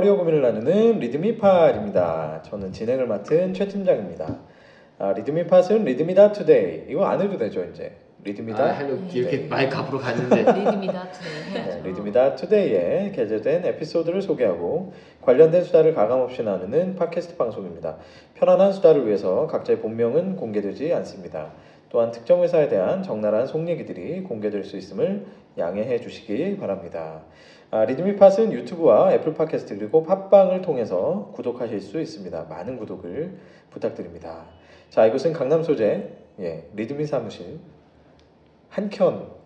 커리어 0.00 0.16
고민을 0.16 0.40
나누는 0.40 0.98
리드미팟입니다. 0.98 2.40
저는 2.44 2.72
진행을 2.72 3.06
맡은 3.06 3.52
최 3.52 3.68
팀장입니다. 3.68 4.38
아, 4.98 5.12
리드미팟은 5.12 5.84
리드미닷 5.84 6.32
투데이. 6.32 6.84
이거 6.88 7.04
안 7.04 7.20
해도 7.20 7.36
되죠, 7.36 7.62
이제. 7.64 7.92
리드미닷. 8.24 8.64
아, 8.64 8.72
할로 8.72 8.96
이렇게 9.12 9.42
네. 9.42 9.46
마이크 9.46 9.76
앞으로 9.76 9.98
갔는데 9.98 10.36
리드미닷 10.52 11.10
투데이 11.10 11.52
네. 11.52 11.82
리드미닷 11.84 12.34
투데이에 12.34 13.12
게재된 13.14 13.66
에피소드를 13.66 14.22
소개하고 14.22 14.94
관련된 15.20 15.64
수다를 15.64 15.94
가감없이 15.94 16.42
나누는 16.42 16.96
팟캐스트 16.96 17.36
방송입니다. 17.36 17.98
편안한 18.36 18.72
수다를 18.72 19.06
위해서 19.06 19.46
각자의 19.48 19.80
본명은 19.80 20.36
공개되지 20.36 20.94
않습니다. 20.94 21.52
또한 21.90 22.10
특정 22.10 22.42
회사에 22.42 22.68
대한 22.68 23.02
적나라한 23.02 23.46
속 23.46 23.68
얘기들이 23.68 24.22
공개될 24.22 24.64
수 24.64 24.78
있음을 24.78 25.26
양해해 25.58 26.00
주시기 26.00 26.56
바랍니다. 26.56 27.20
아, 27.72 27.84
리드미팟은 27.84 28.52
유튜브와 28.52 29.12
애플 29.12 29.32
팟캐스트 29.34 29.78
그리고 29.78 30.02
팟빵을 30.02 30.60
통해서 30.60 31.30
구독하실 31.34 31.80
수 31.80 32.00
있습니다. 32.00 32.46
많은 32.48 32.76
구독을 32.76 33.38
부탁드립니다. 33.70 34.46
자, 34.88 35.06
이곳은 35.06 35.32
강남 35.32 35.62
소재 35.62 36.10
예, 36.40 36.68
리드미 36.74 37.06
사무실 37.06 37.60
한켠 38.70 39.40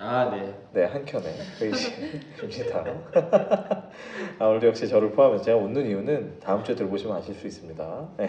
아 0.00 0.30
네. 0.30 0.54
네, 0.72 0.84
한켠에 0.84 1.24
회의실입니다. 1.60 2.84
아, 4.38 4.46
오늘도 4.46 4.68
역시 4.68 4.88
저를 4.88 5.10
포함해서 5.10 5.42
제가 5.42 5.58
웃는 5.58 5.86
이유는 5.86 6.38
다음 6.40 6.62
주에 6.62 6.74
들어보시면 6.76 7.16
아실 7.16 7.34
수 7.34 7.46
있습니다. 7.46 8.08
네. 8.16 8.28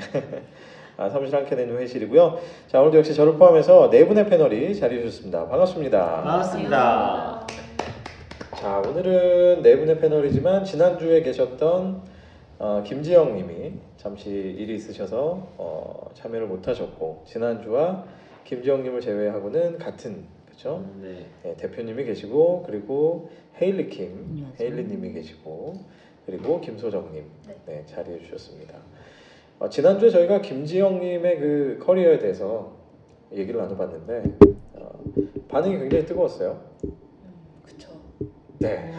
아, 0.98 1.10
사무실 1.10 1.36
한켠에 1.36 1.62
있는 1.62 1.78
회의실이고요. 1.78 2.40
자, 2.68 2.82
오늘도 2.82 2.98
역시 2.98 3.14
저를 3.14 3.38
포함해서 3.38 3.90
네 3.90 4.06
분의 4.06 4.28
패널이 4.28 4.76
자리해 4.78 5.04
주셨습니다. 5.04 5.48
반갑습니다. 5.48 6.24
반갑습니다. 6.24 7.69
자, 8.60 8.80
오늘은 8.80 9.62
네 9.62 9.78
분의 9.78 10.00
패널이지만 10.00 10.66
지난주에 10.66 11.22
계셨던 11.22 12.02
어, 12.58 12.84
김지영 12.86 13.34
님이 13.34 13.72
잠시 13.96 14.30
일이 14.32 14.76
있으셔서 14.76 15.54
어, 15.58 16.10
참여를 16.14 16.46
못 16.48 16.68
하셨고 16.68 17.24
지난주와 17.26 18.04
김지영 18.44 18.84
님을 18.84 19.00
제외하고는 19.00 19.78
같은 19.78 20.26
그렇죠? 20.46 20.86
네. 21.02 21.28
네, 21.42 21.56
대표님이 21.56 22.04
계시고 22.04 22.64
그리고 22.66 23.30
헤일리 23.62 23.88
킴, 23.88 24.26
안녕하세요. 24.30 24.70
헤일리 24.70 24.88
님이 24.90 25.14
계시고 25.14 25.76
그리고 26.26 26.60
김소정 26.60 27.14
님 27.14 27.24
네. 27.48 27.56
네, 27.66 27.86
자리해 27.86 28.20
주셨습니다. 28.20 28.76
어, 29.60 29.70
지난주에 29.70 30.10
저희가 30.10 30.42
김지영 30.42 31.00
님의 31.00 31.40
그 31.40 31.80
커리어에 31.82 32.20
대해서 32.20 32.74
얘기를 33.34 33.58
나눠봤는데 33.62 34.24
어, 34.74 35.00
반응이 35.48 35.80
굉장히 35.80 36.06
뜨거웠어요. 36.06 36.60
그쵸. 38.60 38.68
네, 38.68 38.94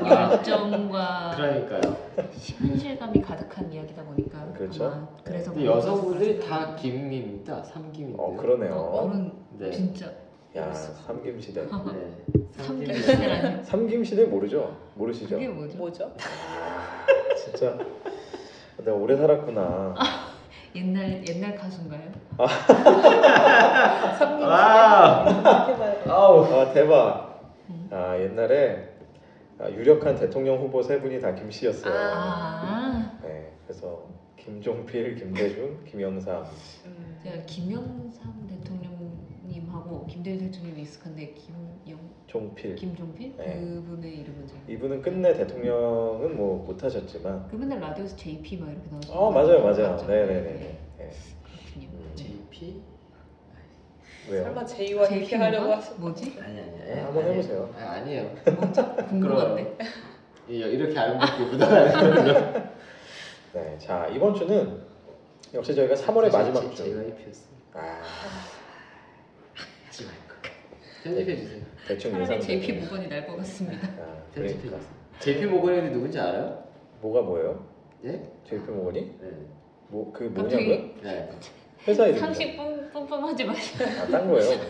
워낙 0.00 0.32
열정과 0.32 1.32
그러니까요. 1.36 1.80
현실감이 2.38 3.20
가득한 3.20 3.72
이야기다 3.72 4.04
보니까 4.04 4.46
그렇죠. 4.56 4.84
아마 4.86 5.08
그래서 5.24 5.50
근데 5.52 5.66
여성분들이 5.66 6.40
다 6.40 6.76
김입니다. 6.76 7.62
삼김인데. 7.64 8.16
어 8.22 8.36
그러네요. 8.36 8.72
어, 8.74 9.02
어른 9.08 9.32
네. 9.58 9.70
진짜 9.72 10.06
야 10.56 10.72
삼김 10.72 11.40
시대. 11.40 11.62
네. 11.66 11.68
삼김 11.68 12.86
삼김. 12.86 12.94
시대라니 12.94 13.64
삼김 13.64 14.04
시대 14.04 14.24
모르죠? 14.26 14.76
모르시죠? 14.94 15.34
그게 15.34 15.48
뭐죠? 15.48 15.78
뭐죠? 15.78 16.12
진짜 17.36 17.76
내가 18.78 18.96
오래 18.96 19.16
살았구나. 19.16 19.94
옛날 20.76 21.26
옛날 21.28 21.54
가수인가요? 21.56 22.02
삼김 24.18 24.46
와. 24.46 25.24
이렇게 25.26 25.76
봐야 25.76 25.92
돼. 26.04 26.10
아우. 26.10 26.44
아 26.44 26.72
대박. 26.72 27.32
음. 27.68 27.88
아 27.92 28.16
옛날에 28.18 28.88
아, 28.88 28.91
유력한 29.70 30.16
대통령 30.16 30.58
후보 30.58 30.82
세 30.82 31.00
분이 31.00 31.20
다 31.20 31.34
김씨였어요. 31.34 31.94
아, 31.94 33.18
네, 33.22 33.52
그래서 33.66 34.08
김종필, 34.36 35.14
김대중, 35.16 35.84
김영삼. 35.84 36.44
음. 36.86 37.20
제가 37.22 37.44
김영삼 37.46 38.48
대통령님하고 38.48 40.06
김대중 40.06 40.50
대통령이 40.50 40.82
익숙한데 40.82 41.34
김영 41.34 41.98
종필. 42.26 42.74
김종필 42.74 43.36
네. 43.36 43.60
그분의 43.60 44.18
이름은 44.20 44.46
잘. 44.46 44.58
이분은 44.68 45.02
끝내 45.02 45.32
대통령은 45.34 46.36
뭐 46.36 46.64
못하셨지만. 46.64 47.46
그 47.48 47.56
맨날 47.56 47.78
라디오에서 47.80 48.16
JP 48.16 48.56
막 48.56 48.70
이렇게 48.70 48.90
나오시는. 48.90 49.16
어 49.16 49.30
맞아요, 49.30 49.62
맞아요. 49.62 49.96
네네네. 50.08 50.42
네, 50.42 50.78
네. 50.98 51.10
그렇군요. 51.44 51.88
음, 51.92 52.12
JP? 52.14 52.82
왜요? 54.30 54.44
설마 54.44 54.64
제이와 54.64 55.06
이렇게 55.06 55.24
JP 55.24 55.38
가 55.38 55.44
하려고 55.46 55.72
하시 55.72 55.92
뭐지? 55.96 56.38
아니 56.40 56.58
아니. 56.60 56.70
네, 56.78 57.00
한번 57.00 57.24
해보세요. 57.24 57.74
아, 57.78 57.90
아니에요. 57.92 58.34
뭐죠? 58.58 58.96
궁금한데. 59.08 59.76
이- 60.48 60.56
이렇게 60.58 60.98
아름답게 60.98 61.44
묻어가는 61.44 62.24
거. 62.34 62.62
네, 63.54 63.78
자 63.78 64.06
이번 64.08 64.34
주는 64.34 64.80
역시 65.54 65.74
저희가 65.74 65.94
3월의 65.94 66.32
마지막 66.32 66.60
주. 66.74 66.84
JYP였어. 66.84 67.48
아 67.74 68.02
하지 69.86 70.04
말고. 70.04 70.22
편집해 71.02 71.36
주세요. 71.36 71.62
대충 71.88 72.12
차라리 72.12 72.24
예상. 72.24 72.40
JP 72.40 72.72
모건이 72.74 73.08
날 73.08 73.26
것 73.26 73.36
같습니다. 73.38 73.88
아, 74.00 74.22
편집해 74.34 74.60
그러니까 74.62 74.78
주세요. 74.78 74.80
JP 75.18 75.46
모건이 75.46 75.90
누군지 75.90 76.18
알아요? 76.18 76.62
뭐가 77.00 77.22
뭐예요? 77.22 77.66
예? 78.04 78.22
JP 78.48 78.70
모건이? 78.70 79.00
네. 79.20 79.28
뭐그 79.88 80.32
갑자기 80.34 80.66
뭐냐고요? 80.68 80.94
네. 81.02 81.30
회사 81.86 82.04
이름이죠. 82.04 82.24
상식 82.26 82.56
뿜- 82.56 82.90
뿜뿜하지 82.92 83.44
마시고. 83.44 83.84
아딴 83.84 84.28
거예요. 84.30 84.60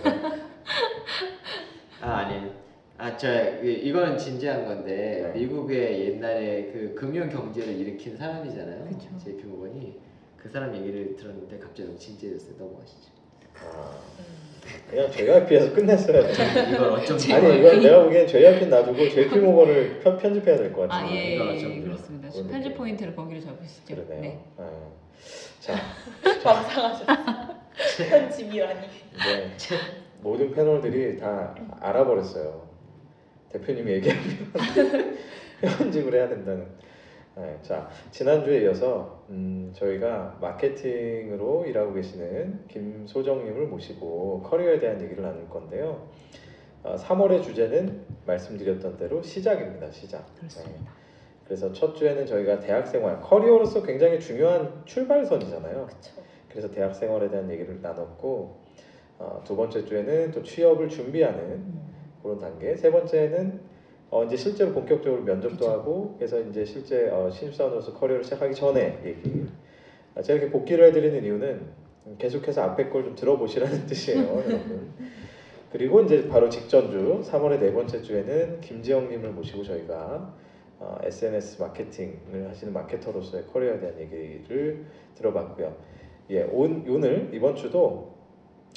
아 2.01 2.11
아니. 2.19 2.51
아 2.99 3.17
저 3.17 3.59
이거는 3.61 4.17
진지한 4.17 4.65
건데 4.65 5.33
네. 5.35 5.41
미국의 5.41 6.07
옛날에 6.13 6.71
그 6.73 6.95
금융 6.97 7.29
경제를 7.29 7.75
일으킨 7.75 8.17
사람이잖아요. 8.17 8.85
그쵸. 8.89 9.09
JP 9.19 9.45
모건이 9.47 9.99
그 10.37 10.49
사람 10.49 10.75
얘기를 10.77 11.17
들었는데 11.17 11.59
갑자기 11.59 11.85
너무 11.85 11.99
진지해졌어요. 11.99 12.55
넘어가시죠. 12.59 13.11
아, 13.57 13.99
그냥 14.91 15.11
JYP에서 15.11 15.75
끝냈어야 15.75 16.23
돼. 16.27 16.71
이걸 16.73 16.91
어쩜 16.93 17.17
아니 17.33 17.59
이건 17.59 17.81
내가 17.81 18.05
보기엔 18.05 18.27
JYP 18.27 18.67
놔두고 18.67 19.09
JP 19.09 19.39
모건을 19.41 20.01
편, 20.01 20.17
편집해야 20.19 20.57
될 20.57 20.73
것 20.73 20.89
같아요. 20.89 21.07
아 21.07 21.11
예, 21.13 21.35
예, 21.55 21.59
좀예 21.59 21.81
그렇습니다. 21.81 22.29
그런 22.31 22.49
편집. 22.49 22.77
포인트를 22.77 23.17
거기로 23.17 23.41
잡으시죠. 23.41 23.95
그러네요. 23.95 24.21
네. 24.21 24.39
네. 24.59 24.65
자, 25.61 25.75
감상하셨어. 26.43 27.05
편집이라니. 28.09 28.81
네. 28.81 29.51
모든 30.21 30.53
패널들이 30.53 31.19
다 31.19 31.55
알아버렸어요. 31.81 32.69
대표님이 33.53 33.93
얘기하면 33.93 34.23
편집을 35.61 36.15
해야 36.15 36.29
된다는. 36.29 36.67
네, 37.35 37.59
자 37.63 37.89
지난주에 38.11 38.61
이어서 38.63 39.25
음, 39.31 39.73
저희가 39.75 40.37
마케팅으로 40.41 41.65
일하고 41.65 41.95
계시는 41.95 42.67
김소정님을 42.69 43.69
모시고 43.69 44.43
커리어에 44.43 44.79
대한 44.79 45.01
얘기를 45.01 45.23
나눌 45.23 45.49
건데요. 45.49 46.09
어, 46.83 46.97
3월의 46.97 47.43
주제는 47.43 48.05
말씀드렸던 48.27 48.99
대로 48.99 49.23
시작입니다. 49.23 49.91
시작. 49.91 50.27
네. 50.35 50.41
그렇습니다. 50.41 50.93
그래서 51.47 51.73
첫 51.73 51.95
주에는 51.95 52.27
저희가 52.27 52.61
대학생활 52.61 53.21
커리어로서 53.21 53.83
굉장히 53.83 54.21
중요한 54.21 54.83
출발선이잖아요. 54.85 55.87
그쵸. 55.87 56.13
그래서 56.51 56.71
대학생활에 56.71 57.31
대한 57.31 57.51
얘기를 57.51 57.81
나눴고 57.81 58.61
어, 59.19 59.43
두 59.45 59.57
번째 59.57 59.85
주에는 59.85 60.33
또 60.33 60.43
취업을 60.43 60.89
준비하는 60.89 61.41
음. 61.41 61.93
그런 62.23 62.39
단계. 62.39 62.77
세 62.77 62.91
번째는 62.91 63.72
어, 64.13 64.25
이제 64.25 64.37
실제로 64.37 64.73
본격적으로 64.73 65.23
면접도 65.23 65.57
그쵸. 65.57 65.71
하고 65.71 66.15
그래서 66.19 66.39
이제 66.39 66.67
실제 66.67 67.09
어, 67.09 67.31
신입사원으로서 67.31 67.95
커리어를 67.95 68.23
시작하기 68.23 68.55
전에 68.55 69.01
얘기. 69.07 69.47
아, 70.15 70.21
제가 70.21 70.39
이렇게 70.39 70.53
복귀를 70.53 70.85
해드리는 70.89 71.25
이유는 71.25 71.67
계속해서 72.19 72.61
앞에 72.63 72.91
걸 72.91 73.05
좀 73.05 73.15
들어보시라는 73.15 73.87
뜻이에요, 73.89 74.21
여러분. 74.47 74.91
그리고 75.71 76.03
이제 76.03 76.29
바로 76.29 76.51
직전주 76.51 77.23
3월의 77.25 77.59
네 77.59 77.73
번째 77.73 78.03
주에는 78.03 78.61
김지영님을 78.61 79.31
모시고 79.31 79.63
저희가 79.63 80.31
어, 80.79 80.99
SNS 81.05 81.63
마케팅을 81.63 82.51
하시는 82.51 82.71
마케터로서의 82.75 83.47
커리어에 83.47 83.81
대한 83.81 83.99
얘기를 83.99 84.85
들어봤고요. 85.15 85.75
예, 86.29 86.43
온, 86.43 86.85
오늘 86.87 87.31
이번 87.33 87.55
주도 87.57 88.13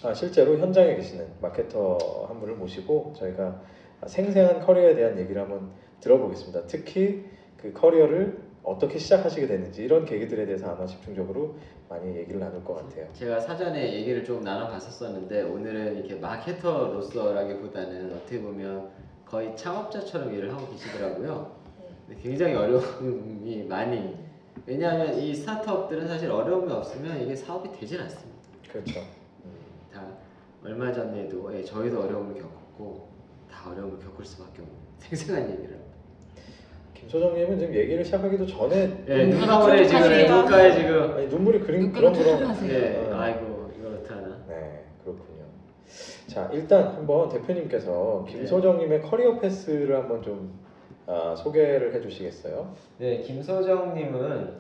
아, 0.02 0.14
실제로 0.14 0.58
현장에 0.58 0.96
계시는 0.96 1.26
마케터 1.42 1.98
한 2.30 2.40
분을 2.40 2.56
모시고 2.56 3.12
저희가 3.18 3.60
생생한 4.08 4.62
커리어에 4.62 4.96
대한 4.96 5.18
얘기를 5.18 5.42
한번 5.42 5.72
들어보겠습니다. 6.00 6.68
특히 6.68 7.26
그 7.58 7.74
커리어를 7.74 8.46
어떻게 8.64 8.98
시작하시게 8.98 9.48
됐는지 9.48 9.84
이런 9.84 10.06
계기들에 10.06 10.46
대해서 10.46 10.72
아마 10.72 10.86
집중적으로 10.86 11.56
많이 11.88 12.16
얘기를 12.18 12.40
나눌 12.40 12.64
것 12.64 12.76
같아요. 12.76 13.08
제가 13.14 13.40
사전에 13.40 13.94
얘기를 13.94 14.24
좀 14.24 14.44
나눠봤었었는데 14.44 15.44
오늘은 15.44 15.98
이렇게 15.98 16.16
마케터로서라기보다는 16.16 18.14
어떻게 18.14 18.42
보면 18.42 18.90
거의 19.26 19.56
창업자처럼 19.56 20.34
일을 20.34 20.52
하고 20.54 20.68
계시더라고요. 20.72 21.56
굉장히 22.22 22.56
어려움이 22.56 23.64
많이 23.64 24.16
왜냐하면 24.66 25.14
이 25.18 25.34
스타트업들은 25.36 26.08
사실 26.08 26.32
어려움이 26.32 26.72
없으면 26.72 27.22
이게 27.22 27.36
사업이 27.36 27.72
되질 27.72 28.02
않습니다. 28.02 28.36
그렇죠. 28.72 29.02
다 29.94 30.08
얼마 30.64 30.92
전에도 30.92 31.56
예, 31.56 31.64
저희도 31.64 32.02
어려움을 32.02 32.36
겪었고 32.36 33.15
다 33.66 33.72
어려움을 33.72 33.98
겪을 33.98 34.24
수밖에 34.24 34.62
없는 34.62 34.76
생생한 35.00 35.50
얘기를. 35.50 35.80
소장님은 37.08 37.60
지금 37.60 37.74
얘기를 37.76 38.04
시작하기도 38.04 38.48
전에 38.48 39.04
예, 39.08 39.28
눈 39.28 39.40
눈가에 39.40 39.86
지금 39.86 40.02
촉촉하시네요. 40.02 40.36
눈가에 40.36 40.72
지금 40.76 41.14
아니 41.14 41.28
눈물이 41.28 41.60
그림 41.60 41.82
눈가가 41.82 42.12
그런 42.12 42.38
그런. 42.40 42.70
예, 42.70 42.96
어. 43.12 43.16
아이고 43.16 43.72
이걸 43.78 43.94
어떡하나. 43.94 44.44
네 44.48 44.84
그렇군요. 45.04 45.44
자 46.28 46.50
일단 46.52 46.96
한번 46.96 47.30
대표님께서 47.30 48.26
김소정님의 48.28 49.04
커리어 49.04 49.40
패스를 49.40 49.96
한번 49.96 50.24
좀 50.24 50.60
아, 51.06 51.36
소개를 51.36 51.94
해주시겠어요? 51.94 52.74
네, 52.98 53.20
김소정님은 53.22 54.54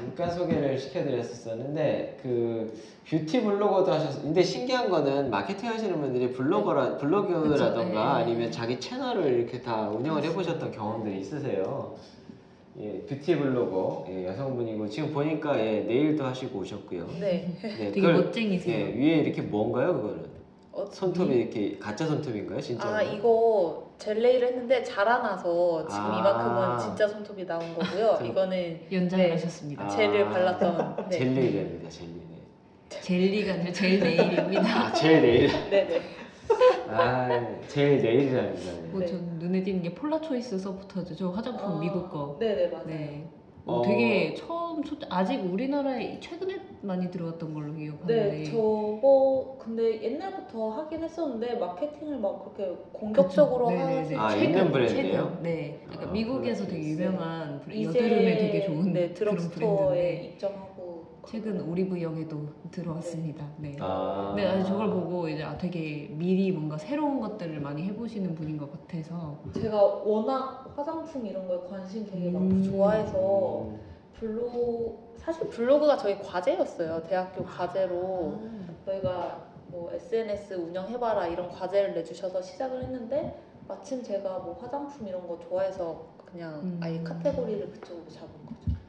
잠깐 0.00 0.30
소개를 0.30 0.78
시켜드렸었는데 0.78 2.18
그 2.22 2.72
뷰티 3.08 3.42
블로거도 3.42 3.92
하셨. 3.92 4.22
근데 4.22 4.42
신기한 4.42 4.88
거는 4.88 5.30
마케팅 5.30 5.68
하시는 5.68 6.00
분들이 6.00 6.32
블로거라 6.32 6.96
블로그라던가 6.96 7.74
그쵸, 7.82 7.84
네. 7.84 7.96
아니면 7.98 8.50
자기 8.50 8.80
채널을 8.80 9.32
이렇게 9.40 9.60
다 9.60 9.88
운영을 9.90 10.22
해보셨던 10.24 10.72
경험들이 10.72 11.20
있으세요. 11.20 11.94
예, 12.80 13.00
뷰티 13.00 13.36
블로거 13.36 14.06
예, 14.08 14.26
여성분이고 14.28 14.88
지금 14.88 15.12
보니까 15.12 15.58
예, 15.58 15.80
네일도 15.80 16.24
하시고 16.24 16.60
오셨고요. 16.60 17.06
네. 17.20 17.52
네, 17.60 17.76
되게 17.92 18.00
그걸- 18.00 18.14
멋쟁이세요. 18.14 18.74
예, 18.74 18.84
위에 18.94 19.16
이렇게 19.18 19.42
뭔가요, 19.42 19.94
그거는? 19.94 20.30
어, 20.72 20.86
손톱이 20.86 21.34
이렇게 21.34 21.76
가짜 21.78 22.06
손톱인가요, 22.06 22.60
진짜? 22.60 22.88
아 22.88 23.02
이거 23.02 23.89
젤레이를 24.00 24.48
했는데 24.48 24.82
자라나서 24.82 25.86
지금 25.86 26.04
아. 26.04 26.18
이만큼은 26.18 26.78
진짜 26.78 27.06
손톱이 27.06 27.46
나온 27.46 27.74
거고요. 27.74 28.16
좀- 28.18 28.26
이거는 28.28 28.80
연장을 28.90 29.24
네. 29.26 29.30
하셨습니다. 29.32 29.84
아. 29.84 29.88
젤을 29.88 30.24
발랐던 30.30 30.96
네. 31.10 31.18
젤리입니다, 31.18 31.88
젤리. 31.90 32.08
네. 32.08 33.00
젤리가 33.00 33.52
아니라 33.52 33.72
젤 33.72 34.00
네일입니다. 34.00 34.62
아, 34.86 34.92
젤 34.92 35.20
네일. 35.22 35.70
네네. 35.70 36.00
아, 36.88 37.28
젤 37.68 37.98
네일이랍니다. 38.02 38.72
네. 38.72 38.88
뭐 38.90 39.00
네. 39.00 39.06
전 39.06 39.38
눈에 39.38 39.62
띄는 39.62 39.82
게 39.82 39.94
폴라 39.94 40.20
초이스 40.20 40.58
서부터죠. 40.58 41.14
저 41.14 41.28
화장품 41.28 41.76
아, 41.76 41.78
미국 41.78 42.10
거. 42.10 42.36
네네 42.40 42.68
맞아요. 42.68 42.86
네. 42.86 43.28
어. 43.70 43.74
뭐 43.76 43.82
되게 43.82 44.34
처음 44.34 44.82
초, 44.82 44.96
아직 45.08 45.40
우리나라에 45.44 46.18
최근에 46.20 46.58
많이 46.82 47.10
들어왔던 47.10 47.54
걸로 47.54 47.72
기억하는데. 47.74 48.30
네, 48.30 48.44
저거 48.44 49.56
근데 49.58 50.02
옛날부터 50.02 50.70
하긴 50.70 51.02
했었는데 51.04 51.54
마케팅을 51.56 52.18
막 52.18 52.54
그렇게 52.54 52.74
공격적으로 52.92 53.66
그쵸. 53.66 53.76
네네네. 53.76 53.98
하지 54.00 54.16
아, 54.16 54.28
최근, 54.30 54.44
있는 54.46 54.72
브랜드예요? 54.72 55.38
네. 55.42 55.78
그러니까 55.84 56.08
아, 56.08 56.12
미국에서 56.12 56.66
되게. 56.66 56.90
유명한 56.90 57.60
브랜드, 57.60 57.84
여드름에 57.84 58.36
되게 58.38 58.62
좋은 58.62 58.92
네, 58.92 59.12
그런 59.12 59.36
드럭스토어에 59.36 59.50
브랜드인데 59.50 60.24
입점하고 60.24 60.69
최근 61.30 61.60
오리브영에도 61.60 62.40
들어왔습니다. 62.72 63.46
네. 63.58 63.76
아. 63.78 64.34
네, 64.36 64.64
저걸 64.64 64.90
보고 64.90 65.28
이제 65.28 65.44
아, 65.44 65.56
되게 65.56 66.08
미리 66.10 66.50
뭔가 66.50 66.76
새로운 66.76 67.20
것들을 67.20 67.60
많이 67.60 67.84
해보시는 67.84 68.34
분인 68.34 68.58
것 68.58 68.72
같아서 68.72 69.38
제가 69.54 69.80
워낙 69.80 70.72
화장품 70.74 71.24
이런 71.24 71.46
거에 71.46 71.60
관심 71.68 72.04
되게 72.04 72.32
많고 72.32 72.48
음. 72.48 72.62
좋아해서 72.64 73.62
음. 73.62 73.80
블로그 74.18 74.98
사실 75.18 75.48
블로그가 75.48 75.96
저희 75.96 76.18
과제였어요. 76.18 77.00
대학교 77.04 77.44
과제로 77.44 78.40
저희가 78.84 79.46
뭐 79.68 79.88
SNS 79.92 80.54
운영해봐라 80.54 81.28
이런 81.28 81.48
과제를 81.48 81.94
내주셔서 81.94 82.42
시작을 82.42 82.82
했는데 82.82 83.40
마침 83.68 84.02
제가 84.02 84.40
뭐 84.40 84.58
화장품 84.60 85.06
이런 85.06 85.28
거 85.28 85.38
좋아해서 85.38 86.06
그냥 86.26 86.54
음. 86.64 86.80
아예 86.82 87.00
카테고리를 87.04 87.70
그쪽으로 87.70 88.08
잡은 88.08 88.30
거죠. 88.46 88.79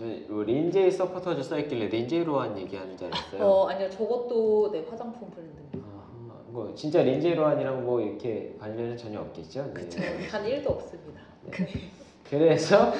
저뭐 0.00 0.44
린제이 0.44 0.90
서포터즈 0.90 1.42
써있길래 1.42 1.88
린제이 1.88 2.24
로한 2.24 2.56
얘기하는 2.58 2.96
줄 2.96 3.08
알았어요. 3.08 3.44
어 3.44 3.68
아니요 3.68 3.90
저것도 3.90 4.70
네 4.72 4.86
화장품 4.88 5.28
브랜드입니다. 5.30 5.78
아, 5.78 6.42
뭐 6.48 6.74
진짜 6.74 7.02
린제이 7.02 7.34
로한이랑 7.34 7.84
뭐 7.84 8.00
이렇게 8.00 8.56
관련은 8.58 8.96
전혀 8.96 9.20
없겠죠. 9.20 9.66
네. 9.66 9.72
그쵸 9.74 10.00
단 10.30 10.42
1도 10.44 10.70
없습니다. 10.70 11.20
그래서 12.30 12.92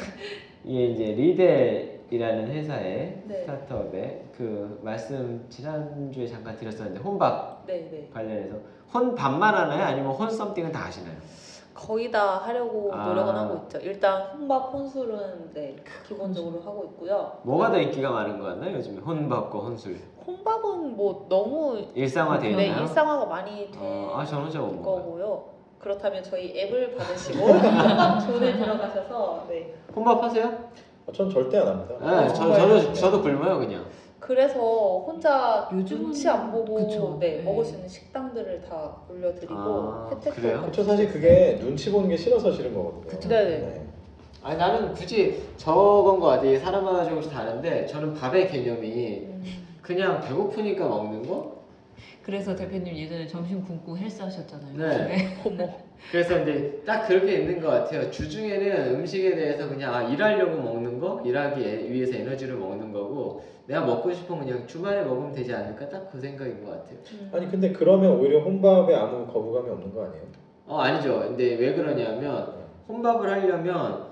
이게 0.64 0.86
이제 0.86 1.04
리델이라는 1.12 2.50
회사의 2.50 3.22
네. 3.26 3.40
스타트업에 3.42 4.24
그 4.36 4.80
말씀 4.82 5.46
지난주에 5.48 6.26
잠깐 6.26 6.56
드렸었는데 6.56 7.00
혼밥 7.00 7.66
네네 7.66 8.10
관련해서 8.12 8.56
혼밥만 8.92 9.54
하나요? 9.54 9.84
아니면 9.84 10.12
혼 10.12 10.28
something은 10.30 10.72
다 10.72 10.86
하시나요? 10.86 11.16
거의 11.74 12.10
다 12.10 12.38
하려고 12.38 12.90
아. 12.94 13.08
노력은 13.08 13.34
하고 13.34 13.56
있죠. 13.64 13.78
일단 13.78 14.22
혼밥 14.28 14.72
혼술은 14.72 15.50
네 15.52 15.76
기본적으로 16.06 16.60
하고 16.60 16.84
있고요. 16.84 17.38
뭐가 17.42 17.70
더 17.72 17.78
인기가 17.78 18.10
많은 18.10 18.38
것 18.38 18.44
같나요? 18.44 18.76
요즘에 18.76 19.00
혼밥과 19.00 19.58
혼술 19.58 19.98
혼밥은 20.26 20.96
뭐 20.96 21.26
너무 21.28 21.84
일상화되어 21.94 22.56
네, 22.56 22.66
있나요? 22.68 22.82
일상화가 22.82 23.26
많이 23.26 23.70
된 23.70 23.74
어, 23.82 24.12
아 24.16 24.24
저는 24.24 24.50
저거 24.50 24.66
못 24.68 24.74
먹어요. 24.82 25.02
거고요. 25.02 25.44
그렇다면 25.80 26.22
저희 26.22 26.56
앱을 26.60 26.94
받으시고 26.96 27.44
존에 28.26 28.56
들어가셔서 28.56 29.46
네. 29.48 29.74
혼밥 29.94 30.22
하세요? 30.22 30.46
어, 31.06 31.12
전 31.12 31.28
절대 31.28 31.58
안 31.58 31.66
합니다. 31.66 31.94
네, 32.00 32.28
저, 32.28 32.34
정말 32.34 32.58
저도 32.60 32.78
좋네요. 32.78 32.94
저도 32.94 33.22
굶어요 33.22 33.58
그냥. 33.58 33.84
그래서 34.26 35.04
혼자 35.06 35.68
요즘은 35.70 36.02
눈치 36.04 36.26
안 36.28 36.50
보고 36.50 36.74
그쵸. 36.76 37.18
네, 37.20 37.36
네. 37.36 37.42
먹을 37.42 37.62
수 37.62 37.74
있는 37.74 37.86
식당들을 37.86 38.62
다 38.62 38.96
올려드리고 39.10 39.52
아, 39.54 40.08
혜택도 40.10 40.40
그래요? 40.40 40.60
그렇죠 40.62 40.82
사실 40.82 41.12
그게 41.12 41.58
눈치 41.60 41.90
보는 41.92 42.08
게 42.08 42.16
싫어서 42.16 42.50
싫은 42.50 42.74
거거든요. 42.74 43.06
그쵸. 43.06 43.28
네네. 43.28 43.82
아니 44.42 44.58
나는 44.58 44.94
굳이 44.94 45.42
저건 45.58 46.20
거 46.20 46.26
같아. 46.28 46.58
사람마다 46.58 47.04
조금씩 47.04 47.30
다른데 47.32 47.86
저는 47.86 48.14
밥의 48.14 48.48
개념이 48.48 49.18
음, 49.26 49.66
그냥 49.82 50.20
배고프니까 50.20 50.88
먹는 50.88 51.28
거? 51.28 51.63
그래서 52.24 52.56
대표님 52.56 52.96
예전에 52.96 53.26
점심 53.26 53.62
굶고 53.62 53.96
헬스 53.98 54.22
하셨잖아요. 54.22 54.76
네. 54.76 55.36
어머 55.44 55.68
그래서 56.10 56.40
이제 56.42 56.82
딱 56.86 57.06
그렇게 57.06 57.38
있는 57.40 57.60
것 57.60 57.68
같아요. 57.68 58.10
주중에는 58.10 58.94
음식에 58.94 59.34
대해서 59.34 59.68
그냥 59.68 59.94
아, 59.94 60.02
일하려고 60.02 60.60
먹는 60.62 60.98
거, 61.00 61.22
일하기 61.24 61.92
위해서 61.92 62.16
에너지를 62.16 62.56
먹는 62.56 62.92
거고 62.92 63.42
내가 63.66 63.84
먹고 63.86 64.12
싶은 64.12 64.36
건 64.38 64.46
그냥 64.46 64.66
주말에 64.66 65.02
먹으면 65.04 65.32
되지 65.32 65.54
않을까 65.54 65.88
딱 65.88 66.10
그 66.10 66.20
생각인 66.20 66.64
것 66.64 66.70
같아요. 66.70 66.98
음. 67.14 67.30
아니 67.32 67.50
근데 67.50 67.72
그러면 67.72 68.12
오히려 68.18 68.40
혼밥에 68.40 68.94
아무 68.94 69.26
거부감이 69.26 69.68
없는 69.70 69.94
거 69.94 70.04
아니에요? 70.04 70.22
어 70.66 70.78
아니죠. 70.78 71.18
근데 71.20 71.56
왜 71.56 71.74
그러냐면 71.74 72.54
혼밥을 72.88 73.28
하려면 73.30 74.06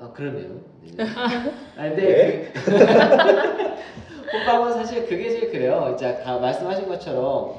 아 0.00 0.10
그러네요. 0.12 0.60
네. 0.96 1.04
아 1.76 1.88
근데 1.88 2.50
그, 2.52 2.70
혼밥은 4.34 4.72
사실 4.72 5.06
그게 5.06 5.30
제일 5.30 5.50
그래요. 5.50 5.92
이제 5.94 6.20
다 6.22 6.38
말씀하신 6.38 6.88
것처럼 6.88 7.54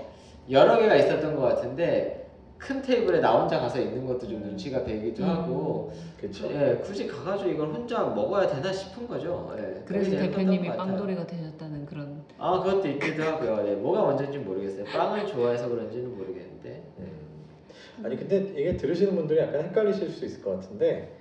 여러 0.51 0.77
개가 0.77 0.96
있었던 0.96 1.36
것 1.36 1.41
같은데 1.41 2.25
큰 2.58 2.82
테이블에 2.82 3.20
나 3.20 3.38
혼자 3.39 3.60
가서 3.60 3.79
있는 3.79 4.05
것도 4.05 4.27
좀 4.27 4.41
눈치가 4.41 4.84
배기도 4.84 5.24
음. 5.24 5.29
하고 5.29 5.91
그렇죠. 6.20 6.50
예, 6.51 6.79
굳이 6.84 7.08
가가지고 7.08 7.50
이걸 7.50 7.67
혼자 7.67 8.03
먹어야 8.03 8.48
되나 8.48 8.72
싶은 8.72 9.08
거죠. 9.08 9.53
예, 9.58 9.84
그래서 9.86 10.12
대표님이. 10.12 10.67
빵돌이가 10.75 11.27
되셨다는 11.27 11.86
그런 11.86 12.24
아 12.38 12.60
그것도 12.63 12.88
있기도 12.89 13.24
하고요. 13.24 13.63
네, 13.63 13.75
뭐가 13.75 14.03
먼저인지 14.03 14.39
모르겠어요. 14.39 14.86
빵을 14.86 15.27
좋아해서 15.27 15.70
그런지는 15.70 16.17
모르겠는데. 16.17 16.84
음. 17.00 17.25
아니 18.03 18.17
근데 18.17 18.38
이게 18.58 18.75
들으시는 18.75 19.15
분들이 19.15 19.39
약간 19.39 19.62
헷갈리실 19.65 20.10
수 20.10 20.25
있을 20.25 20.41
것 20.41 20.60
같은데 20.60 21.13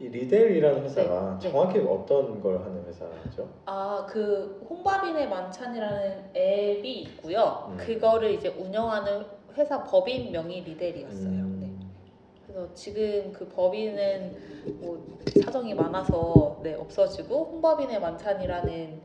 이 0.00 0.08
리델이라는 0.08 0.82
회사가 0.84 1.38
네, 1.38 1.46
네. 1.46 1.50
정확히 1.50 1.78
어떤 1.78 2.40
걸 2.40 2.62
하는 2.62 2.82
회사죠? 2.86 3.46
아그 3.66 4.66
혼밥인의 4.68 5.28
만찬이라는 5.28 6.30
앱이 6.34 7.00
있고요. 7.02 7.68
음. 7.70 7.76
그거를 7.76 8.32
이제 8.32 8.48
운영하는 8.48 9.22
회사 9.54 9.84
법인 9.84 10.32
명이 10.32 10.62
리델이었어요. 10.62 11.28
음. 11.28 11.58
네. 11.60 11.86
그래서 12.46 12.72
지금 12.72 13.30
그 13.30 13.46
법인은 13.46 14.34
뭐 14.80 15.06
사정이 15.44 15.74
많아서 15.74 16.58
네 16.62 16.72
없어지고 16.72 17.50
혼밥인의 17.52 18.00
만찬이라는 18.00 19.00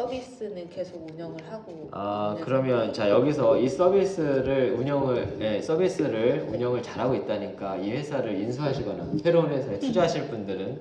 서비스는 0.00 0.70
계속 0.70 1.06
운영을 1.12 1.36
하고 1.50 1.88
아 1.92 2.30
있는 2.32 2.44
그러면 2.46 2.92
자 2.92 3.10
여기서 3.10 3.58
이 3.58 3.68
서비스를 3.68 4.74
운영을 4.78 5.36
예, 5.40 5.60
서비스를 5.60 6.46
운영을 6.48 6.82
잘하고 6.82 7.14
있다니까 7.16 7.76
이 7.76 7.90
회사를 7.92 8.32
인수하시거나 8.40 9.04
새로운 9.22 9.50
회사에 9.50 9.78
투자하실 9.78 10.28
분들은 10.28 10.80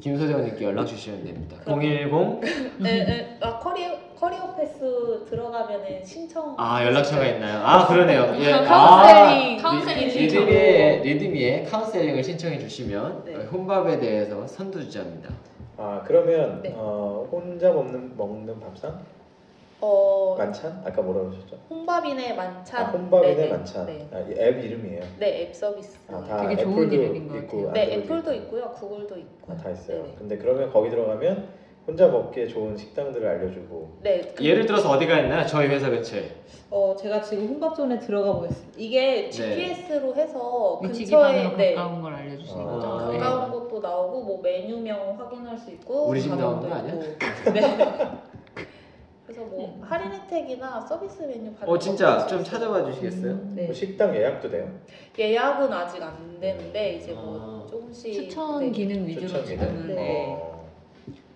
김소정님께 0.00 0.64
연락 0.64 0.84
주시면 0.86 1.24
됩니다. 1.24 1.56
그럼- 1.64 1.80
010 1.80 2.40
네, 2.80 3.04
네. 3.04 3.38
아 3.40 3.58
커리어 3.58 3.90
career 4.18 4.54
path 4.56 5.24
들어가면은 5.30 6.04
신청 6.04 6.54
아 6.58 6.84
연락처가 6.84 7.24
있나요? 7.24 7.60
아 7.64 7.86
그러네요. 7.86 8.34
예. 8.40 8.50
카운셀링. 8.64 9.58
아, 9.58 9.62
카운셀링 9.62 10.06
리- 10.06 10.10
신청. 10.10 10.44
리드미에 10.46 11.62
카운셀링을 11.64 12.24
신청해 12.24 12.58
주시면 12.58 13.22
네. 13.26 13.36
어, 13.36 13.40
혼밥에 13.52 14.00
대해서 14.00 14.44
선두주자입니다. 14.46 15.30
아 15.78 16.02
그러면 16.06 16.62
네. 16.62 16.72
어, 16.74 17.28
혼자 17.30 17.70
먹는 17.70 18.16
먹는 18.16 18.60
밥상 18.60 18.98
어 19.80 20.34
만찬 20.38 20.82
아까 20.84 21.02
뭐라고 21.02 21.28
하셨죠? 21.28 21.58
혼밥인의 21.68 22.34
만찬 22.34 22.80
아, 22.80 22.88
혼밥인의 22.88 23.36
네네. 23.36 23.50
만찬 23.50 23.86
네. 23.86 24.08
아, 24.10 24.20
이앱 24.20 24.64
이름이에요. 24.64 25.02
네, 25.18 25.42
앱 25.42 25.54
서비스. 25.54 25.98
아, 26.08 26.24
다 26.24 26.48
되게 26.48 26.62
좋은 26.62 26.84
애플도 26.84 26.94
이름인 26.94 27.28
것 27.28 27.36
있고 27.36 27.56
같아요. 27.66 27.72
네, 27.72 27.80
안드로이드 27.82 28.04
애플도 28.04 28.32
있고. 28.34 28.44
있고요, 28.44 28.70
구글도 28.72 29.18
있고. 29.18 29.52
아, 29.52 29.56
다 29.56 29.70
있어요. 29.70 30.02
네네. 30.02 30.14
근데 30.18 30.38
그러면 30.38 30.72
거기 30.72 30.88
들어가면 30.88 31.46
혼자 31.86 32.08
먹기에 32.08 32.48
좋은 32.48 32.76
식당들을 32.76 33.26
알려주고 33.28 33.98
네. 34.02 34.20
그- 34.34 34.44
예를 34.44 34.66
들어서 34.66 34.90
어디가 34.90 35.20
있나요? 35.20 35.46
저희 35.46 35.68
회사 35.68 35.88
근처에. 35.88 36.30
어, 36.68 36.96
제가 36.98 37.20
지금 37.22 37.46
혼밥존에 37.46 38.00
들어가 38.00 38.32
보겠습니다. 38.34 38.74
이게 38.76 39.30
네. 39.30 39.30
GPS로 39.30 40.14
해서 40.16 40.80
위치 40.82 41.04
근처에 41.04 41.32
기반으로 41.34 41.56
네, 41.56 41.74
가까운 41.74 42.02
걸 42.02 42.14
알려. 42.14 42.30
알려주시는 42.32 42.60
아. 42.66 42.70
거죠? 42.72 42.86
아. 42.88 43.10
네. 43.12 43.18
가까운 43.18 43.50
곳도 43.52 43.80
나오고 43.80 44.22
뭐 44.24 44.40
메뉴명 44.42 45.16
확인할 45.18 45.56
수 45.56 45.70
있고 45.70 46.08
우리 46.08 46.20
집 46.20 46.34
나오는 46.34 46.68
거 46.68 46.76
있고. 46.76 47.52
네. 47.52 47.60
그래서 49.26 49.40
뭐 49.44 49.74
음. 49.76 49.82
할인 49.82 50.12
혜택이나 50.12 50.80
서비스 50.80 51.22
메뉴 51.22 51.52
받는 51.52 51.68
어 51.68 51.78
진짜 51.78 52.16
것도 52.16 52.28
좀 52.28 52.40
있어요. 52.40 52.44
찾아봐 52.58 52.84
주시겠어요? 52.90 53.38
네. 53.54 53.64
뭐 53.64 53.72
식당 53.74 54.14
예약도 54.14 54.48
돼요? 54.50 54.68
예약은 55.18 55.72
아직 55.72 56.02
안 56.02 56.38
되는데 56.40 56.94
이제 56.94 57.12
뭐 57.12 57.64
아. 57.64 57.70
조금씩 57.70 58.12
추천 58.12 58.60
네. 58.60 58.70
기능 58.70 59.06
위주로 59.06 59.26
추천 59.28 59.44
지금은 59.44 59.86
네. 59.88 59.94
네. 59.94 60.26
어. 60.28 60.55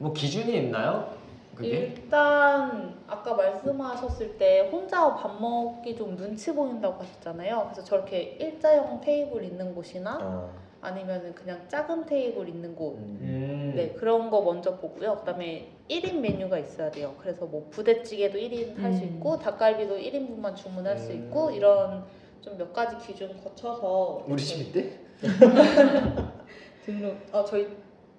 뭐 0.01 0.15
기준이 0.15 0.57
있나요? 0.57 1.15
그게? 1.55 1.69
일단 1.69 2.95
아까 3.07 3.35
말씀하셨을 3.35 4.39
때 4.39 4.71
혼자 4.73 5.15
밥 5.15 5.39
먹기 5.39 5.95
좀 5.95 6.17
눈치 6.17 6.55
보인다고 6.55 7.03
하셨잖아요. 7.03 7.65
그래서 7.71 7.85
저렇게 7.85 8.39
일자형 8.41 9.03
테이블 9.03 9.45
있는 9.45 9.75
곳이나 9.75 10.19
아. 10.19 10.51
아니면은 10.81 11.35
그냥 11.35 11.61
작은 11.69 12.07
테이블 12.07 12.49
있는 12.49 12.75
곳 12.75 12.95
음. 12.97 13.19
음. 13.21 13.73
네, 13.77 13.91
그런 13.91 14.31
거 14.31 14.41
먼저 14.41 14.79
보고요. 14.79 15.17
그다음에 15.17 15.71
1인 15.91 16.21
메뉴가 16.21 16.59
있어야 16.59 16.91
돼요. 16.91 17.15
그래서 17.19 17.45
뭐 17.45 17.69
부대찌개도 17.71 18.39
1인 18.39 18.79
할수 18.81 19.03
음. 19.03 19.09
있고 19.17 19.39
닭갈비도 19.39 19.99
1인분만 19.99 20.57
주문할 20.57 20.97
수 20.97 21.13
있고 21.13 21.49
음. 21.49 21.55
이런 21.55 22.05
좀 22.41 22.57
몇 22.57 22.73
가지 22.73 22.97
기준 23.07 23.39
거쳐서 23.45 24.25
우리 24.27 24.43
이렇게 24.43 24.45
집인데? 24.45 25.01
등록 26.87 27.17
아 27.33 27.45
저희 27.45 27.69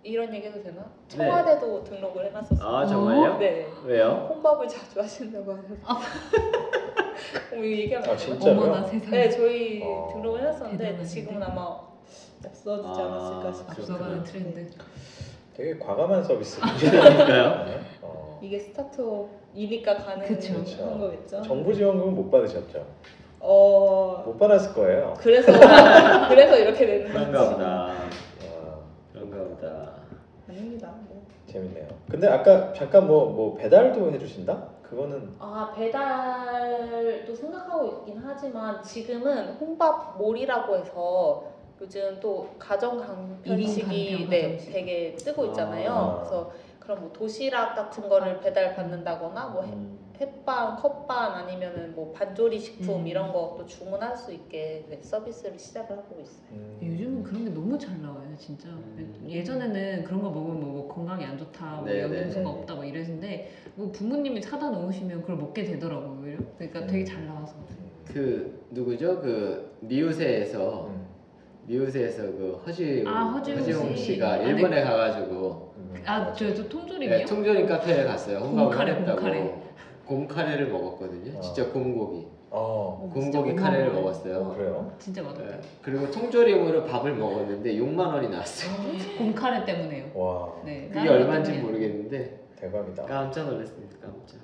이런 0.03 0.34
얘기해도 0.34 0.63
되나? 0.63 0.84
청와대도 1.08 1.84
등록을 1.84 2.25
해놨었어요. 2.27 2.67
아 2.67 2.86
정말요? 2.88 3.38
네. 3.38 3.67
왜요? 3.86 4.27
혼밥을 4.29 4.67
자주 4.67 5.00
하신다고 5.00 5.51
하셔서 5.53 5.75
어, 7.53 7.55
이거 7.55 7.63
얘기하면 7.63 8.10
아? 8.10 8.17
진짜로요? 8.17 8.62
어머나 8.63 8.84
세상에 8.84 9.12
네, 9.17 9.29
저희 9.29 9.81
어. 9.84 10.10
등록을 10.12 10.39
해놨었는데? 10.41 11.03
지금은 11.03 11.43
아마 11.43 11.62
없어지지 12.43 12.70
아, 13.01 13.05
않았을까 13.05 13.53
싶어요. 13.53 13.70
앞서가는 13.70 14.24
트렌드. 14.24 14.70
되게 15.55 15.77
과감한 15.77 16.24
서비스. 16.24 16.60
그러니까요. 16.79 17.79
어. 18.01 18.39
이게 18.41 18.58
스타트업이니까 18.58 19.98
가능한. 19.98 21.00
거겠죠. 21.00 21.41
정부 21.43 21.74
지원금은 21.74 22.15
못 22.15 22.31
받으셨죠? 22.31 22.86
어 23.39 24.24
못 24.25 24.38
받았을 24.39 24.74
거예요. 24.74 25.13
그래서 25.20 25.51
그래서 26.29 26.58
이렇게 26.58 26.86
되는 26.86 27.08
그런가 27.12 27.39
거지. 27.39 27.53
보다. 27.53 27.93
와, 29.41 29.48
그런가 29.48 29.55
보다. 29.55 29.91
아닙니다. 30.50 30.93
뭐. 31.07 31.21
재밌네요. 31.48 31.88
근데 32.10 32.27
아까 32.27 32.71
잠깐 32.74 33.07
뭐 33.07 33.25
뭐 33.31 33.55
배달도 33.55 34.12
해주신다? 34.12 34.67
그거는 34.83 35.33
아 35.39 35.71
배달도 35.75 37.33
생각하고 37.33 37.88
있긴 37.88 38.21
하지만 38.24 38.83
지금은 38.83 39.53
혼밥 39.53 40.17
몰이라고 40.17 40.75
해서 40.77 41.43
요즘 41.79 42.19
또 42.19 42.50
가정 42.60 42.98
간편식이 43.00 43.81
간편 44.17 44.29
네 44.29 44.41
가정식. 44.43 44.71
되게 44.74 45.15
뜨고 45.15 45.45
있잖아요. 45.45 45.91
아. 45.91 46.15
그래서 46.17 46.51
그런 46.79 47.00
뭐 47.01 47.12
도시락 47.13 47.75
같은 47.75 48.07
거를 48.10 48.39
배달 48.39 48.75
받는다거나 48.75 49.48
뭐 49.48 49.63
해- 49.63 49.71
음, 49.71 49.98
햇반, 50.21 50.75
컵반 50.75 51.31
아니면은 51.33 51.95
뭐 51.95 52.11
반조리 52.13 52.59
식품 52.59 53.01
음. 53.01 53.07
이런 53.07 53.33
것도 53.33 53.65
주문할 53.65 54.15
수 54.15 54.31
있게 54.31 54.85
네, 54.87 54.99
서비스를 55.01 55.57
시작을 55.57 55.97
하고 55.97 56.19
있어요. 56.21 56.45
음. 56.51 56.77
요즘은 56.81 57.23
그런 57.23 57.45
게 57.45 57.49
너무 57.49 57.77
잘 57.77 57.99
나와요, 57.99 58.31
진짜. 58.37 58.69
음. 58.69 59.25
예전에는 59.27 60.03
그런 60.03 60.21
거 60.21 60.29
먹으면 60.29 60.59
뭐, 60.61 60.69
뭐 60.73 60.87
건강에 60.87 61.25
안 61.25 61.37
좋다, 61.37 61.77
뭐 61.77 61.85
네, 61.85 62.03
영양소가 62.03 62.43
네. 62.43 62.49
없다, 62.49 62.75
뭐 62.75 62.85
이랬는데 62.85 63.51
뭐 63.73 63.91
부모님이 63.91 64.41
사다 64.43 64.69
놓으시면 64.69 65.21
그걸 65.21 65.37
먹게 65.37 65.63
되더라고요, 65.63 66.19
오히려. 66.21 66.37
그러니까 66.57 66.85
되게 66.85 67.03
잘 67.03 67.25
나와서. 67.25 67.55
그 68.05 68.65
누구죠? 68.69 69.21
그 69.21 69.75
미우새에서 69.79 70.87
음, 70.87 71.07
미우새에서 71.65 72.23
그 72.23 72.61
허지 72.65 73.03
아, 73.07 73.23
허지웅 73.23 73.59
허지웅 73.59 73.95
씨. 73.95 74.03
씨가 74.13 74.33
아, 74.33 74.37
네. 74.37 74.49
일본에 74.49 74.83
가가지고 74.83 75.73
음. 75.77 76.03
아, 76.05 76.31
저, 76.33 76.53
저 76.53 76.67
통조림이요? 76.67 77.09
네, 77.09 77.25
통조림 77.25 77.65
카페에 77.65 78.03
갔어요. 78.03 78.39
곰카레, 78.41 78.91
하겠다고. 78.91 79.70
곰카레. 80.05 80.58
곰카레를 80.58 80.67
먹었거든요. 80.72 81.38
아. 81.38 81.41
진짜 81.41 81.70
곰고기. 81.72 82.27
어, 82.53 83.08
어, 83.08 83.10
곰고기 83.13 83.55
카레를 83.55 83.89
어마어마해. 83.89 84.01
먹었어요. 84.01 84.53
그래요? 84.55 84.93
진짜 85.00 85.24
맛없대. 85.24 85.46
네. 85.46 85.60
그리고 85.81 86.12
통조림으로 86.12 86.84
밥을 86.86 87.15
먹었는데 87.15 87.75
6만 87.75 87.98
원이 88.00 88.29
나왔어요. 88.29 88.72
곰카레 89.17 89.65
때문에요. 89.65 90.05
와, 90.13 90.53
네. 90.65 90.88
그게 90.89 91.00
다른 91.08 91.12
얼마인지. 91.24 91.53
모르겠는데 91.60 92.39
대박이다. 92.58 93.05
깜짝 93.05 93.46
놀랐습니다. 93.50 93.98
깜짝. 94.01 94.38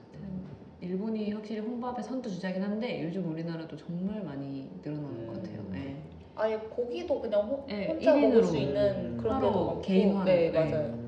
일본이 0.79 1.31
확실히 1.31 1.59
혼밥의 1.61 2.03
선두주자긴 2.03 2.61
한데 2.63 3.03
요즘 3.03 3.29
우리나라도 3.31 3.75
정말 3.75 4.23
많이 4.23 4.69
늘어나는 4.85 5.09
음. 5.21 5.27
것 5.27 5.33
같아요. 5.41 5.65
네. 5.73 5.97
아예 6.35 6.55
고기도 6.55 7.19
그냥 7.19 7.41
호, 7.49 7.65
네, 7.67 7.87
혼자 7.87 8.11
먹을 8.11 8.23
일인으로. 8.27 8.43
수 8.45 8.57
있는 8.57 8.95
음. 8.95 9.17
그런 9.19 9.39
따로 9.41 9.47
데도 9.51 9.65
많고 9.65 9.81
개인화는, 9.81 10.25
네, 10.25 10.51
네. 10.51 10.59
맞아요. 10.71 11.06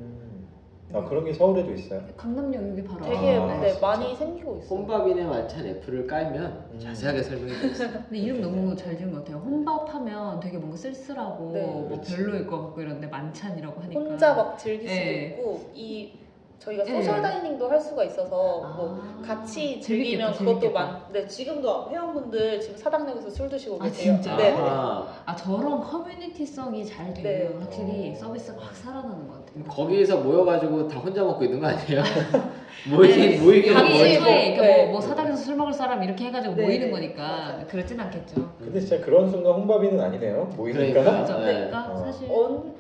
음. 0.92 0.96
아 0.96 1.04
그런 1.08 1.24
게 1.24 1.34
서울에도 1.34 1.72
있어요? 1.74 2.02
강남역 2.18 2.70
여기 2.72 2.84
바로 2.84 3.06
되게 3.06 3.36
아, 3.36 3.60
네, 3.60 3.70
진짜. 3.72 3.88
많이 3.88 4.16
생기고 4.16 4.58
있어요. 4.58 4.80
혼밥인의 4.80 5.24
만찬 5.26 5.66
앱을 5.66 6.08
깔면 6.08 6.70
음. 6.74 6.80
자세하게 6.80 7.22
돼 7.22 7.36
있어요. 7.68 7.90
근데 7.92 8.18
이름 8.18 8.42
너무 8.42 8.76
잘 8.76 8.98
지은 8.98 9.12
것 9.12 9.20
같아요. 9.24 9.38
혼밥하면 9.38 10.40
되게 10.40 10.58
뭔가 10.58 10.76
쓸쓸하고 10.78 11.52
네. 11.54 11.62
뭐 11.62 11.88
그렇지. 11.90 12.16
별로일 12.16 12.48
것 12.48 12.62
같고 12.62 12.82
이런데 12.82 13.08
만찬이라고 13.08 13.82
하니까 13.82 14.00
혼자 14.00 14.34
막 14.34 14.58
즐길 14.58 14.90
수도 14.90 15.02
네. 15.04 15.26
있고 15.28 15.70
이 15.76 16.12
저희가 16.60 16.84
네. 16.84 17.02
소셜 17.02 17.22
다이닝도 17.22 17.70
할 17.70 17.80
수가 17.80 18.04
있어서 18.04 18.62
아, 18.66 18.76
뭐 18.76 19.02
같이 19.26 19.80
재밌겠다, 19.80 19.86
즐기면 19.88 20.32
그것도 20.34 20.60
재밌겠다. 20.60 20.80
많. 20.86 21.02
네 21.14 21.26
지금도 21.26 21.90
회원분들 21.90 22.60
지금 22.60 22.78
사당역에서 22.78 23.30
술 23.30 23.50
드시고 23.50 23.78
아, 23.80 23.84
계세요. 23.86 24.14
진짜? 24.16 24.36
네. 24.36 24.54
아, 24.58 25.08
아 25.26 25.36
저런 25.36 25.80
커뮤니티성이 25.80 26.86
잘 26.86 27.14
되면 27.14 27.24
네. 27.24 27.58
확실히 27.60 28.12
어. 28.12 28.16
서비스가 28.16 28.62
확 28.62 28.76
살아나는 28.76 29.28
것 29.28 29.46
같아요. 29.46 29.64
거기에서 29.70 30.18
모여가지고 30.18 30.88
다 30.90 31.00
혼자 31.00 31.24
먹고 31.24 31.44
있는 31.46 31.62
거 31.62 31.68
아니에요? 31.68 32.04
모이긴 32.92 33.20
네. 33.20 33.40
모이긴 33.40 33.74
모이지. 33.74 33.98
모이고. 33.98 34.24
초에 34.24 34.54
그러니까 34.56 34.62
네. 34.62 34.84
뭐, 34.84 34.92
뭐 34.94 35.02
사당에서 35.02 35.38
술 35.38 35.56
먹을 35.56 35.74
사람 35.74 36.04
이렇게 36.04 36.26
해가지고 36.26 36.56
네, 36.56 36.64
모이는 36.64 36.86
네. 36.88 36.92
거니까. 36.92 37.66
그렇진 37.70 38.00
않겠죠. 38.00 38.54
근데 38.60 38.80
진짜 38.82 39.00
그런 39.00 39.30
순간 39.30 39.54
혼밥이는 39.54 40.00
아니네요. 40.00 40.44
모이니까. 40.58 41.02
그러니까. 41.02 41.26
그렇죠. 41.26 41.40
네. 41.46 41.54
그러니까 41.54 41.94
어. 41.94 41.98
사실 42.04 42.28
언 42.30 42.74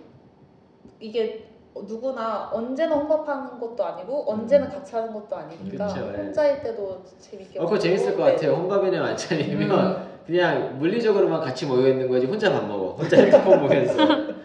이게 1.00 1.49
누구나 1.88 2.50
언제나 2.52 2.96
혼밥하는 2.96 3.60
것도 3.60 3.84
아니고 3.86 4.32
언제나 4.32 4.68
같이 4.68 4.96
하는 4.96 5.14
것도 5.14 5.36
아니니까 5.36 5.88
그쵸, 5.88 6.12
네. 6.12 6.18
혼자일 6.18 6.62
때도 6.64 7.02
재밌게 7.20 7.60
어, 7.60 7.64
그거 7.64 7.72
먹고, 7.76 7.80
재밌을 7.80 8.16
것 8.16 8.26
네. 8.26 8.34
같아요. 8.36 8.54
혼밥이네 8.54 9.00
완찬이면 9.00 9.72
음, 9.72 10.10
그냥 10.26 10.78
물리적으로만 10.78 11.42
같이 11.42 11.66
모여 11.66 11.88
있는 11.88 12.08
거지 12.08 12.26
혼자 12.26 12.52
밥 12.52 12.66
먹어. 12.68 12.92
혼자 12.92 13.18
핸드폰 13.18 13.60
보면서. 13.68 13.96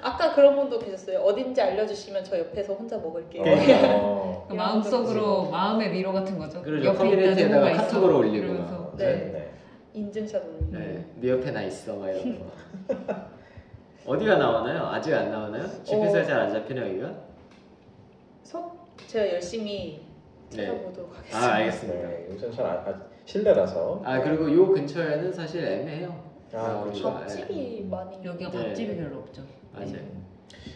아까 0.02 0.34
그런 0.34 0.56
분도 0.56 0.78
계셨어요. 0.78 1.18
어딘지 1.20 1.60
알려주시면 1.60 2.24
저 2.24 2.38
옆에서 2.38 2.74
혼자 2.74 2.96
먹을게요. 2.98 3.42
어. 3.88 4.46
그 4.48 4.54
마음속으로 4.54 5.50
마음의 5.50 5.92
위로 5.92 6.12
같은 6.12 6.38
거죠. 6.38 6.62
그러죠. 6.62 6.94
커뮤니티에다가 6.94 7.66
누군가. 7.70 7.82
카톡으로. 7.84 8.18
어, 8.18 8.92
네. 8.96 9.18
재밌네. 9.18 9.50
인증샷 9.94 10.42
올리고. 10.42 10.66
네, 10.70 11.06
네 11.20 11.30
옆에 11.30 11.50
나 11.50 11.62
있어 11.62 11.94
막 11.96 12.08
이런 12.10 12.38
거. 12.38 12.46
어디가 14.06 14.36
나오나요? 14.36 14.86
아직 14.86 15.14
안 15.14 15.30
나오나요? 15.30 15.66
GPS가 15.82 16.20
어. 16.20 16.24
잘안 16.24 16.52
잡히나요 16.52 16.88
여기가? 16.90 17.14
서 18.42 18.76
제가 19.06 19.34
열심히 19.34 20.02
네. 20.50 20.66
찾아보도록 20.66 21.14
아 21.14 21.18
하겠습니다. 21.18 21.54
알겠습니다. 21.54 22.08
네, 22.08 22.26
요즘 22.30 22.52
잘 22.52 22.66
아, 22.66 22.70
아, 22.86 23.02
실내라서. 23.24 24.02
아 24.04 24.20
그리고 24.20 24.52
요 24.52 24.68
근처에는 24.68 25.32
사실 25.32 25.64
애매해요. 25.64 26.22
아, 26.52 26.82
그렇죠. 26.82 27.12
밥집이 27.14 27.86
많이 27.90 28.24
여기가 28.24 28.50
네. 28.50 28.68
밥집이 28.68 28.96
별로 28.96 29.18
없죠. 29.20 29.42
맞아요. 29.72 29.88
음. 29.88 30.24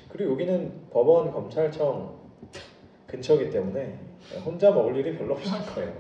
그리고 0.09 0.33
여기는 0.33 0.89
법원, 0.91 1.31
검찰청 1.31 2.17
근처이기 3.07 3.51
때문에 3.51 3.99
혼자 4.45 4.71
먹을 4.71 4.97
일이 4.97 5.17
별로 5.17 5.35
없을 5.35 5.53
거예요. 5.75 5.93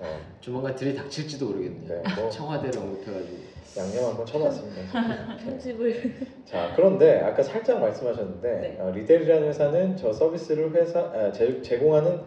어, 0.00 0.20
조만간 0.40 0.74
들이 0.76 0.94
닥칠지도 0.94 1.46
모르겠네요. 1.46 2.02
네, 2.02 2.14
뭐 2.14 2.30
청와대를 2.30 2.78
언급해가지고. 2.78 3.55
양념 3.76 4.10
한번 4.10 4.24
쳐봤습니다. 4.26 5.36
편집을 5.38 6.14
자, 6.44 6.72
그런데 6.76 7.20
아까 7.20 7.42
살짝 7.42 7.80
말씀하셨는데 7.80 8.60
네. 8.60 8.76
어, 8.80 8.90
리델이라는 8.90 9.48
회사는 9.48 9.96
저 9.96 10.12
서비스를 10.12 10.72
회사 10.74 11.00
아, 11.00 11.32
제, 11.32 11.60
제공하는 11.62 12.20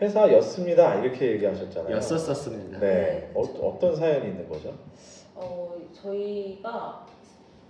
회사였습니다. 0.00 0.96
이렇게 1.04 1.32
얘기하셨잖아요. 1.32 1.94
였었었습니다. 1.96 2.78
네, 2.78 2.86
네, 2.86 3.32
어. 3.34 3.40
어떤 3.40 3.94
사연이 3.94 4.28
있는 4.28 4.48
거죠? 4.48 4.74
어 5.36 5.76
저희가 5.92 7.06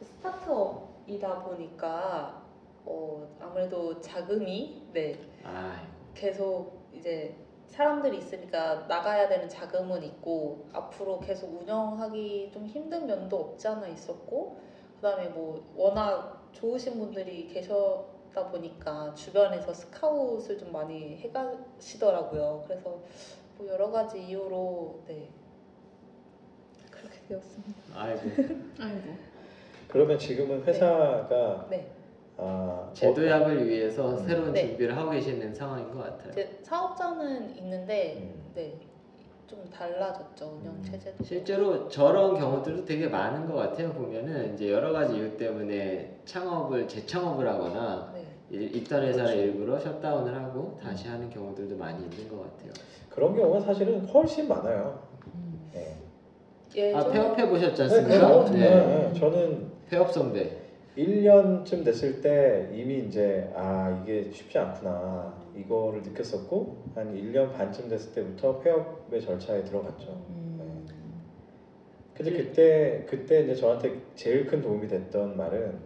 스타트업이다 0.02 1.42
보니까 1.44 2.42
어 2.84 3.26
아무래도 3.40 4.00
자금이 4.00 4.82
네 4.92 5.18
아 5.44 5.82
계속 6.14 6.84
이제 6.94 7.34
사람들이 7.74 8.18
있으니까 8.18 8.86
나가야 8.86 9.28
되는 9.28 9.48
자금은 9.48 10.04
있고 10.04 10.64
앞으로 10.72 11.18
계속 11.18 11.60
운영하기 11.60 12.50
좀 12.52 12.66
힘든 12.66 13.04
면도 13.06 13.36
없지 13.36 13.66
않아 13.66 13.88
있었고 13.88 14.60
그다음에 14.96 15.28
뭐 15.30 15.60
워낙 15.74 16.48
좋으신 16.52 17.00
분들이 17.00 17.48
계셨다 17.48 18.48
보니까 18.52 19.12
주변에서 19.14 19.74
스카웃을 19.74 20.56
좀 20.56 20.70
많이 20.70 21.16
해가시더라고요. 21.16 22.62
그래서 22.68 23.00
뭐 23.58 23.66
여러 23.68 23.90
가지 23.90 24.22
이유로 24.22 25.02
네 25.08 25.28
그렇게 26.92 27.18
되었습니다. 27.26 27.72
아이고. 27.92 28.20
아이고. 28.78 29.16
그러면 29.88 30.16
지금은 30.16 30.62
회사가 30.62 31.66
네. 31.68 31.90
아, 32.36 32.90
제도약을 32.94 33.68
위해서 33.68 34.10
음. 34.10 34.26
새로운 34.26 34.52
네. 34.52 34.68
준비를 34.68 34.96
하고 34.96 35.10
계시는 35.10 35.54
상황인 35.54 35.90
것 35.92 36.00
같아요. 36.00 36.32
이제 36.32 36.58
사업자는 36.62 37.56
있는데 37.58 38.16
음. 38.20 38.52
네. 38.54 38.74
좀 39.46 39.62
달라졌죠 39.72 40.58
운영 40.60 40.74
음. 40.74 40.82
체제도. 40.82 41.22
실제로 41.22 41.88
저런 41.88 42.36
경우들도 42.38 42.84
되게 42.84 43.06
많은 43.08 43.46
것 43.46 43.54
같아요. 43.54 43.92
보면은 43.92 44.54
이제 44.54 44.70
여러 44.72 44.92
가지 44.92 45.14
이유 45.16 45.36
때문에 45.36 46.16
창업을 46.24 46.88
재창업을 46.88 47.46
하거나 47.46 48.10
네. 48.14 48.24
일- 48.50 48.74
있던 48.76 49.02
회사를 49.04 49.24
그렇죠. 49.36 49.40
일부러 49.40 49.78
셧다운을 49.78 50.34
하고 50.34 50.76
다시 50.82 51.08
하는 51.08 51.30
경우들도 51.30 51.76
많이 51.76 52.02
있는 52.02 52.28
것 52.28 52.42
같아요. 52.42 52.72
그런 53.10 53.36
경우가 53.36 53.60
사실은 53.60 54.04
훨씬 54.06 54.48
많아요. 54.48 54.98
음. 55.34 55.70
네. 55.72 55.96
예전 56.74 57.00
아 57.00 57.12
폐업해 57.12 57.48
보셨지 57.48 57.76
네, 57.76 57.82
않습니까? 57.84 58.08
그래서, 58.28 58.44
네. 58.50 58.58
네, 58.58 58.86
네. 59.12 59.20
저는 59.20 59.66
폐업 59.88 60.10
선배. 60.12 60.63
1년쯤 60.96 61.84
됐을 61.84 62.20
때 62.20 62.68
이미 62.72 63.00
이제 63.00 63.50
아 63.54 64.00
이게 64.02 64.30
쉽지 64.30 64.58
않구나 64.58 65.34
이거를 65.56 66.02
느꼈었고 66.02 66.76
한 66.94 67.14
1년 67.14 67.52
반쯤 67.52 67.88
됐을 67.88 68.12
때부터 68.12 68.58
폐업의 68.60 69.20
절차에 69.20 69.64
들어갔죠. 69.64 70.10
음. 70.30 70.86
근데 72.16 72.30
그때 72.32 73.04
그때 73.08 73.42
이제 73.42 73.54
저한테 73.54 74.00
제일 74.14 74.46
큰 74.46 74.62
도움이 74.62 74.86
됐던 74.86 75.36
말은 75.36 75.78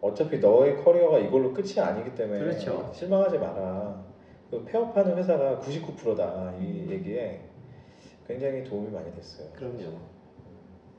어차피 0.00 0.38
너의 0.38 0.76
커리어가 0.76 1.18
이걸로 1.18 1.52
끝이 1.52 1.80
아니기 1.80 2.14
때문에 2.14 2.38
그렇죠. 2.38 2.90
실망하지 2.94 3.38
마라. 3.38 4.04
그 4.50 4.64
폐업하는 4.64 5.16
회사가 5.16 5.58
99%다 5.58 6.54
이 6.60 6.86
얘기에 6.88 7.40
굉장히 8.28 8.62
도움이 8.62 8.92
많이 8.92 9.12
됐어요. 9.14 9.48
그럼요. 9.52 9.98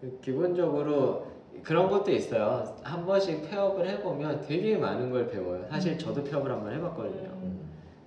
그 0.02 0.20
기본적으로 0.22 1.35
그런 1.64 1.90
것도 1.90 2.12
있어요. 2.12 2.76
한 2.84 3.06
번씩 3.06 3.50
폐업을 3.50 3.88
해보면 3.88 4.42
되게 4.42 4.78
많은 4.78 5.10
걸 5.12 5.28
배워요. 5.30 5.66
사실 5.70 5.98
저도 5.98 6.24
폐업을 6.24 6.52
한번 6.52 6.74
해봤거든요. 6.74 7.30
음. 7.44 7.60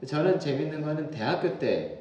저는 0.07 0.39
재밌는 0.39 0.83
거는 0.83 1.11
대학교 1.11 1.59
때 1.59 2.01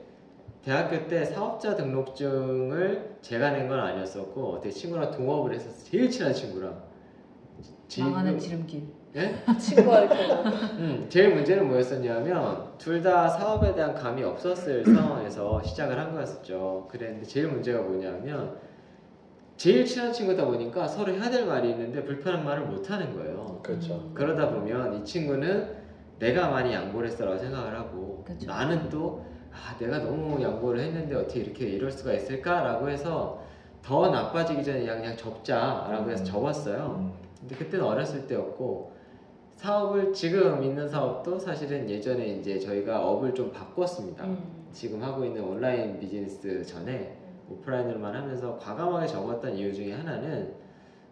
대학교 0.63 1.07
때 1.07 1.23
사업자 1.25 1.75
등록증을 1.75 3.17
제가 3.21 3.51
낸 3.51 3.67
건 3.69 3.79
아니었었고 3.79 4.49
어떻게 4.53 4.69
친구랑 4.69 5.11
동업을 5.11 5.53
했었어 5.53 5.83
제일 5.89 6.09
친한 6.09 6.33
친구랑 6.33 6.83
망하는 7.99 8.37
지름길. 8.37 8.83
예? 9.15 9.33
친구와의 9.57 10.09
경험. 10.09 10.45
음, 10.77 11.05
제일 11.09 11.33
문제는 11.33 11.67
뭐였었냐면 11.67 12.67
둘 12.77 13.01
다 13.01 13.27
사업에 13.29 13.73
대한 13.73 13.95
감이 13.95 14.23
없었을 14.23 14.85
상황에서 14.85 15.63
시작을 15.63 15.97
한 15.97 16.11
거였었죠. 16.13 16.87
그랬는데 16.91 17.25
제일 17.25 17.47
문제가 17.47 17.81
뭐냐면 17.81 18.57
제일 19.57 19.85
친한 19.85 20.13
친구다 20.13 20.45
보니까 20.45 20.87
서로 20.87 21.11
해야 21.11 21.29
될 21.29 21.47
말이 21.47 21.71
있는데 21.71 22.03
불편한 22.03 22.45
말을 22.45 22.67
못 22.67 22.89
하는 22.89 23.15
거예요. 23.15 23.59
그렇죠. 23.63 23.95
음. 23.95 24.11
그러다 24.13 24.51
보면 24.51 25.01
이 25.01 25.03
친구는 25.03 25.75
내가 26.19 26.49
많이 26.49 26.73
양보를 26.73 27.09
했어라고 27.09 27.37
생각을 27.37 27.77
하고 27.77 28.23
그쵸. 28.25 28.45
나는 28.45 28.87
또 28.89 29.25
아, 29.51 29.75
내가 29.79 29.99
너무 29.99 30.41
양보를 30.41 30.79
했는데 30.79 31.15
어떻게 31.15 31.39
이렇게 31.39 31.65
이럴 31.65 31.91
수가 31.91 32.13
있을까라고 32.13 32.89
해서 32.89 33.43
더 33.81 34.09
나빠지기 34.09 34.63
전에 34.63 34.81
그냥, 34.81 34.99
그냥 34.99 35.17
접자라고 35.17 36.11
해서 36.11 36.23
음. 36.23 36.25
접었어요. 36.25 36.95
음. 36.99 37.13
근데 37.39 37.55
그때는 37.55 37.83
어렸을 37.83 38.27
때였고 38.27 38.95
사업을 39.55 40.13
지금 40.13 40.61
있는 40.61 40.87
사업도 40.87 41.39
사실은 41.39 41.89
예전에 41.89 42.27
이제 42.27 42.59
저희가 42.59 43.03
업을 43.03 43.33
좀 43.33 43.51
바꿨습니다. 43.51 44.23
음. 44.25 44.67
지금 44.71 45.01
하고 45.01 45.25
있는 45.25 45.43
온라인 45.43 45.99
비즈니스 45.99 46.63
전에 46.63 47.16
오프라인으로만 47.49 48.15
하면서 48.15 48.57
과감하게 48.57 49.07
접었던 49.07 49.55
이유 49.55 49.73
중에 49.73 49.93
하나는 49.93 50.53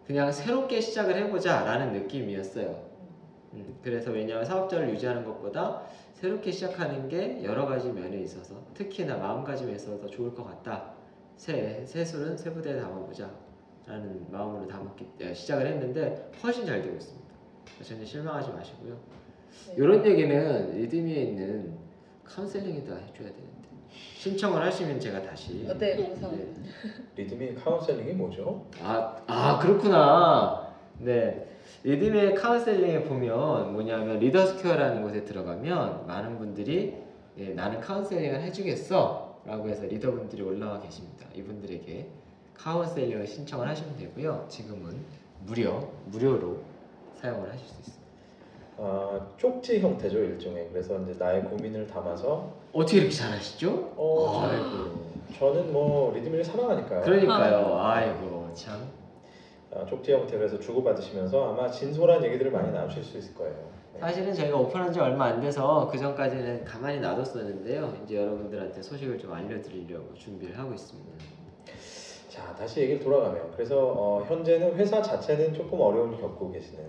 그냥 0.06 0.30
새롭게 0.30 0.80
시작을 0.80 1.16
해보자 1.16 1.64
라는 1.64 1.92
느낌이었어요. 1.92 2.86
음, 3.54 3.78
그래서 3.82 4.10
왜냐하면 4.10 4.44
사업자를 4.44 4.90
유지하는 4.90 5.24
것보다 5.24 5.82
새롭게 6.14 6.50
시작하는 6.50 7.08
게 7.08 7.42
여러 7.42 7.66
가지 7.66 7.90
면에 7.90 8.20
있어서 8.20 8.54
특히나 8.74 9.16
마음가짐에 9.16 9.72
있어서 9.72 10.00
더 10.00 10.06
좋을 10.06 10.34
것 10.34 10.44
같다. 10.44 10.92
새 11.36 11.84
새술은 11.84 12.36
새 12.36 12.52
부대에 12.52 12.80
담아보자. 12.80 13.30
라는 13.86 14.26
마음으로 14.32 14.66
담았기, 14.66 15.06
예, 15.20 15.32
시작을 15.32 15.64
했는데 15.66 16.30
훨씬 16.42 16.66
잘 16.66 16.82
되고 16.82 16.96
있습니다. 16.96 17.26
전혀 17.82 18.04
실망하지 18.04 18.50
마시고요. 18.50 18.98
네. 19.68 19.74
이런 19.76 20.04
얘기는 20.04 20.72
리드미에 20.76 21.22
있는 21.22 21.78
카운셀링에다 22.24 22.96
해줘야 22.96 23.28
되는데 23.28 23.45
신청을 24.18 24.62
하시면 24.62 25.00
제가 25.00 25.22
다시 25.22 25.66
어, 25.68 25.76
네, 25.78 25.96
감사합니다. 25.96 26.60
리드미 27.16 27.54
카운셀링이 27.54 28.12
뭐죠? 28.12 28.66
아, 28.82 29.16
아 29.26 29.58
그렇구나. 29.58 30.74
네. 30.98 31.46
리드미 31.82 32.34
카운셀링에 32.34 33.04
보면 33.04 33.72
뭐냐면 33.72 34.18
리더스퀘어라는 34.18 35.02
곳에 35.02 35.24
들어가면 35.24 36.06
많은 36.06 36.38
분들이 36.38 36.96
예, 37.38 37.50
나는 37.50 37.80
카운셀링을 37.80 38.40
해주겠어 38.42 39.42
라고 39.44 39.68
해서 39.68 39.84
리더분들이 39.84 40.42
올라와 40.42 40.80
계십니다. 40.80 41.26
이분들에게 41.34 42.08
카운셀링을 42.54 43.26
신청을 43.26 43.68
하시면 43.68 43.96
되고요. 43.96 44.46
지금은 44.48 44.96
무료, 45.44 45.92
무료로 46.06 46.58
사용을 47.14 47.52
하실 47.52 47.66
수 47.66 47.74
있습니다. 47.78 48.06
아, 48.78 49.26
쪽지 49.36 49.80
형태죠 49.80 50.18
일종의. 50.18 50.68
그래서 50.72 51.00
이제 51.02 51.14
나의 51.18 51.44
고민을 51.44 51.86
담아서 51.86 52.52
어떻게 52.76 52.98
이렇게 52.98 53.10
잘하시죠? 53.10 53.94
어, 53.96 54.42
아이고. 54.42 55.06
저는 55.38 55.72
뭐 55.72 56.12
리드미를 56.14 56.44
사랑하니까요. 56.44 57.02
그러니까요. 57.02 57.78
아이고 57.78 58.50
참. 58.54 58.86
아, 59.74 59.84
쪽지 59.86 60.12
형태로 60.12 60.44
해서 60.44 60.58
주고받으시면서 60.60 61.52
아마 61.52 61.70
진솔한 61.70 62.22
얘기들을 62.24 62.50
많이 62.50 62.70
나누실 62.72 63.02
수 63.02 63.18
있을 63.18 63.34
거예요. 63.34 63.54
네. 63.94 64.00
사실은 64.00 64.34
저희가 64.34 64.56
오픈한 64.58 64.92
지 64.92 65.00
얼마 65.00 65.24
안 65.26 65.40
돼서 65.40 65.88
그 65.90 65.98
전까지는 65.98 66.64
가만히 66.64 67.00
놔뒀었는데요. 67.00 67.96
이제 68.04 68.16
여러분들한테 68.16 68.82
소식을 68.82 69.18
좀 69.18 69.32
알려드리려고 69.32 70.14
준비를 70.14 70.58
하고 70.58 70.74
있습니다. 70.74 71.10
자 72.28 72.54
다시 72.54 72.80
얘기를 72.82 73.00
돌아가면 73.00 73.52
그래서 73.52 73.94
어, 73.96 74.22
현재는 74.28 74.76
회사 74.76 75.00
자체는 75.00 75.54
조금 75.54 75.80
어려움을 75.80 76.20
겪고 76.20 76.52
계시는 76.52 76.84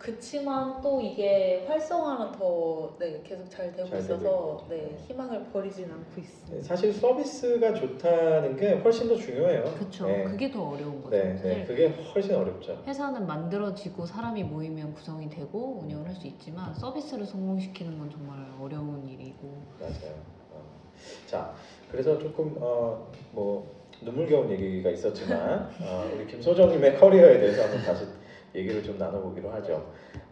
그치만 0.00 0.80
또 0.80 0.98
이게 0.98 1.62
활성화는 1.68 2.32
더 2.32 2.90
네, 2.98 3.20
계속 3.22 3.48
잘 3.50 3.70
되고 3.70 3.86
잘 3.86 3.98
되고 4.00 4.14
있어서 4.14 4.24
있고. 4.24 4.64
네, 4.70 4.96
희망을 5.06 5.44
버리진 5.52 5.90
않고 5.92 6.18
있습니다. 6.18 6.66
사실 6.66 6.90
서비스가 6.94 7.74
좋다는 7.74 8.56
게 8.56 8.72
훨씬 8.76 9.08
더 9.08 9.14
중요해요. 9.16 9.62
그쵸. 9.78 10.06
네. 10.06 10.24
그게 10.24 10.50
더 10.50 10.70
어려운 10.70 11.02
거죠. 11.02 11.10
네, 11.14 11.34
네, 11.42 11.64
그게 11.66 11.88
훨씬 11.88 12.34
어렵죠. 12.34 12.82
회사는 12.86 13.26
만들어지고 13.26 14.06
사람이 14.06 14.42
모이면 14.44 14.94
구성이 14.94 15.28
되고 15.28 15.80
운영을 15.82 16.08
할 16.08 16.14
수 16.14 16.26
있지만 16.26 16.74
서비스를 16.74 17.24
성공시키는 17.26 17.98
건 17.98 18.10
정말 18.10 18.38
어려운 18.60 19.06
일이고 19.06 19.62
맞아요. 19.78 20.14
어. 20.52 20.62
자, 21.26 21.52
그래서 21.90 22.18
조금 22.18 22.56
어, 22.58 23.06
뭐 23.32 23.66
눈물겨운 24.00 24.50
얘기가 24.50 24.88
있었지만 24.90 25.70
어, 25.82 26.10
우리 26.14 26.26
김소정님의 26.26 26.96
커리어에 26.98 27.38
대해서 27.38 27.62
한번 27.64 27.82
다시 27.82 28.04
얘기를 28.54 28.82
좀 28.82 28.98
나눠보기로 28.98 29.50
하죠. 29.50 29.84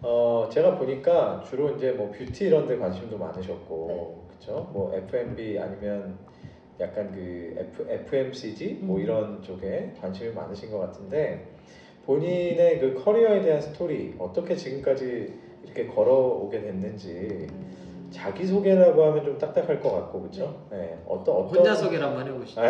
어, 0.03 0.49
제가 0.51 0.77
보니까 0.77 1.43
주로 1.49 1.71
이제 1.71 1.93
뭐 1.93 2.11
뷰티 2.11 2.47
이런 2.47 2.67
데 2.67 2.77
관심도 2.77 3.17
많으셨고, 3.19 4.25
그렇죠? 4.29 4.69
뭐 4.73 4.93
F&B 4.95 5.59
아니면 5.59 6.19
약간 6.81 7.11
그 7.13 7.55
F, 7.59 7.87
FMCG 7.89 8.79
뭐 8.83 8.97
음. 8.97 9.03
이런 9.03 9.43
쪽에 9.43 9.93
관심이 10.01 10.33
많으신 10.33 10.71
것 10.71 10.79
같은데 10.79 11.47
본인의 12.07 12.79
그 12.79 13.03
커리어에 13.03 13.43
대한 13.43 13.61
스토리 13.61 14.15
어떻게 14.19 14.55
지금까지 14.55 15.33
이렇게 15.65 15.87
걸어오게 15.87 16.61
됐는지 16.61 17.49
자기 18.11 18.47
소개라고 18.47 19.05
하면 19.05 19.25
좀 19.25 19.37
딱딱할 19.39 19.81
것 19.81 19.93
같고 19.93 20.21
그렇죠? 20.21 20.63
네. 20.71 20.97
어떤 21.07 21.37
어떤 21.37 21.59
혼자 21.59 21.75
소개를 21.75 22.07
한번 22.07 22.27
해보시죠. 22.27 22.63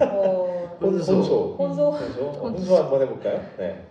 어, 0.00 0.76
혼- 0.80 0.88
혼소. 0.94 1.12
혼소 1.12 1.56
혼소. 1.58 1.90
혼소 1.90 2.22
어, 2.24 2.48
혼소 2.48 2.76
한번 2.76 3.02
해볼까요? 3.02 3.40
네. 3.58 3.82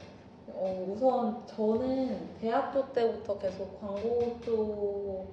어, 0.59 0.85
우선 0.89 1.45
저는 1.45 2.35
대학교 2.41 2.91
때부터 2.91 3.37
계속 3.37 3.79
광고 3.79 4.37
쪽 4.43 5.27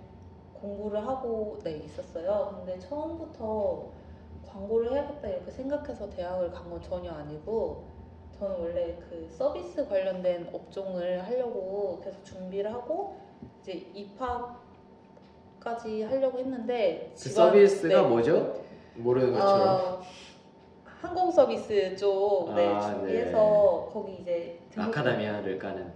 공부를 0.60 1.06
하고 1.06 1.58
네, 1.64 1.78
있었어요. 1.78 2.56
근데 2.58 2.78
처음부터 2.78 3.84
광고를 4.46 4.92
해야겠다 4.92 5.28
이렇게 5.28 5.50
생각해서 5.50 6.10
대학을 6.10 6.50
간 6.52 6.68
건 6.70 6.82
전혀 6.82 7.10
아니고 7.10 7.84
저는 8.38 8.60
원래 8.60 8.96
그 9.08 9.26
서비스 9.30 9.88
관련된 9.88 10.50
업종을 10.52 11.24
하려고 11.26 12.00
계속 12.04 12.22
준비를 12.24 12.70
하고 12.72 13.16
이제 13.62 13.72
입학까지 13.94 14.52
하려고 16.02 16.38
했는데 16.38 17.12
그 17.14 17.28
서비스가 17.30 18.02
네. 18.02 18.08
뭐죠? 18.08 18.56
모르는 18.96 19.32
것처럼. 19.32 19.68
어, 19.68 20.00
항공 20.84 21.30
서비스 21.30 21.96
쪽 21.96 22.52
네, 22.54 22.66
아, 22.66 22.80
준비해서 22.80 23.88
거기 23.92 24.14
이제 24.20 24.58
아카데미아를 24.76 25.58
까는. 25.58 25.92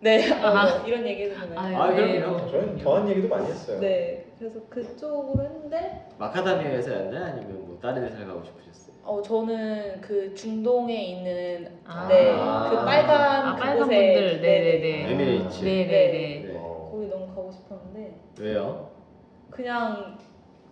네, 0.00 0.30
아, 0.32 0.48
아. 0.48 0.78
뭐 0.78 0.86
이런 0.86 1.06
얘기도 1.06 1.34
되나요? 1.34 1.58
아유, 1.58 1.76
아, 1.76 1.90
네. 1.94 2.20
그럼요. 2.20 2.50
저희는 2.50 2.78
더한 2.78 3.08
얘기도 3.08 3.28
많이 3.28 3.46
했어요. 3.46 3.80
네, 3.80 4.26
그래서 4.38 4.60
그쪽으로 4.68 5.42
했는데 5.44 6.06
마카다미아에서였나요? 6.18 7.24
아니면 7.24 7.66
뭐 7.66 7.78
다른 7.80 8.04
회사를 8.04 8.26
가고 8.26 8.44
싶으셨어요? 8.44 8.94
어 9.04 9.20
저는 9.22 10.00
그 10.00 10.34
중동에 10.34 10.94
있는 10.94 11.78
아. 11.86 12.06
네, 12.08 12.32
아. 12.36 12.68
그 12.70 12.76
빨간 12.84 13.46
아, 13.48 13.56
빨간 13.56 13.78
그곳에 13.78 14.14
분들 14.14 14.40
네네네 14.42 15.10
에미레이츠. 15.10 15.64
네네네 15.64 16.54
어, 16.56 16.90
왜요? 18.40 18.90
그냥 19.50 20.18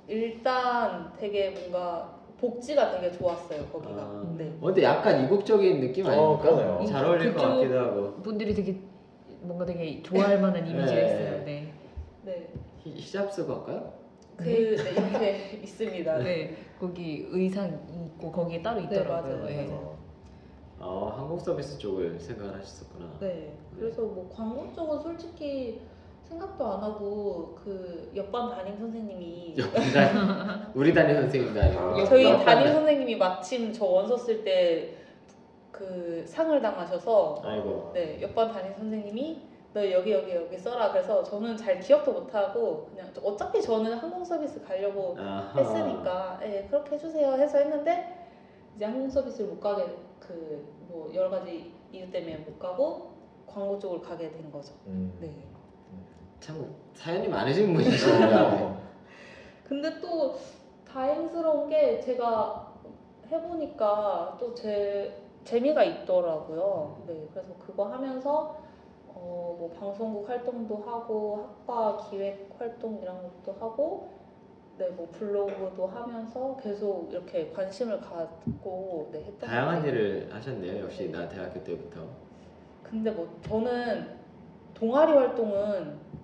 일단 0.09 1.13
되게 1.19 1.51
뭔가 1.51 2.19
복지가 2.47 2.91
되게 2.91 3.13
좋았어요 3.13 3.65
거기가. 3.67 4.03
아. 4.03 4.35
네. 4.37 4.53
어, 4.61 4.67
근데 4.67 4.83
약간 4.83 5.25
이국적인 5.25 5.81
느낌 5.81 6.05
아닙니까? 6.07 6.31
어, 6.33 6.39
그러네요. 6.41 6.85
잘 6.85 7.05
어울릴 7.05 7.33
것 7.33 7.41
그쪽- 7.41 7.55
같기도 7.55 7.79
하고 7.79 8.15
분들이 8.23 8.53
되게 8.53 8.81
뭔가 9.43 9.65
되게 9.65 10.03
좋아할 10.03 10.41
만한 10.41 10.67
이미지가 10.67 10.93
네. 11.01 11.05
있어요. 11.07 11.45
네. 11.45 11.73
네. 12.25 12.49
히, 12.81 12.91
히잡 12.97 13.33
쓰고 13.33 13.55
할까요? 13.55 13.93
그 14.37 14.43
네, 14.45 14.51
이렇게 14.51 15.61
있습니다. 15.63 16.19
네. 16.19 16.57
거기 16.81 17.27
의상 17.31 17.69
있고 18.17 18.33
거기에 18.33 18.61
따로 18.61 18.81
네, 18.81 18.87
있더라고요. 18.87 19.35
맞아요, 19.37 19.47
네. 19.47 19.67
맞아요. 19.69 19.93
어, 20.81 21.15
항공 21.17 21.39
서비스 21.39 21.79
쪽을 21.79 22.19
생각을 22.19 22.55
하셨었구나. 22.57 23.19
네. 23.21 23.57
그래서 23.79 24.03
뭐 24.03 24.29
광고 24.35 24.73
쪽은 24.73 24.99
솔직히 24.99 25.81
생각도 26.33 26.67
안 26.67 26.83
하고 26.83 27.55
그 27.63 28.11
옆반 28.15 28.51
담임 28.51 28.77
선생님이 28.79 29.55
옆반 29.59 30.73
우리 30.75 30.93
담임 30.93 31.15
선생님도 31.17 31.61
아니고 31.61 31.81
아, 31.81 32.05
저희 32.05 32.25
담임 32.45 32.73
선생님이 32.73 33.17
마침 33.17 33.73
저 33.73 33.85
원서 33.85 34.17
쓸 34.17 34.43
때 34.45 35.03
그 35.73 36.23
상을 36.27 36.61
당하셔서 36.61 37.41
아이고 37.43 37.91
네 37.95 38.21
옆반 38.21 38.53
담임 38.53 38.73
선생님이 38.75 39.41
너 39.73 39.91
여기 39.91 40.13
여기 40.13 40.35
여기 40.35 40.59
써라 40.59 40.93
그래서 40.93 41.23
저는 41.23 41.57
잘 41.57 41.81
기억도 41.81 42.13
못 42.13 42.33
하고 42.35 42.87
그냥 42.91 43.11
어차피 43.25 43.61
저는 43.63 43.95
항공 43.95 44.23
서비스 44.23 44.63
가려고 44.63 45.17
아하. 45.19 45.59
했으니까 45.59 46.39
예 46.43 46.67
그렇게 46.69 46.97
해주세요 46.97 47.33
해서 47.33 47.59
했는데 47.59 48.29
이제 48.77 48.85
항공 48.85 49.09
서비스를 49.09 49.51
못 49.51 49.61
가게 49.61 49.85
그 50.21 50.83
뭐 50.93 51.11
여러 51.15 51.31
가지 51.31 51.73
이유 51.91 52.11
때문에 52.11 52.37
못 52.37 52.59
가고 52.59 53.13
광고 53.47 53.79
쪽으로 53.79 54.03
가게 54.03 54.31
된 54.31 54.51
거죠. 54.53 54.75
음. 54.87 55.13
네. 55.21 55.31
참 56.43 56.75
사연이 56.95 57.29
많으신 57.29 57.73
분이시구나. 57.73 58.49
어. 58.55 58.83
근데 59.65 60.01
또 60.01 60.35
다행스러운 60.87 61.69
게 61.69 62.01
제가 62.01 62.73
해보니까 63.31 64.37
또 64.39 64.53
제 64.55 65.19
재미가 65.45 65.83
있더라고요. 65.83 67.03
네, 67.07 67.27
그래서 67.33 67.49
그거 67.59 67.85
하면서 67.87 68.57
어, 69.09 69.57
뭐 69.59 69.75
방송국 69.79 70.29
활동도 70.29 70.77
하고 70.87 71.49
학과 71.67 71.97
기획 72.09 72.49
활동 72.59 73.01
이런 73.03 73.17
것도 73.23 73.57
하고 73.59 74.09
네, 74.79 74.89
뭐 74.91 75.09
블로그도 75.13 75.87
하면서 75.87 76.57
계속 76.63 77.09
이렇게 77.11 77.51
관심을 77.51 78.01
갖고 78.01 79.09
네, 79.13 79.19
했던 79.21 79.41
것 79.41 79.47
다양한. 79.47 79.85
일을 79.85 80.29
하셨네요. 80.33 80.85
역시 80.85 81.11
나 81.11 81.29
대학교 81.29 81.63
때부터. 81.65 82.01
근데 82.85 83.11
뭐 83.11 83.29
저는 83.45 84.07
동아리 84.75 85.13
활동은 85.13 85.99
그 86.13 86.22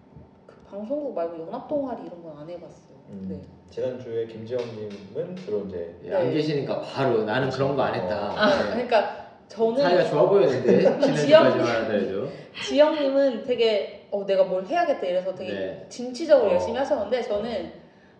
방송국 0.70 1.14
말고 1.14 1.46
연합 1.46 1.66
동아리 1.68 2.02
이런 2.06 2.22
건 2.22 2.36
안 2.38 2.48
해봤어요. 2.48 2.98
음. 3.10 3.26
네. 3.28 3.40
지난주에 3.70 4.26
김지영님은 4.26 5.36
주로 5.36 5.60
이제 5.66 5.98
예, 6.04 6.14
안 6.14 6.28
네. 6.28 6.34
계시니까 6.34 6.80
바로 6.80 7.24
나는 7.24 7.48
그런 7.50 7.74
거 7.76 7.82
안 7.82 7.94
했다. 7.94 8.32
아, 8.36 8.62
네. 8.64 8.70
그러니까 8.70 9.28
저는 9.48 9.80
사이가 9.82 10.04
좋아 10.04 10.28
보였는데 10.28 10.86
하더라도. 10.86 12.28
지영님은 12.68 13.44
되게 13.44 14.08
어 14.10 14.24
내가 14.26 14.44
뭘 14.44 14.64
해야겠다 14.66 15.06
이래서 15.06 15.34
되게 15.34 15.52
네. 15.52 15.86
진취적으로 15.88 16.50
어. 16.50 16.52
열심히 16.54 16.76
하셨는데 16.76 17.22
저는 17.22 17.72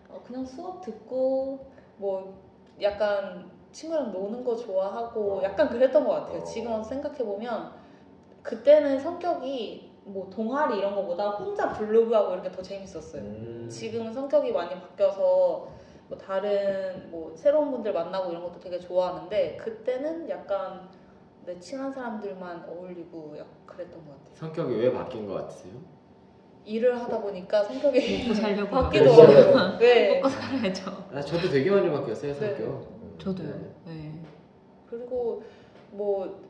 어, 0.09 0.21
그냥 0.25 0.45
수업 0.45 0.81
듣고 0.81 1.67
뭐 1.97 2.39
약간 2.81 3.49
친구랑 3.71 4.11
노는 4.11 4.43
거 4.43 4.55
좋아하고 4.55 5.39
어. 5.39 5.43
약간 5.43 5.69
그랬던 5.69 6.03
것 6.05 6.11
같아요. 6.13 6.39
어. 6.39 6.43
지금 6.43 6.83
생각해 6.83 7.17
보면 7.19 7.71
그때는 8.41 8.99
성격이 8.99 9.88
뭐 10.13 10.29
동아리 10.29 10.79
이런 10.79 10.95
거보다 10.95 11.29
혼자 11.31 11.71
블로그하고 11.73 12.33
이렇게 12.33 12.51
더 12.51 12.61
재밌었어요. 12.61 13.21
음. 13.21 13.67
지금은 13.69 14.11
성격이 14.13 14.51
많이 14.51 14.73
바뀌어서 14.79 15.67
뭐 16.07 16.17
다른 16.17 17.09
뭐 17.11 17.31
새로운 17.35 17.69
분들 17.71 17.93
만나고 17.93 18.31
이런 18.31 18.43
것도 18.43 18.59
되게 18.59 18.79
좋아하는데 18.79 19.57
그때는 19.57 20.27
약간 20.29 20.89
내 21.45 21.59
친한 21.59 21.91
사람들만 21.91 22.65
어울리고 22.67 23.35
약 23.37 23.47
그랬던 23.67 24.03
것 24.05 24.11
같아요. 24.11 24.33
성격이 24.33 24.75
왜 24.75 24.91
바뀐 24.91 25.27
것 25.27 25.35
같으세요? 25.35 25.73
일을 26.65 26.99
하다 26.99 27.21
보니까 27.21 27.63
성격이 27.63 28.33
살려고 28.33 28.69
바뀌더라고요. 28.71 29.77
네. 29.77 30.15
먹고 30.15 30.29
살아야죠. 30.29 30.91
아, 31.13 31.21
저도 31.21 31.49
되게 31.49 31.69
많이 31.71 31.89
바뀌었어요 31.89 32.33
네. 32.33 32.39
성격. 32.39 32.67
음. 32.67 33.15
저도요. 33.19 33.49
네. 33.85 34.13
그리고 34.89 35.43
뭐 35.91 36.49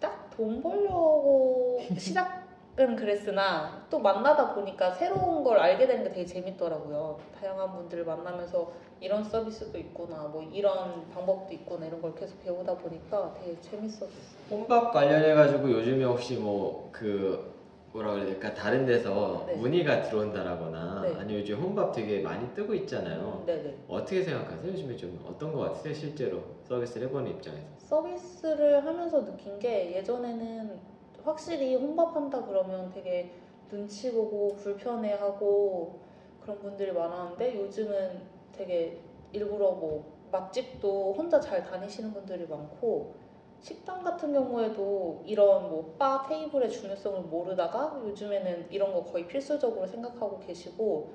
딱 0.00 0.26
돈 0.36 0.60
벌려고 0.62 1.80
시작 1.96 2.45
은 2.78 2.94
그랬으나 2.94 3.86
또 3.88 3.98
만나다 3.98 4.54
보니까 4.54 4.92
새로운 4.92 5.42
걸 5.42 5.58
알게 5.58 5.86
되는 5.86 6.04
게 6.04 6.10
되게 6.10 6.26
재밌더라고요. 6.26 7.18
다양한 7.38 7.72
분들을 7.74 8.04
만나면서 8.04 8.70
이런 9.00 9.24
서비스도 9.24 9.78
있구나, 9.78 10.24
뭐 10.24 10.42
이런 10.42 11.08
방법도 11.10 11.54
있구나 11.54 11.86
이런 11.86 12.02
걸 12.02 12.14
계속 12.14 12.42
배우다 12.44 12.74
보니까 12.74 13.32
되게 13.40 13.58
재밌어졌어요. 13.62 14.10
혼밥 14.50 14.92
관련해 14.92 15.32
가지고 15.34 15.70
요즘에 15.72 16.04
혹시 16.04 16.36
뭐 16.36 16.90
그 16.92 17.54
뭐라 17.92 18.12
그래야 18.12 18.26
될까 18.26 18.52
다른 18.52 18.84
데서 18.84 19.44
네. 19.46 19.54
문의가 19.54 20.02
들어온다라거나 20.02 21.00
네. 21.02 21.14
아니면 21.18 21.40
요즘 21.40 21.56
혼밥 21.58 21.94
되게 21.94 22.20
많이 22.20 22.52
뜨고 22.52 22.74
있잖아요. 22.74 23.42
네네. 23.46 23.74
어떻게 23.88 24.22
생각하세요? 24.22 24.70
요즘에 24.70 24.96
좀 24.96 25.18
어떤 25.26 25.52
것 25.52 25.60
같으세요? 25.60 25.94
실제로 25.94 26.42
서비스를 26.64 27.08
해보는 27.08 27.30
입장에서. 27.30 27.66
서비스를 27.78 28.84
하면서 28.84 29.24
느낀 29.24 29.58
게 29.58 29.94
예전에는 29.96 30.78
확실히 31.26 31.74
혼밥한다 31.74 32.46
그러면 32.46 32.90
되게 32.90 33.32
눈치 33.68 34.12
보고 34.12 34.54
불편해하고 34.56 35.98
그런 36.40 36.58
분들이 36.60 36.92
많았는데 36.92 37.56
요즘은 37.56 38.22
되게 38.52 39.00
일부러 39.32 39.72
뭐 39.72 40.16
맛집도 40.30 41.12
혼자 41.14 41.40
잘 41.40 41.62
다니시는 41.62 42.12
분들이 42.12 42.46
많고 42.46 43.14
식당 43.60 44.02
같은 44.02 44.32
경우에도 44.32 45.22
이런 45.26 45.68
뭐 45.68 45.96
바 45.98 46.22
테이블의 46.28 46.70
중요성을 46.70 47.22
모르다가 47.22 48.00
요즘에는 48.04 48.68
이런 48.70 48.92
거 48.92 49.02
거의 49.04 49.26
필수적으로 49.26 49.86
생각하고 49.86 50.38
계시고 50.38 51.10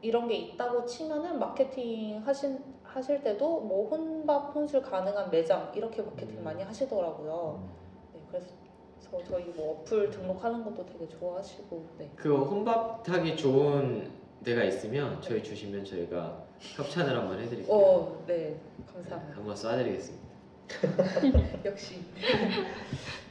이런 0.00 0.28
게 0.28 0.36
있다고 0.36 0.84
치면은 0.84 1.38
마케팅 1.38 2.22
하신 2.24 2.62
하실 2.84 3.22
때도 3.22 3.60
뭐 3.60 3.88
혼밥 3.88 4.54
혼술 4.54 4.80
가능한 4.80 5.30
매장 5.30 5.72
이렇게 5.74 6.00
마케팅 6.02 6.38
음. 6.38 6.44
많이 6.44 6.62
하시더라고요. 6.62 7.68
네, 8.14 8.20
그래서 8.28 8.54
저희 9.00 9.44
뭐 9.56 9.80
어플 9.80 10.10
등록하는 10.10 10.64
것도 10.64 10.84
되게 10.86 11.08
좋아하시고 11.08 11.86
네. 11.98 12.10
그 12.16 12.34
혼밥 12.36 13.08
하기 13.08 13.36
좋은 13.36 14.10
데가 14.44 14.64
있으면 14.64 15.20
저희 15.20 15.42
주시면 15.42 15.84
저희가 15.84 16.44
협찬을 16.58 17.16
한번 17.16 17.40
해드릴게요. 17.40 17.74
어, 17.74 18.24
네, 18.26 18.58
감사합니다. 18.92 19.36
한번 19.36 19.54
쏴드리겠습니다. 19.54 20.28
역시 21.64 22.00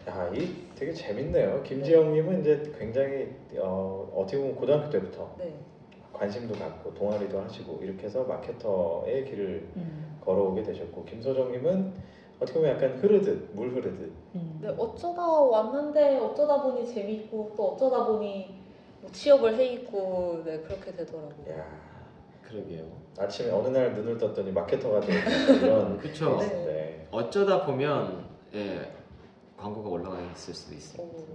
아, 0.08 0.30
이 0.34 0.68
되게 0.76 0.94
재밌네요. 0.94 1.62
김지영님은 1.64 2.42
이제 2.42 2.74
굉장히 2.78 3.36
어, 3.58 4.12
어떻게 4.16 4.38
보면 4.38 4.56
고등학교 4.56 4.90
때부터 4.90 5.36
네, 5.38 5.54
관심도 6.14 6.56
갖고 6.56 6.94
동아리도 6.94 7.40
하시고 7.40 7.80
이렇게 7.84 8.06
해서 8.06 8.24
마케터의 8.24 9.26
길을 9.26 9.70
음. 9.76 10.20
걸어오게 10.26 10.64
되셨고 10.64 11.06
김소정님은 11.06 11.94
어떻게 12.40 12.60
보면 12.60 12.76
약간 12.76 12.98
흐르듯 13.00 13.50
물 13.54 13.70
흐르듯 13.70 14.12
음. 14.36 14.60
네 14.62 14.70
어쩌다 14.78 15.22
왔는데 15.26 16.20
어쩌다 16.20 16.62
보니 16.62 16.86
재밌고 16.86 17.54
또 17.58 17.70
어쩌다 17.74 18.06
보니 18.06 18.56
뭐 19.02 19.12
취업을 19.12 19.56
해 19.56 19.66
있고 19.74 20.42
네 20.46 20.60
그렇게 20.60 20.92
되더라고요. 20.92 21.52
야 21.52 21.66
그러게요. 22.44 22.86
아침에 23.18 23.50
어느 23.52 23.70
날 23.70 23.94
눈을 23.94 24.18
떴더니 24.18 24.52
마케터가 24.52 25.00
되는 25.02 25.62
이런 25.64 25.98
그쵸. 26.00 26.38
네. 26.40 26.48
네. 26.48 27.08
어쩌다 27.12 27.66
보면 27.66 28.26
예, 28.54 28.92
광고가 29.58 29.90
올라가 29.90 30.22
있을 30.34 30.54
수도 30.54 30.76
있어요. 30.76 31.02
어, 31.08 31.26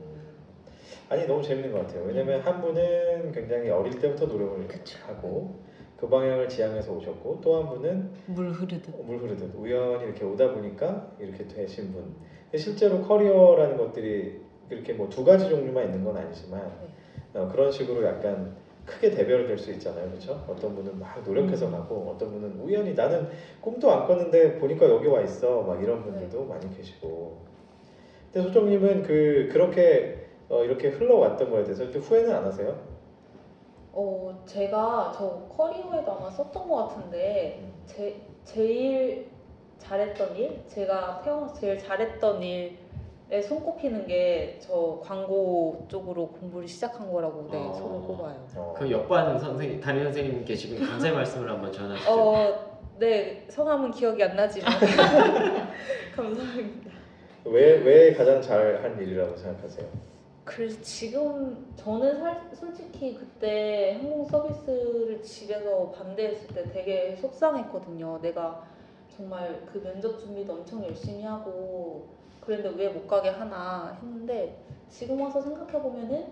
아니 1.08 1.26
너무 1.26 1.42
재밌는 1.42 1.72
것 1.72 1.80
같아요. 1.86 2.04
왜냐면 2.04 2.40
한 2.40 2.60
분은 2.60 3.32
굉장히 3.32 3.68
어릴 3.70 3.98
때부터 3.98 4.26
노력을 4.26 4.66
하고 5.06 5.56
그 6.02 6.08
방향을 6.08 6.48
지향해서 6.48 6.92
오셨고 6.94 7.40
또 7.40 7.58
한 7.60 7.68
분은 7.68 8.10
물 8.26 8.50
흐르듯. 8.50 8.90
물 9.06 9.18
흐르듯 9.18 9.54
우연히 9.54 10.02
이렇게 10.06 10.24
오다 10.24 10.52
보니까 10.52 11.12
이렇게 11.20 11.46
되신 11.46 11.92
분. 11.92 12.16
실제로 12.56 13.00
커리어라는 13.02 13.76
것들이 13.76 14.40
그렇게 14.68 14.94
뭐 14.94 15.08
두 15.08 15.24
가지 15.24 15.48
종류만 15.48 15.84
있는 15.84 16.02
건 16.02 16.16
아니지만 16.16 16.72
어, 17.34 17.48
그런 17.52 17.70
식으로 17.70 18.04
약간 18.04 18.52
크게 18.84 19.12
대별될 19.12 19.56
수 19.56 19.70
있잖아요, 19.74 20.08
그렇죠? 20.08 20.44
어떤 20.48 20.74
분은 20.74 20.98
막 20.98 21.22
노력해서 21.24 21.66
음. 21.68 21.70
가고 21.70 22.12
어떤 22.12 22.32
분은 22.32 22.58
우연히 22.60 22.94
나는 22.94 23.28
꿈도 23.60 23.88
안 23.92 24.04
꿨는데 24.08 24.58
보니까 24.58 24.90
여기 24.90 25.06
와 25.06 25.20
있어, 25.20 25.62
막 25.62 25.80
이런 25.80 26.02
분들도 26.02 26.44
많이 26.46 26.68
계시고. 26.76 27.38
근데 28.32 28.48
소정님은 28.48 29.04
그 29.04 29.48
그렇게 29.52 30.26
어, 30.48 30.64
이렇게 30.64 30.88
흘러왔던 30.88 31.48
거에 31.48 31.62
대해서 31.62 31.88
좀 31.92 32.02
후회는 32.02 32.34
안 32.34 32.44
하세요? 32.44 32.76
어 33.92 34.42
제가 34.46 35.12
저 35.16 35.46
커리어에도 35.54 36.12
아마 36.12 36.30
썼던 36.30 36.68
것 36.68 36.88
같은데 36.88 37.62
제 37.86 38.16
제일 38.44 39.30
잘했던 39.78 40.36
일, 40.36 40.62
제가 40.66 41.20
태어나서 41.22 41.54
제일 41.54 41.78
잘했던 41.78 42.42
일에 42.42 43.42
손꼽히는 43.42 44.06
게 44.06 44.58
저 44.60 45.00
광고 45.02 45.84
쪽으로 45.88 46.28
공부를 46.28 46.66
시작한 46.68 47.10
거라고 47.12 47.48
네, 47.50 47.58
아. 47.68 47.72
손을 47.72 48.00
꼽아요. 48.06 48.46
어, 48.54 48.74
그 48.78 48.90
옆반 48.90 49.38
선생님 49.38 49.80
담임 49.80 50.04
선생님께 50.04 50.54
지금 50.54 50.86
감사의 50.86 51.12
말씀을 51.14 51.50
한번 51.50 51.72
전하시죠. 51.72 52.10
어, 52.10 52.80
네 52.98 53.44
성함은 53.48 53.90
기억이 53.90 54.22
안 54.22 54.36
나지만 54.36 54.72
감사합니다. 56.14 56.90
왜, 57.44 57.78
왜 57.78 58.12
가장 58.14 58.40
잘한 58.40 59.00
일이라고 59.02 59.36
생각하세요? 59.36 60.11
그래서 60.44 60.80
지금 60.82 61.72
저는 61.76 62.18
살, 62.18 62.50
솔직히 62.54 63.14
그때 63.14 63.98
항공 64.00 64.24
서비스를 64.24 65.22
집에서 65.22 65.90
반대했을 65.92 66.48
때 66.48 66.64
되게 66.72 67.14
속상했거든요. 67.16 68.18
내가 68.20 68.64
정말 69.16 69.64
그 69.72 69.78
면접 69.82 70.18
준비도 70.18 70.52
엄청 70.52 70.82
열심히 70.84 71.22
하고 71.22 72.06
그랬는데 72.40 72.76
왜 72.82 72.88
못 72.92 73.06
가게 73.06 73.28
하나 73.28 73.96
했는데 74.02 74.58
지금 74.88 75.20
와서 75.20 75.40
생각해 75.40 75.80
보면은 75.80 76.26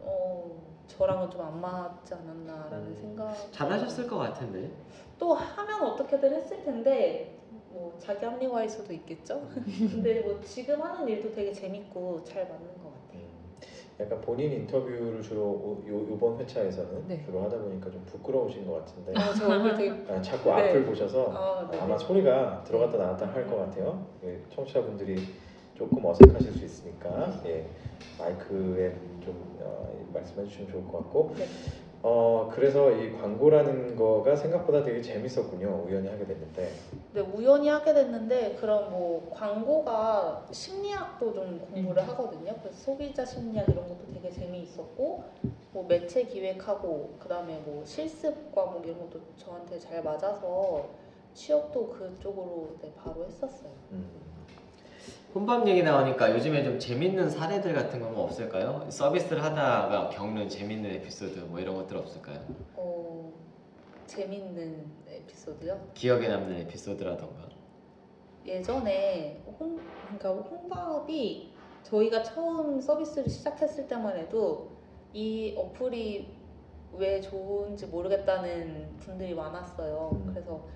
어 0.00 0.50
저랑은 0.86 1.30
좀 1.30 1.42
안 1.42 1.60
맞지 1.60 2.14
않았나라는 2.14 2.86
음. 2.88 2.96
생각. 2.96 3.52
잘하셨을 3.52 4.06
것 4.08 4.16
같은데. 4.16 4.70
또 5.18 5.34
하면 5.34 5.82
어떻게든 5.82 6.32
했을 6.34 6.64
텐데 6.64 7.36
뭐 7.70 7.94
자기 7.98 8.24
합리화일 8.24 8.68
수도 8.70 8.92
있겠죠. 8.94 9.42
근데 9.54 10.20
뭐 10.22 10.40
지금 10.42 10.80
하는 10.80 11.06
일도 11.06 11.34
되게 11.34 11.52
재밌고 11.52 12.24
잘 12.24 12.44
맞는. 12.48 12.60
음, 12.62 12.87
약간 14.00 14.20
본인 14.20 14.52
인터뷰를 14.52 15.20
주로 15.22 15.82
요, 15.88 16.06
요번 16.08 16.38
회차에서는 16.38 17.08
네. 17.08 17.20
주로 17.24 17.42
하다 17.42 17.58
보니까 17.58 17.90
좀 17.90 18.00
부끄러우신 18.06 18.64
것 18.66 18.74
같은데 18.74 19.10
어, 19.12 19.34
저 19.36 19.48
얼굴 19.48 19.74
되게 19.74 19.90
아, 20.08 20.22
자꾸 20.22 20.50
네. 20.54 20.70
앞을 20.70 20.84
보셔서 20.84 21.32
아, 21.34 21.68
네. 21.70 21.78
아마 21.80 21.98
소리가 21.98 22.62
들어갔다 22.64 22.96
나왔다 22.96 23.26
할 23.26 23.46
것 23.48 23.56
같아요. 23.56 24.06
예, 24.24 24.40
청취자분들이 24.54 25.16
조금 25.74 26.04
어색하실 26.04 26.52
수 26.52 26.64
있으니까 26.64 27.40
예, 27.46 27.66
마이크에 28.18 28.94
좀 29.20 29.58
어, 29.60 29.88
말씀해 30.12 30.46
주시면 30.46 30.70
좋을 30.70 30.84
것 30.86 30.98
같고 30.98 31.32
네. 31.36 31.44
어 32.02 32.48
그래서 32.54 32.92
이 32.92 33.12
광고라는 33.12 33.96
거가 33.96 34.36
생각보다 34.36 34.84
되게 34.84 35.02
재밌었군요. 35.02 35.84
우연히 35.86 36.08
하게 36.08 36.26
됐는데 36.26 36.70
네, 37.12 37.20
우연히 37.20 37.68
하게 37.68 37.92
됐는데 37.92 38.54
그런 38.60 38.90
뭐 38.90 39.28
광고가 39.34 40.46
심리학도 40.52 41.34
좀 41.34 41.58
공부를 41.58 42.06
하거든요. 42.08 42.54
그래서 42.62 42.78
소비자 42.78 43.24
심리학 43.24 43.68
이런 43.68 43.88
것도 43.88 44.06
되게 44.12 44.30
재미있었고 44.30 45.24
뭐 45.72 45.84
매체 45.88 46.22
기획하고 46.22 47.16
그다음에 47.18 47.58
뭐 47.64 47.84
실습 47.84 48.54
과목 48.54 48.86
이런 48.86 49.00
것도 49.00 49.20
저한테 49.36 49.78
잘 49.78 50.02
맞아서 50.02 50.86
취업도 51.34 51.88
그쪽으로 51.88 52.76
네, 52.80 52.92
바로 52.96 53.24
했었어요. 53.24 53.70
음, 53.92 54.08
혼밥 55.38 55.68
얘기 55.68 55.84
나오니까 55.84 56.32
요즘에 56.34 56.64
좀 56.64 56.80
재밌는 56.80 57.30
사례들 57.30 57.72
같은 57.72 58.00
건뭐 58.00 58.24
없을까요? 58.24 58.84
서비스를 58.90 59.40
하다가 59.44 60.08
겪는 60.08 60.48
재밌는 60.48 60.90
에피소드 60.96 61.38
뭐 61.48 61.60
이런 61.60 61.76
것들 61.76 61.96
없을까요? 61.96 62.44
어, 62.74 63.32
재밌는 64.04 64.84
에피소드요. 65.06 65.90
기억에 65.94 66.26
남는 66.26 66.56
에피소드라던가. 66.62 67.48
예전에 68.44 69.40
홍 69.60 69.80
그러니까 70.02 70.30
홍밥이 70.30 71.52
저희가 71.84 72.24
처음 72.24 72.80
서비스를 72.80 73.28
시작했을 73.30 73.86
때만 73.86 74.18
해도 74.18 74.72
이 75.12 75.54
어플이 75.56 76.26
왜 76.94 77.20
좋은지 77.20 77.86
모르겠다는 77.86 78.96
분들이 78.98 79.34
많았어요. 79.34 80.10
음. 80.14 80.26
그래서 80.32 80.66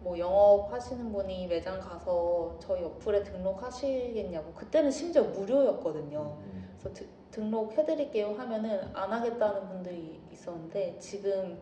뭐 0.00 0.18
영업 0.18 0.72
하시는 0.72 1.12
분이 1.12 1.46
매장 1.48 1.80
가서 1.80 2.56
저희 2.60 2.84
어플에 2.84 3.22
등록하시겠냐고 3.24 4.52
그때는 4.52 4.90
심지어 4.90 5.22
무료였거든요. 5.24 6.36
음, 6.44 6.68
그래서 6.80 6.94
드- 6.94 7.06
등록해드릴게요 7.30 8.34
하면은 8.38 8.80
안 8.94 9.12
하겠다는 9.12 9.68
분들이 9.68 10.20
있었는데 10.32 10.96
지금 10.98 11.58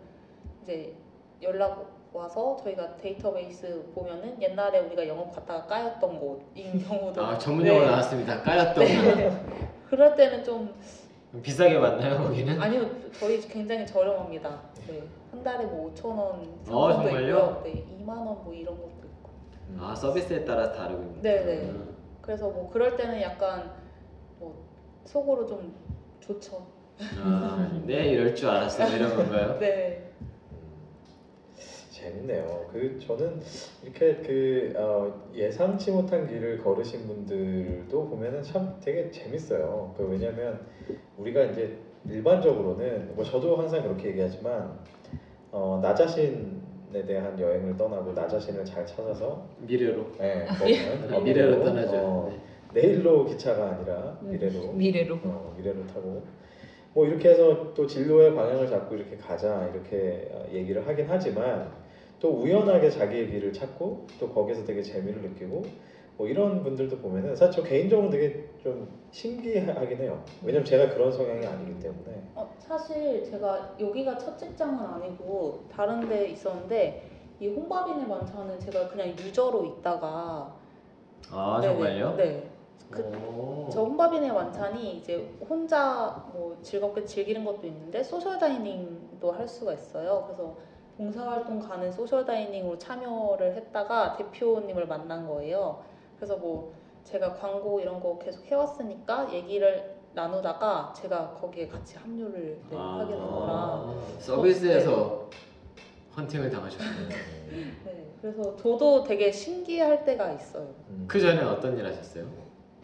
이제 0.62 0.94
연락 1.42 1.94
와서 2.12 2.57
저희가 2.62 2.96
데이터베이스 2.96 3.85
보면은 3.94 4.40
옛날에 4.40 4.81
우리가 4.81 5.07
영업 5.07 5.35
갔다가 5.35 5.66
까였던 5.66 6.18
곳인 6.18 6.79
경우도 6.87 7.22
아 7.25 7.37
전문 7.38 7.66
용어 7.66 7.81
네. 7.81 7.87
나왔습니다. 7.87 8.42
까였던 8.42 8.85
네. 8.85 9.31
그럴 9.88 10.14
때는 10.14 10.44
좀 10.44 10.68
거. 11.33 11.40
비싸게 11.42 11.79
받나요 11.81 12.18
거기는? 12.18 12.61
아니요 12.61 12.88
저희 13.18 13.40
굉장히 13.40 13.87
저렴합니다. 13.87 14.61
네. 14.88 15.03
한 15.37 15.42
달에 15.44 15.66
뭐 15.66 15.92
5천 15.94 16.07
원 16.07 16.18
어, 16.18 16.90
상품도 16.92 17.09
정말요? 17.09 17.29
있고요. 17.29 17.61
네, 17.64 17.85
2만 18.01 18.09
원 18.09 18.27
뭐 18.44 18.55
이런 18.55 18.75
것도 18.77 18.88
있고. 19.05 19.31
음. 19.68 19.79
아 19.81 19.94
서비스에 19.94 20.44
따라 20.44 20.72
다르군요. 20.72 21.20
네네. 21.20 21.62
음. 21.68 21.94
그래서 22.22 22.49
뭐 22.49 22.70
그럴 22.72 22.96
때는 22.96 23.20
약간 23.20 23.70
뭐 24.38 24.64
속으로 25.05 25.46
좀 25.46 25.75
좋죠. 26.20 26.66
아, 27.18 27.70
네 27.85 28.09
이럴 28.09 28.35
줄 28.35 28.49
알았어 28.49 28.88
이런 28.96 29.14
건가요? 29.14 29.57
네. 29.61 30.11
음, 30.22 30.88
재밌네요. 31.90 32.68
그 32.72 32.99
저는 33.07 33.40
이렇게 33.83 34.16
그 34.16 34.72
어, 34.77 35.31
예상치 35.35 35.90
못한 35.90 36.27
길을 36.27 36.62
걸으신 36.64 37.07
분들도 37.07 38.09
보면은 38.09 38.42
참 38.42 38.75
되게 38.83 39.11
재밌어요. 39.11 39.92
그 39.96 40.05
왜냐하면 40.05 40.66
우리가 41.18 41.42
이제 41.44 41.77
일반적으로는 42.09 43.14
뭐 43.14 43.25
저도 43.25 43.57
항상 43.57 43.83
그렇게 43.83 44.09
얘기하지만 44.09 44.79
어, 45.59 45.81
나 45.81 45.95
자신에 45.95 47.03
대한 47.07 47.40
여행을 47.40 47.79
떠나고 47.79 48.12
나 48.12 48.29
자신을 48.29 48.62
잘 48.62 48.87
찾아서 48.87 49.49
미래로. 49.61 50.07
예, 50.21 50.45
거기는 50.61 51.14
아, 51.14 51.19
미래로 51.19 51.64
떠나죠. 51.64 51.97
어, 51.97 52.29
네. 52.75 52.83
내일로 52.83 53.25
기차가 53.25 53.71
아니라 53.71 54.19
미래로 54.21 54.73
미래로. 54.75 55.14
어, 55.25 55.55
미래로 55.57 55.87
타고 55.87 56.23
뭐 56.92 57.07
이렇게 57.07 57.31
해서 57.31 57.73
또 57.73 57.87
진로의 57.87 58.35
방향을 58.35 58.69
잡고 58.69 58.97
이렇게 58.97 59.16
가자 59.16 59.71
이렇게 59.73 60.29
어, 60.31 60.45
얘기를 60.53 60.87
하긴 60.87 61.07
하지만 61.09 61.71
또 62.21 62.33
우연하게 62.42 62.90
자기의 62.90 63.31
길을 63.31 63.55
찾고 63.55 64.07
또 64.21 64.29
거기서 64.29 64.62
되게 64.66 64.83
재미를 64.83 65.23
느끼고 65.23 65.64
뭐 66.17 66.27
이런 66.27 66.63
분들도 66.63 66.99
보면은 66.99 67.37
사실 67.37 67.63
저 67.63 67.69
개인적으로 67.69 68.09
되게 68.11 68.49
좀 68.63 68.89
신기하긴 69.11 69.99
해요. 69.99 70.23
왜냐면 70.43 70.65
제가 70.65 70.95
그런 70.95 71.13
성향이 71.13 71.45
아니기 71.47 71.79
때문에 71.81 72.23
어, 72.35 72.55
사실 72.59 73.23
제가 73.25 73.75
여기가 73.79 74.17
첫 74.19 74.37
직장은 74.39 74.79
아니고 74.85 75.65
다른 75.71 76.09
데 76.09 76.29
있었는데 76.29 77.11
이 77.39 77.49
혼밥인의 77.49 78.07
만찬은 78.09 78.59
제가 78.61 78.89
그냥 78.89 79.09
유저로 79.11 79.65
있다가 79.67 80.55
아 81.31 81.59
네네. 81.61 81.75
정말요? 81.75 82.17
네. 82.17 82.51
그- 82.91 83.03
오. 83.03 83.69
저 83.69 83.83
혼밥인의 83.83 84.31
만찬이 84.31 84.97
이제 84.99 85.29
혼자 85.49 86.25
뭐 86.33 86.57
즐겁게 86.63 87.05
즐기는 87.05 87.45
것도 87.45 87.67
있는데 87.67 88.03
소셜 88.03 88.39
다이닝도 88.39 89.33
할 89.33 89.47
수가 89.47 89.75
있어요. 89.75 90.23
그래서 90.27 90.55
봉사활동 90.97 91.59
가는 91.59 91.91
소셜 91.93 92.25
다이닝으로 92.25 92.79
참여를 92.79 93.55
했다가 93.57 94.17
대표님을 94.17 94.87
만난 94.87 95.27
거예요. 95.29 95.83
그래서 96.17 96.37
뭐 96.37 96.73
제가 97.05 97.35
광고 97.35 97.81
이런 97.81 98.01
거 98.01 98.19
계속 98.19 98.45
해왔으니까 98.47 99.33
얘기를 99.33 99.97
나누다가 100.15 100.93
제가 100.97 101.35
거기에 101.35 101.69
같이 101.69 101.97
합류를 101.99 102.59
네, 102.71 102.77
아, 102.77 102.99
하게 103.01 103.13
된 103.13 103.21
거라. 103.21 103.95
서비스에서 104.19 105.29
헌팅을 106.17 106.51
당하셨군요. 106.51 107.09
네, 107.85 108.07
그래서 108.21 108.57
저도 108.57 109.05
되게 109.05 109.31
신기할 109.31 110.05
때가 110.05 110.33
있어요. 110.33 110.75
음. 110.89 111.05
그 111.07 111.21
전에 111.21 111.43
어떤 111.43 111.77
일 111.77 111.85
하셨어요? 111.87 112.27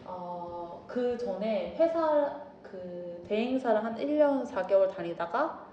아, 0.05 0.71
그 0.85 1.17
전에 1.17 1.75
회사 1.79 2.39
그 2.61 3.23
대행사를 3.27 3.83
한 3.83 3.95
1년 3.95 4.45
4개월 4.45 4.93
다니다가 4.93 5.65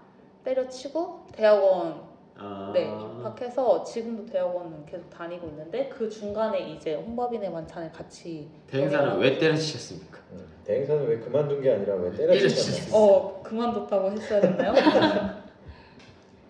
때려치고 0.45 1.27
대학원 1.33 2.10
아, 2.43 2.71
네 2.73 2.85
입학해서 2.85 3.85
지금도 3.85 4.25
대학원은 4.33 4.87
계속 4.87 5.11
다니고 5.11 5.47
있는데 5.49 5.89
그 5.91 6.09
중간에 6.09 6.59
이제 6.71 6.95
홍밥인의 6.95 7.51
만찬을 7.51 7.93
같이 7.93 8.49
대행사는 8.67 9.19
왜 9.19 9.39
때려치셨습니까? 9.39 10.19
음, 10.33 10.47
대행사는 10.65 11.07
왜 11.07 11.19
그만둔 11.19 11.61
게 11.61 11.71
아니라 11.73 11.97
왜 11.97 12.11
때려치셨나요? 12.13 12.95
어 12.97 13.43
그만뒀다고 13.43 14.13
했어야 14.13 14.41
됐나요? 14.41 14.73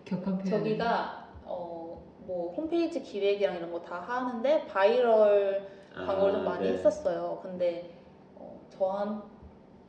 격한 0.05 0.39
표현. 0.39 0.45
저기가 0.51 1.27
어 1.47 1.81
뭐 2.27 2.53
홈페이지 2.55 3.03
기획이랑 3.03 3.57
이런 3.57 3.73
거 3.73 3.81
다 3.83 3.97
하는데 3.97 4.65
바이럴 4.69 5.67
광고를 5.95 6.33
좀 6.35 6.43
아, 6.47 6.51
많이 6.51 6.67
네. 6.69 6.75
했었어요. 6.75 7.41
근데 7.43 7.91
어, 8.37 8.61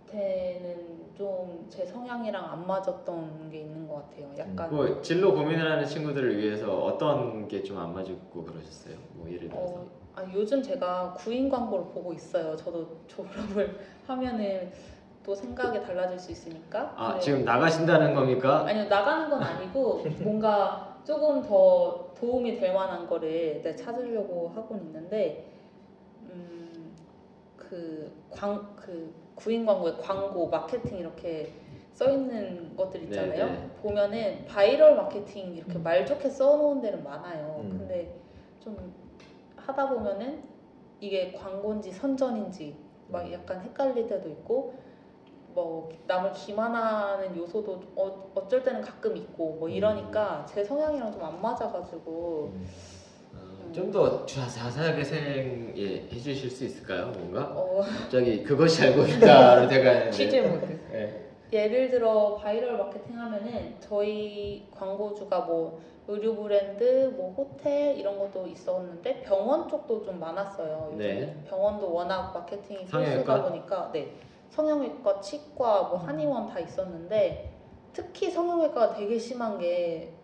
저한테는 0.09 1.00
좀 1.17 1.65
제 1.69 1.85
성향이랑 1.85 2.43
안 2.43 2.67
맞았던 2.67 3.49
게 3.51 3.59
있는 3.61 3.87
것 3.87 3.95
같아요. 4.09 4.27
약간 4.37 4.69
뭐 4.75 5.01
진로 5.01 5.33
고민을 5.33 5.71
하는 5.71 5.85
친구들을 5.85 6.37
위해서 6.37 6.77
어떤 6.83 7.47
게 7.47 7.63
좀 7.63 7.77
안 7.77 7.93
맞고 7.93 8.43
그러셨어요? 8.43 8.95
뭐 9.13 9.27
예를 9.29 9.47
들어서 9.49 9.73
어, 9.73 9.85
아, 10.15 10.23
요즘 10.33 10.61
제가 10.61 11.13
구인 11.17 11.49
광고를 11.49 11.85
보고 11.93 12.11
있어요. 12.13 12.55
저도 12.55 12.87
졸업을 13.07 13.77
하면은 14.07 14.71
또 15.23 15.33
생각이 15.35 15.81
달라질 15.81 16.17
수 16.19 16.31
있으니까. 16.31 16.93
아 16.97 17.13
네. 17.13 17.19
지금 17.19 17.45
나가신다는 17.45 18.13
겁니까? 18.15 18.65
아니요 18.65 18.85
나가는 18.89 19.29
건 19.29 19.41
아니고 19.43 20.03
뭔가 20.23 20.97
조금 21.05 21.41
더 21.41 22.07
도움이 22.19 22.57
될 22.59 22.73
만한 22.73 23.07
거를 23.07 23.61
네, 23.63 23.75
찾으려고 23.75 24.51
하고 24.55 24.75
있는데 24.75 25.45
음, 25.47 25.50
그그광 27.71 28.75
그 28.75 29.13
구인 29.35 29.65
광고에 29.65 29.93
광고 30.01 30.49
마케팅 30.49 30.97
이렇게 30.97 31.53
써 31.93 32.09
있는 32.11 32.75
것들 32.75 33.03
있잖아요. 33.03 33.45
네, 33.45 33.51
네. 33.51 33.69
보면은 33.81 34.45
바이럴 34.45 34.95
마케팅 34.95 35.55
이렇게 35.55 35.75
음. 35.75 35.83
말 35.83 36.05
좋게 36.05 36.29
써놓은 36.29 36.81
데는 36.81 37.03
많아요. 37.03 37.61
음. 37.61 37.69
근데 37.69 38.19
좀 38.59 38.93
하다 39.55 39.89
보면은 39.89 40.43
이게 40.99 41.31
광고인지 41.31 41.91
선전인지 41.91 42.75
막 43.07 43.31
약간 43.31 43.61
헷갈릴 43.61 44.07
때도 44.07 44.29
있고 44.29 44.73
뭐 45.53 45.89
남을 46.07 46.31
기만하는 46.31 47.35
요소도 47.35 47.81
어, 47.95 48.31
어쩔 48.35 48.63
때는 48.63 48.81
가끔 48.81 49.15
있고 49.17 49.55
뭐 49.59 49.67
이러니까 49.67 50.45
제 50.47 50.63
성향이랑 50.63 51.11
좀 51.11 51.21
안 51.23 51.41
맞아가지고 51.41 52.51
음. 52.53 52.65
어, 53.71 53.73
좀더 53.73 54.25
자세하게 54.25 55.03
생각해 55.03 56.07
주실 56.09 56.49
수 56.49 56.65
있을까요? 56.65 57.07
뭔가 57.11 57.43
어, 57.55 57.81
갑자기 57.81 58.43
그것이 58.43 58.83
알고 58.83 59.05
싶다로 59.05 59.67
돼가는데 59.67 60.11
취재 60.11 60.41
모드. 60.41 60.65
네. 60.91 61.27
예를 61.53 61.89
들어 61.89 62.35
바이럴 62.35 62.77
마케팅 62.77 63.17
하면은 63.19 63.75
저희 63.79 64.67
광고주가 64.77 65.39
뭐 65.41 65.81
의류 66.07 66.35
브랜드, 66.35 67.13
뭐 67.15 67.33
호텔 67.33 67.97
이런 67.97 68.17
것도 68.19 68.47
있었는데 68.47 69.21
병원 69.21 69.67
쪽도 69.69 70.03
좀 70.03 70.19
많았어요. 70.19 70.95
네. 70.97 71.35
병원도 71.49 71.93
워낙 71.93 72.31
마케팅이? 72.33 72.85
필수다 72.85 73.43
보니까 73.43 73.89
네 73.93 74.11
성형외과, 74.49 75.21
치과, 75.21 75.83
뭐 75.83 75.97
한의원 75.97 76.47
다 76.47 76.59
있었는데 76.59 77.53
특히 77.93 78.29
성형외과가 78.29 78.93
되게 78.95 79.17
심한 79.17 79.57
게 79.57 80.11
후- 80.13 80.20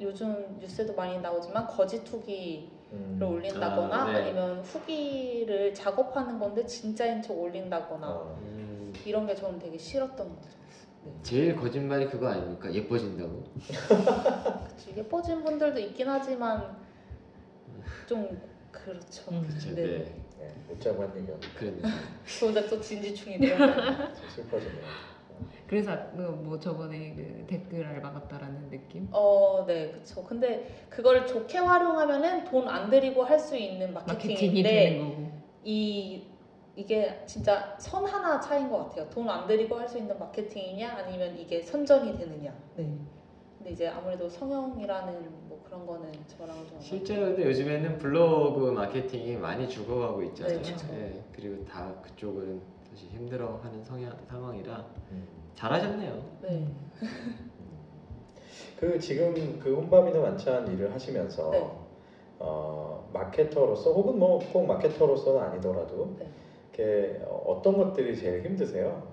요즘 0.00 0.58
뉴스에도 0.60 0.94
많이 0.94 1.20
나오지만 1.20 1.66
거짓 1.66 2.06
후기를 2.12 2.68
음. 2.92 3.18
올린다거나 3.22 3.94
아, 3.94 4.12
네. 4.12 4.22
아니면 4.22 4.60
후기를 4.60 5.72
작업하는 5.74 6.38
건데 6.38 6.66
진짜인 6.66 7.22
척 7.22 7.34
올린다거나 7.38 8.08
어. 8.08 8.38
음, 8.42 8.92
이런 9.04 9.26
게 9.26 9.34
저는 9.34 9.58
되게 9.58 9.78
싫었던 9.78 10.28
거죠. 10.28 10.64
제일 11.22 11.54
거짓말이 11.54 12.08
그거 12.08 12.28
아닙니까? 12.28 12.72
예뻐진다고. 12.72 13.44
그치, 14.68 14.94
예뻐진 14.96 15.44
분들도 15.44 15.78
있긴 15.78 16.08
하지만 16.08 16.76
좀 18.06 18.40
그렇죠. 18.70 19.30
음. 19.30 19.46
그쵸, 19.46 19.74
네. 19.74 19.82
네. 19.82 20.24
네, 20.38 20.54
웃자고 20.70 21.02
한 21.02 21.16
얘기가 21.16 21.34
그랬네. 21.56 21.82
저보다 22.40 22.66
또 22.68 22.80
진지충이네요. 22.80 23.56
좀 23.56 24.28
슬퍼지네요. 24.34 25.13
그래서 25.66 25.96
그뭐 26.16 26.58
저번에 26.58 27.14
그 27.16 27.44
댓글 27.46 27.84
알바 27.86 28.12
같다라는 28.12 28.70
느낌. 28.70 29.08
어, 29.12 29.64
네, 29.66 29.90
그렇죠. 29.90 30.22
근데 30.24 30.86
그걸 30.90 31.26
좋게 31.26 31.58
활용하면은 31.58 32.44
돈 32.44 32.68
안 32.68 32.90
들이고 32.90 33.22
할 33.24 33.38
수 33.38 33.56
있는 33.56 33.92
마케팅인데 33.94 34.62
되는 34.62 35.08
거고. 35.10 35.30
이 35.64 36.26
이게 36.76 37.22
진짜 37.26 37.76
선 37.78 38.04
하나 38.04 38.40
차이인 38.40 38.68
것 38.70 38.88
같아요. 38.88 39.08
돈 39.10 39.28
안 39.28 39.46
들이고 39.46 39.76
할 39.76 39.88
수 39.88 39.98
있는 39.98 40.18
마케팅이냐 40.18 40.90
아니면 40.98 41.38
이게 41.38 41.62
선전이 41.62 42.16
되느냐. 42.18 42.52
네. 42.76 42.88
근데 43.58 43.70
이제 43.72 43.88
아무래도 43.88 44.28
성형이라는 44.28 45.48
뭐 45.48 45.62
그런 45.64 45.86
거는 45.86 46.10
저랑 46.26 46.54
좀 46.68 46.78
실제로 46.80 47.26
근데 47.26 47.46
요즘에는 47.46 47.98
블로그 47.98 48.70
마케팅이 48.72 49.36
많이 49.36 49.68
죽어가고 49.68 50.22
있잖아요. 50.24 50.60
네, 50.60 50.72
그쵸. 50.72 50.86
네, 50.92 51.22
그리고 51.34 51.64
다 51.64 51.92
그쪽은 52.02 52.60
사실 52.94 53.10
힘들어하는 53.10 53.82
성향 53.82 54.16
상황이라 54.28 54.86
음. 55.10 55.26
잘하셨네요. 55.56 56.24
네. 56.42 56.68
그 58.78 59.00
지금 59.00 59.58
그 59.58 59.74
혼밥이나 59.74 60.20
만찬 60.20 60.68
일을 60.72 60.94
하시면서 60.94 61.50
네. 61.50 61.68
어, 62.38 63.10
마케터로서 63.12 63.92
혹은 63.92 64.16
뭐 64.16 64.38
꼭 64.52 64.66
마케터로서는 64.66 65.40
아니더라도 65.42 66.14
네. 66.20 66.28
이렇게 66.72 67.20
어, 67.26 67.42
어떤 67.48 67.76
것들이 67.78 68.16
제일 68.16 68.44
힘드세요? 68.44 69.08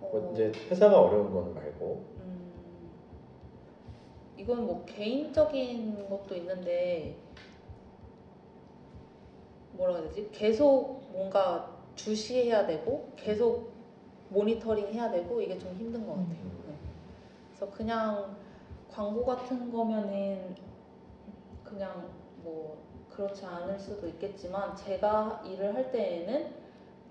뭐 0.00 0.28
어, 0.28 0.32
이제 0.32 0.50
회사가 0.68 1.00
어려운 1.00 1.32
거는 1.32 1.54
말고 1.54 2.04
음, 2.16 2.90
이건 4.36 4.66
뭐 4.66 4.84
개인적인 4.84 6.08
것도 6.08 6.34
있는데 6.34 7.14
뭐라 9.74 9.94
해야 9.98 10.08
되지? 10.08 10.28
계속 10.32 11.02
뭔가 11.12 11.75
주시해야 11.96 12.66
되고 12.66 13.10
계속 13.16 13.72
모니터링 14.28 14.92
해야 14.92 15.10
되고 15.10 15.40
이게 15.40 15.58
좀 15.58 15.74
힘든 15.74 16.06
것 16.06 16.12
같아요. 16.12 16.26
음. 16.28 16.64
네. 16.68 16.74
그래서 17.48 17.72
그냥 17.72 18.36
광고 18.90 19.24
같은 19.24 19.70
거면은 19.70 20.54
그냥 21.64 22.08
뭐 22.42 22.78
그렇지 23.10 23.44
않을 23.44 23.78
수도 23.78 24.06
있겠지만 24.06 24.76
제가 24.76 25.42
일을 25.46 25.74
할 25.74 25.90
때에는 25.90 26.66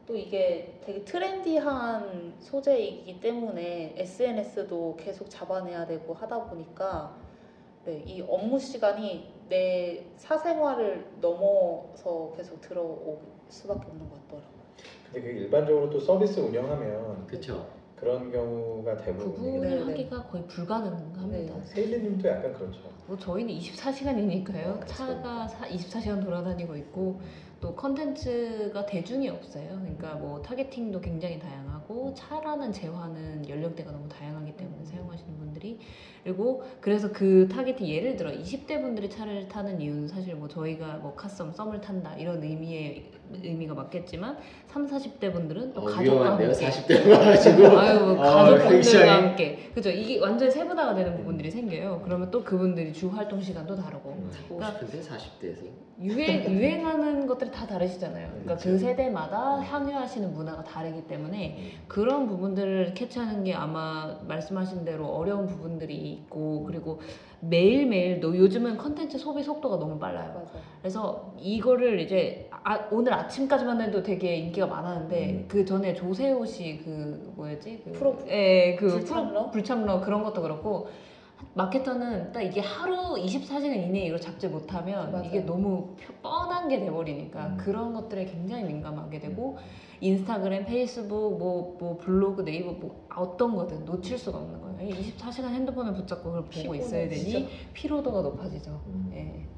또 0.06 0.16
이게 0.16 0.80
되게 0.86 1.04
트렌디한 1.04 2.36
소재이기 2.40 3.20
때문에 3.20 3.96
SNS도 3.98 4.98
계속 4.98 5.30
잡아내야 5.30 5.88
되고 5.88 6.14
하다 6.14 6.46
보니까 6.46 7.18
네, 7.86 8.04
이 8.06 8.22
업무 8.22 8.60
시간이 8.60 9.34
내 9.50 10.06
사생활을 10.18 11.18
넘어서 11.22 12.34
계속 12.36 12.62
들어올 12.62 13.20
수밖에 13.50 13.88
없는 13.88 14.10
것 14.10 14.22
같더라고요. 14.24 14.55
근데 15.16 15.22
그 15.22 15.28
일반적으로 15.30 15.90
또 15.90 15.98
서비스 15.98 16.42
운영하면 16.42 17.26
그렇죠. 17.28 17.66
그런 17.96 18.30
경우가 18.30 18.98
대부분이긴 18.98 19.62
네, 19.62 19.76
네. 19.76 19.84
하기가 19.84 20.24
거의 20.24 20.46
불가능합니다. 20.46 21.26
네. 21.28 21.50
세일리님도 21.64 22.28
약간 22.28 22.54
그렇죠. 22.54 22.82
뭐 23.08 23.18
저희는 23.18 23.54
24시간이니까요. 23.54 24.82
아. 24.82 24.86
차가 24.86 25.48
24시간 25.48 26.22
돌아다니고 26.22 26.76
있고 26.76 27.22
또 27.62 27.74
컨텐츠가 27.74 28.86
대중이 28.86 29.30
없어요. 29.30 29.80
그러니까 29.80 30.16
뭐 30.16 30.42
타겟팅도 30.42 31.00
굉장히 31.00 31.40
다양하고 31.40 32.14
차라는 32.14 32.74
재화는 32.74 33.48
연령대가 33.48 33.92
너무 33.94 34.10
다양하기 34.10 34.58
때문에 34.58 34.84
사용하시는 34.84 35.38
분들이 35.38 35.80
그리고 36.26 36.64
그래서 36.82 37.12
그 37.14 37.48
타겟팅 37.48 37.88
예를 37.88 38.18
들어 38.18 38.32
20대 38.32 38.82
분들이 38.82 39.10
차를 39.10 39.48
타는 39.48 39.80
이유는 39.80 40.10
사실 40.10 40.36
뭐 40.36 40.50
저희가 40.50 40.98
뭐 40.98 41.16
카썸 41.16 41.54
썸을 41.54 41.80
탄다 41.80 42.18
이런 42.18 42.44
의미의 42.44 43.12
의미가 43.34 43.74
맞겠지만 43.74 44.38
3, 44.68 44.88
40대 44.88 45.32
분들은 45.32 45.74
또 45.74 45.82
어, 45.82 45.86
가족과. 45.86 46.32
함께 46.32 46.48
40대 46.50 47.10
가지고 47.10 47.68
아유 47.80 48.00
뭐 48.00 48.12
어, 48.14 48.18
가족분들과 48.18 48.70
굉장히- 48.70 49.10
함께 49.10 49.72
그죠 49.74 49.90
이게 49.90 50.20
완전 50.20 50.50
세분화가 50.50 50.96
되는 50.96 51.16
부분들이 51.18 51.50
생겨요. 51.52 52.02
그러면 52.04 52.30
또 52.32 52.44
그분들이 52.44 52.94
주 52.94 53.08
활동 53.10 53.42
시간도 53.42 53.76
다르고 53.76 54.10
음. 54.10 54.32
하고 54.50 54.64
싶은데 54.64 55.02
40대에서 55.02 55.86
유행 56.02 56.44
유행하는 56.52 57.26
것들이 57.26 57.52
다 57.52 57.66
다르시잖아요. 57.66 58.28
그러니까 58.30 58.56
그 58.58 58.64
그쵸. 58.64 58.78
세대마다 58.78 59.60
향유하시는 59.62 60.34
문화가 60.34 60.64
다르기 60.64 61.08
때문에 61.08 61.56
음. 61.58 61.86
그런 61.88 62.28
부분들을 62.28 62.94
캐치하는 62.94 63.44
게 63.44 63.54
아마 63.54 64.18
말씀하신 64.28 64.84
대로 64.86 65.06
어려운 65.08 65.48
부분들이 65.48 65.96
있고 65.96 66.64
그리고 66.66 67.00
매일 67.40 67.86
매일 67.86 68.20
너 68.20 68.36
요즘은 68.36 68.78
컨텐츠 68.78 69.18
소비 69.18 69.44
속도가 69.44 69.78
너무 69.78 70.00
빨라요. 70.00 70.34
맞아요. 70.34 70.48
그래서 70.82 71.34
이거를 71.40 72.00
이제 72.00 72.50
아, 72.68 72.88
오늘 72.90 73.14
아침까지만 73.14 73.80
해도 73.80 74.02
되게 74.02 74.38
인기가 74.38 74.66
많았는데 74.66 75.30
음. 75.30 75.46
그 75.48 75.64
전에 75.64 75.94
조세호 75.94 76.44
씨 76.48 76.82
그 76.84 77.32
뭐였지 77.36 77.82
그 77.86 77.92
프로- 77.92 78.18
예, 78.28 78.76
그 78.76 78.88
불참러? 78.88 79.30
프로- 79.30 79.52
불참러 79.52 80.02
그런 80.02 80.24
것도 80.24 80.42
그렇고 80.42 80.88
마케터는 81.54 82.32
딱 82.32 82.42
이게 82.42 82.62
하루 82.62 83.14
24시간 83.18 83.66
이내에 83.76 84.08
이걸 84.08 84.20
잡지 84.20 84.48
못하면 84.48 85.12
맞아요. 85.12 85.26
이게 85.28 85.42
너무 85.42 85.90
표- 85.96 86.14
뻔한 86.24 86.68
게 86.68 86.80
돼버리니까 86.80 87.46
음. 87.46 87.58
그런 87.58 87.94
것들에 87.94 88.26
굉장히 88.26 88.64
민감하게 88.64 89.20
되고 89.20 89.58
인스타그램, 90.02 90.66
페이스북, 90.66 91.38
뭐, 91.38 91.78
뭐 91.80 91.98
블로그, 91.98 92.44
네이버 92.44 92.72
뭐 92.72 93.06
어떤 93.16 93.56
거든 93.56 93.86
놓칠 93.86 94.18
수가 94.18 94.40
없는 94.40 94.60
거예요. 94.62 94.90
24시간 94.90 95.50
핸드폰을 95.54 95.94
붙잡고 95.94 96.24
그걸 96.32 96.44
보고 96.46 96.76
있어야 96.76 97.08
되니 97.08 97.24
피곤해, 97.26 97.48
피로도가 97.74 98.22
높아지죠. 98.22 98.82
음. 98.88 99.12
예. 99.14 99.55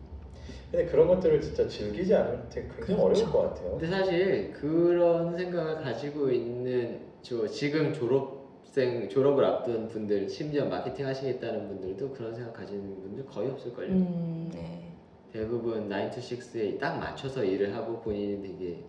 근데 0.72 0.86
그런 0.86 1.08
것들을 1.08 1.40
진짜 1.42 1.68
즐기지 1.68 2.14
않으면 2.14 2.48
되게 2.50 2.68
굉장히 2.68 2.86
그렇죠. 2.86 3.04
어려울 3.04 3.32
것 3.32 3.42
같아요. 3.42 3.72
근데 3.72 3.88
사실 3.88 4.52
그런 4.54 5.38
생각을 5.38 5.82
가지고 5.82 6.30
있는 6.30 7.00
저 7.22 7.48
지금 7.48 7.94
졸업생 7.94 9.08
졸업을 9.08 9.46
앞둔 9.46 9.88
분들 9.88 10.28
심지어 10.30 10.66
마케팅 10.66 11.08
하시겠다는 11.08 11.68
분들도 11.70 12.12
그런 12.12 12.36
생각 12.36 12.54
가지는 12.54 13.02
분들 13.02 13.26
거의 13.26 13.50
없을걸요. 13.50 13.90
음, 13.90 14.52
네. 14.54 14.92
대부분 15.32 15.88
9 15.88 16.12
to 16.12 16.22
6에 16.22 16.80
딱 16.80 17.00
맞춰서 17.00 17.44
일을 17.44 17.74
하고 17.74 18.00
본인이 18.02 18.42
되게 18.42 18.84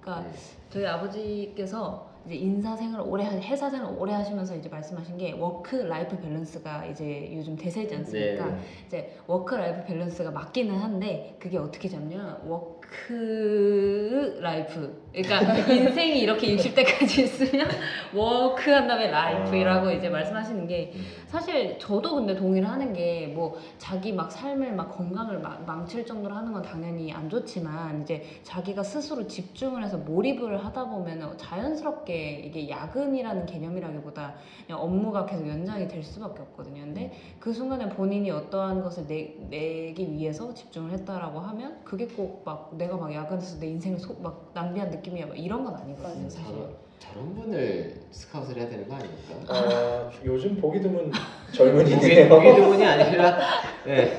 그러니까 0.00 0.28
네. 0.28 0.36
저희 0.70 0.86
아버지께서 0.86 2.07
이제 2.28 2.36
인사 2.36 2.76
생활 2.76 3.00
오래 3.00 3.24
하- 3.24 3.32
회사 3.38 3.70
생활 3.70 3.90
오래 3.98 4.12
하시면서 4.12 4.54
이제 4.54 4.68
말씀하신 4.68 5.16
게 5.16 5.32
work 5.32 5.76
life 5.76 6.18
balance가 6.20 6.84
이제 6.84 7.30
요즘 7.34 7.56
대세지 7.56 7.94
않습니까? 7.96 8.46
네. 8.50 8.58
이제 8.86 9.16
work 9.26 9.54
life 9.54 9.82
balance가 9.86 10.30
맞기는 10.30 10.74
한데 10.76 11.34
그게 11.38 11.56
어떻게 11.56 11.88
잡냐 11.88 12.38
work 12.44 12.77
work 12.88 14.38
life. 14.40 15.08
그러니까 15.12 15.72
인생이 15.72 16.20
이렇게 16.20 16.56
60대까지 16.56 17.18
있으면 17.24 17.68
work 18.14 18.70
한 18.70 18.86
다음에 18.88 19.10
life라고 19.10 19.90
이제 19.90 20.08
말씀하시는 20.08 20.66
게 20.66 20.92
음. 20.94 21.00
사실 21.26 21.78
저도 21.78 22.14
근데 22.16 22.34
동의를 22.34 22.68
하는 22.68 22.92
게 22.92 23.18
뭐 23.38 23.56
자기 23.78 24.12
막 24.12 24.30
삶을 24.30 24.72
막 24.74 24.88
건강을 24.90 25.38
막 25.38 25.64
망칠 25.64 26.04
정도로 26.04 26.34
하는 26.34 26.52
건 26.52 26.62
당연히 26.62 27.12
안 27.12 27.28
좋지만 27.28 28.02
이제 28.02 28.24
자기가 28.42 28.82
스스로 28.82 29.26
집중을 29.26 29.84
해서 29.84 29.96
몰입을 29.98 30.64
하다 30.64 30.86
보면 30.88 31.38
자연스럽게 31.38 32.42
이게 32.46 32.68
야근이라는 32.68 33.46
개념이라기보다 33.46 34.34
업무가 34.72 35.26
계속 35.26 35.48
연장이 35.48 35.86
될 35.88 36.02
수밖에 36.02 36.42
없거든요. 36.42 36.82
근데 36.82 37.12
그 37.38 37.52
순간에 37.52 37.88
본인이 37.88 38.30
어떠한 38.30 38.82
것을 38.82 39.06
내, 39.06 39.36
내기 39.48 40.12
위해서 40.12 40.52
집중을 40.52 40.90
했다라고 40.92 41.38
하면 41.38 41.78
그게 41.84 42.06
꼭막 42.06 42.76
내가 42.78 42.96
막 42.96 43.12
야근해서 43.12 43.58
내 43.58 43.66
인생을 43.66 43.98
소, 43.98 44.14
막 44.20 44.50
낭비한 44.54 44.90
느낌이야 44.90 45.26
막 45.26 45.38
이런 45.38 45.64
건 45.64 45.74
아니거든요. 45.74 46.28
사실. 46.30 46.54
저런, 46.54 46.76
저런 46.98 47.34
분을 47.34 48.00
스카웃을 48.10 48.56
해야 48.56 48.68
되는 48.68 48.88
거 48.88 48.94
아닙니까? 48.94 49.34
아, 49.48 50.10
요즘 50.24 50.56
보기 50.56 50.80
드문 50.80 51.10
젊은이네요. 51.52 52.28
보기 52.28 52.54
드문이 52.54 52.84
아니라 52.84 53.38
네. 53.84 54.16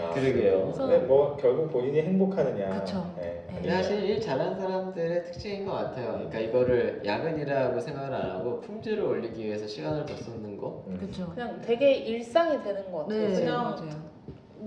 아, 0.00 0.10
그러게요. 0.14 0.72
네, 0.88 0.98
뭐 0.98 1.36
결국 1.36 1.72
본인이 1.72 2.00
행복하느냐. 2.02 2.70
그쵸. 2.80 3.12
네, 3.16 3.44
네. 3.62 3.68
사실 3.68 4.04
일 4.04 4.20
잘하는 4.20 4.56
사람들의 4.56 5.24
특징인 5.24 5.66
것 5.66 5.72
같아요. 5.72 6.12
그러니까 6.12 6.38
이거를 6.38 7.02
야근이라고 7.04 7.80
생각을 7.80 8.14
안 8.14 8.30
하고 8.30 8.60
품질을 8.60 9.02
올리기 9.02 9.44
위해서 9.44 9.66
시간을 9.66 10.06
더 10.06 10.16
쏟는 10.16 10.56
거. 10.56 10.84
음. 10.86 10.96
그렇죠. 11.00 11.28
그냥 11.30 11.60
되게 11.60 11.94
일상이 11.94 12.62
되는 12.62 12.92
것 12.92 12.98
같아요. 13.08 13.28
네, 13.28 13.34
그냥 13.34 13.64
맞아요. 13.64 14.17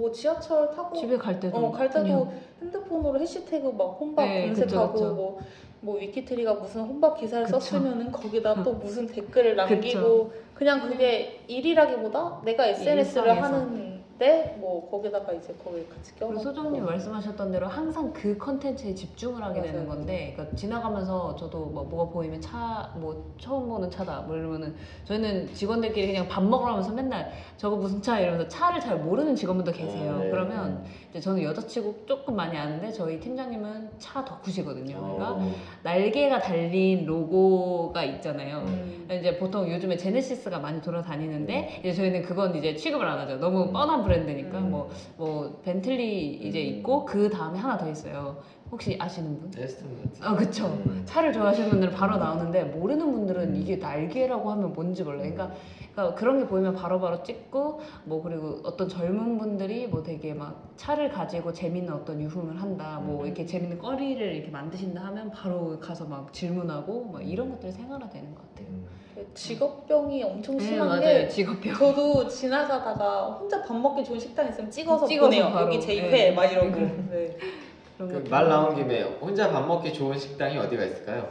뭐 0.02 0.12
지하철 0.12 0.72
타고 0.72 0.96
집에 0.98 1.16
갈 1.16 1.40
때도 1.40 1.56
어, 1.56 1.72
갈 1.72 1.88
때도 1.88 2.04
그냥 2.04 2.32
핸드폰으로 2.60 3.20
해시태그 3.20 3.70
막 3.70 3.98
혼밥 4.00 4.28
네, 4.28 4.48
검색하고 4.48 4.94
그쵸, 4.94 5.04
그쵸. 5.06 5.14
뭐, 5.14 5.40
뭐 5.82 5.98
위키트리가 6.00 6.56
무슨 6.56 6.82
혼밥 6.82 7.20
기사를 7.20 7.46
그쵸. 7.46 7.60
썼으면은 7.60 8.12
거기다 8.12 8.64
또 8.64 8.74
무슨 8.74 9.06
댓글을 9.06 9.56
남기고. 9.56 10.32
그냥 10.56 10.82
그게 10.82 11.44
일이라기보다 11.48 12.42
내가 12.44 12.68
SNS를. 12.68 13.42
하는 13.42 13.91
데뭐 14.26 14.88
거기다가 14.92 15.34
이제 15.34 15.52
거기 15.64 15.88
같이 15.90 16.12
그리고 16.14 16.28
껴놓고 16.34 16.44
소정님 16.44 16.86
말씀하셨던 16.86 17.52
대로 17.52 17.66
항상 17.68 18.14
그 18.14 18.38
컨텐츠에 18.38 18.94
집중을 18.94 19.42
하게 19.42 19.62
되는 19.64 19.88
맞아요. 19.88 19.88
건데 19.98 20.34
그러니까 20.36 20.56
지나가면서 20.56 21.36
저도 21.36 21.66
뭐 21.66 21.84
뭐가 21.86 22.12
보이면 22.14 22.40
차 22.40 22.92
뭐 22.98 23.34
처음 23.40 23.68
보는 23.68 23.90
차다 23.90 24.22
뭐 24.22 24.36
이러면은 24.38 24.76
저희는 25.06 25.52
직원들끼리 25.54 26.08
그냥 26.08 26.28
밥 26.28 26.44
먹으러면서 26.44 26.92
맨날 26.92 27.32
저거 27.58 27.76
무슨 27.78 28.02
차 28.02 28.20
이러면서 28.20 28.48
차를 28.48 28.80
잘 28.80 28.98
모르는 29.00 29.34
직원분도 29.36 29.72
계세요. 29.72 30.20
네. 30.20 30.30
그러면 30.30 30.84
이제 31.10 31.20
저는 31.20 31.42
여자치고 31.42 32.06
조금 32.06 32.36
많이 32.36 32.56
아는데 32.58 32.92
저희 32.92 33.20
팀장님은 33.20 33.92
차 33.98 34.24
덕후시거든요. 34.24 35.00
그러니까 35.00 35.32
어. 35.32 35.52
날개가 35.84 36.40
달린 36.40 37.06
로고가 37.06 38.04
있잖아요. 38.04 38.60
음. 38.68 39.08
이제 39.12 39.38
보통 39.38 39.70
요즘에 39.72 39.98
제네시스가 39.98 40.60
많이 40.60 40.80
돌아다니는데 40.82 41.80
이제 41.80 41.94
저희는 41.94 42.22
그건 42.24 42.56
이제 42.56 42.76
취급을 42.76 43.06
안 43.08 43.20
하죠. 43.20 43.38
너무 43.38 43.72
뻔한 43.72 44.04
브랜드 44.04 44.11
니까 44.20 44.60
음. 44.60 44.72
뭐 44.72 44.90
뭐 45.18 45.60
벤틀리 45.64 46.34
이제 46.34 46.62
음. 46.64 46.78
있고 46.78 47.06
그 47.06 47.30
다음에 47.30 47.58
하나 47.60 47.78
더 47.78 47.90
있어요. 47.90 48.38
혹시 48.72 48.96
아시는 49.00 49.40
분? 49.40 49.52
에스턴 49.56 49.92
마틴. 50.02 50.24
아 50.24 50.36
그쵸. 50.36 50.68
음. 50.86 51.02
차를 51.06 51.34
좋아하시는 51.34 51.70
분들은 51.70 51.94
바로 51.94 52.18
나오는데 52.18 52.64
모르는 52.66 53.12
분들은 53.12 53.56
이게 53.56 53.76
날개라고 53.76 54.50
하면 54.52 54.74
뭔지 54.74 55.04
몰라요. 55.04 55.22
그러니까, 55.22 55.52
그러니까 55.94 56.16
그런 56.16 56.40
게 56.40 56.48
보이면 56.48 56.74
바로 56.74 57.00
바로 57.00 57.22
찍고 57.22 57.82
뭐 58.06 58.24
그리고 58.24 58.60
어떤 58.64 58.88
젊은 58.88 59.38
분들이 59.38 59.88
뭐 59.88 60.02
되게 60.02 60.34
막 60.34 60.72
차를 60.78 61.10
가지고 61.10 61.52
재밌는 61.52 61.94
어떤 61.94 62.22
유흥을 62.22 62.62
한다. 62.62 63.00
뭐 63.04 63.22
음. 63.22 63.26
이렇게 63.26 63.46
재밌는 63.46 63.78
거리를 63.78 64.36
이렇게 64.36 64.50
만드신다 64.50 65.04
하면 65.06 65.32
바로 65.32 65.78
가서 65.80 66.06
막 66.06 66.32
질문하고 66.34 67.10
막 67.12 67.22
이런 67.28 67.50
것들이 67.50 67.72
생활화되는 67.74 68.34
것 68.34 68.50
같아요. 68.50 68.68
음. 69.22 69.32
직업병이 69.34 70.24
엄청 70.24 70.58
네, 70.58 70.64
심한 70.64 70.88
맞아요. 70.88 71.02
게 71.02 71.28
직업병. 71.28 71.74
저도 71.76 72.28
지나가다가 72.28 73.26
혼자 73.40 73.62
밥 73.64 73.76
먹기 73.76 74.04
좋은 74.04 74.20
식당 74.20 74.48
있으면 74.50 74.70
찍어서, 74.70 75.06
찍어서 75.06 75.28
보내요. 75.30 75.52
바로. 75.52 75.66
여기 75.68 75.80
제 75.80 75.88
네. 75.96 76.08
입회 76.08 76.32
막 76.32 76.46
이러고. 76.46 76.68
음. 76.78 77.10
네. 77.12 77.38
그런 77.98 78.24
그. 78.24 78.30
말 78.30 78.50
나온 78.50 78.76
김에 78.76 79.02
혼자 79.04 79.52
밥 79.52 79.66
먹기 79.68 79.94
좋은 79.94 80.18
식당이 80.18 80.58
어디가 80.58 80.84
있을까요? 80.86 81.30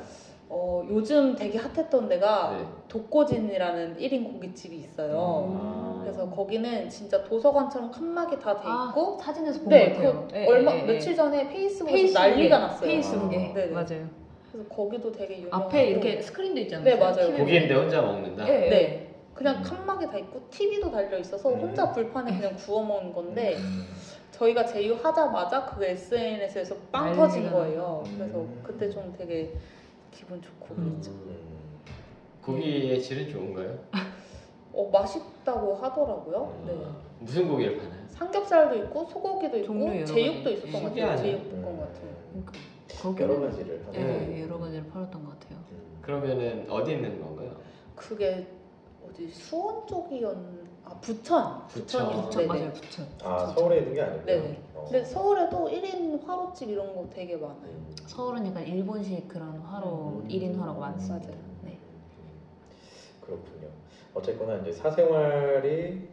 어, 0.53 0.85
요즘 0.91 1.37
되게 1.37 1.59
핫했던 1.59 2.09
데가 2.09 2.57
네. 2.59 2.67
독고진이라는 2.89 3.97
1인 3.99 4.33
고깃집이 4.33 4.77
있어요. 4.79 5.47
음. 5.49 6.01
그래서 6.03 6.29
거기는 6.29 6.89
진짜 6.89 7.23
도서관처럼 7.23 7.93
칸막이 7.93 8.41
다돼 8.41 8.61
아, 8.65 8.87
있고 8.89 9.17
사진에서 9.21 9.61
본 9.61 9.69
네, 9.69 9.91
것 9.91 9.97
같아요. 9.97 10.29
그 10.29 10.37
예, 10.37 10.47
얼마 10.47 10.73
예, 10.75 10.81
예. 10.81 10.83
며칠 10.83 11.15
전에 11.15 11.49
페이스북에, 11.49 12.11
난리가 12.13 12.59
났어요. 12.59 12.89
페이스북에 12.89 13.37
네, 13.37 13.53
네. 13.55 13.67
맞아요. 13.69 14.20
그래서 14.61 14.65
거기도 14.69 15.11
되게 15.13 15.39
유명하고 15.39 15.65
앞에 15.67 15.87
이렇게 15.89 16.21
스크린도 16.21 16.61
있잖아요. 16.63 16.85
네, 16.85 16.97
맞아요. 16.97 17.37
고기인데 17.37 17.75
혼자 17.75 18.03
먹는다. 18.03 18.49
예, 18.49 18.67
예. 18.67 18.69
네. 18.71 19.07
그냥 19.35 19.57
음. 19.59 19.63
칸막이 19.63 20.07
다 20.11 20.19
있고 20.19 20.43
TV도 20.51 20.91
달려 20.91 21.19
있어서 21.19 21.51
음. 21.55 21.61
혼자 21.61 21.91
불판에 21.93 22.37
그냥 22.39 22.55
구워 22.57 22.85
먹는 22.85 23.13
건데 23.13 23.57
음. 23.57 23.87
저희가 24.33 24.67
제휴하자마자 24.67 25.65
그 25.67 25.85
SNS에서 25.85 26.75
빵 26.93 27.07
난리가 27.07 27.27
터진 27.27 27.51
거예요. 27.51 28.03
그래서 28.17 28.39
음. 28.39 28.61
그때 28.63 28.91
좀 28.91 29.15
되게 29.17 29.53
기분 30.11 30.41
좋고 30.43 30.75
음. 30.75 30.91
그랬죠. 30.91 31.11
음. 31.13 31.37
고기의 32.43 33.01
질은 33.01 33.29
좋은가요? 33.29 33.79
어 34.73 34.89
맛있다고 34.93 35.75
하더라고요. 35.77 36.55
음. 36.63 36.67
네. 36.67 37.01
무슨 37.21 37.49
고기를 37.49 37.79
파나요? 37.79 38.01
삼겹살도 38.09 38.77
있고 38.85 39.05
소고기도 39.07 39.57
있고 39.59 39.67
종류 39.69 39.97
여러 39.97 40.05
제육도 40.05 40.45
가지. 40.45 40.53
있었던 40.57 40.73
것 40.73 40.79
같아요. 40.81 41.17
신기하네. 41.17 41.23
제육 41.23 41.51
볶음 41.63 41.79
같은. 41.79 42.03
음. 42.35 42.47
거기는- 42.47 42.70
여러 43.21 43.41
가지를 43.41 43.83
하고. 43.87 43.97
예, 43.97 44.43
여러 44.43 44.59
가지를 44.59 44.87
팔았던 44.89 45.25
것 45.25 45.39
같아요. 45.39 45.59
음. 45.73 45.99
그러면은 46.03 46.71
어디 46.71 46.93
있는 46.93 47.21
건가요? 47.21 47.57
그게 47.97 48.47
어디 49.09 49.29
수원 49.29 49.87
쪽이었 49.87 50.37
아 50.85 50.95
부천 51.01 51.67
부천. 51.69 52.11
부천 52.25 52.47
네네. 52.47 52.47
맞아요, 52.61 52.73
부천. 52.73 53.07
아 53.23 53.47
서울에 53.47 53.79
있는 53.79 53.95
게 53.95 54.01
아니고요. 54.03 54.25
네네. 54.25 54.63
어. 54.75 54.83
근데 54.85 55.05
서울에도 55.05 55.69
1인 55.69 56.25
화로집 56.25 56.71
이런 56.71 56.95
거 56.95 57.09
되게 57.11 57.37
많아요. 57.37 57.59
음. 57.65 57.95
서울은 58.07 58.47
약간 58.47 58.67
일본식 58.67 59.29
그런 59.29 59.59
화로 59.61 60.23
음. 60.25 60.29
1인 60.29 60.59
화로가 60.59 60.81
많습니다. 60.81 61.29
맞아요. 61.29 61.41
네. 61.63 61.79
그렇군요. 63.21 63.69
어쨌거나 64.15 64.57
이제 64.63 64.73
사생활이 64.73 66.09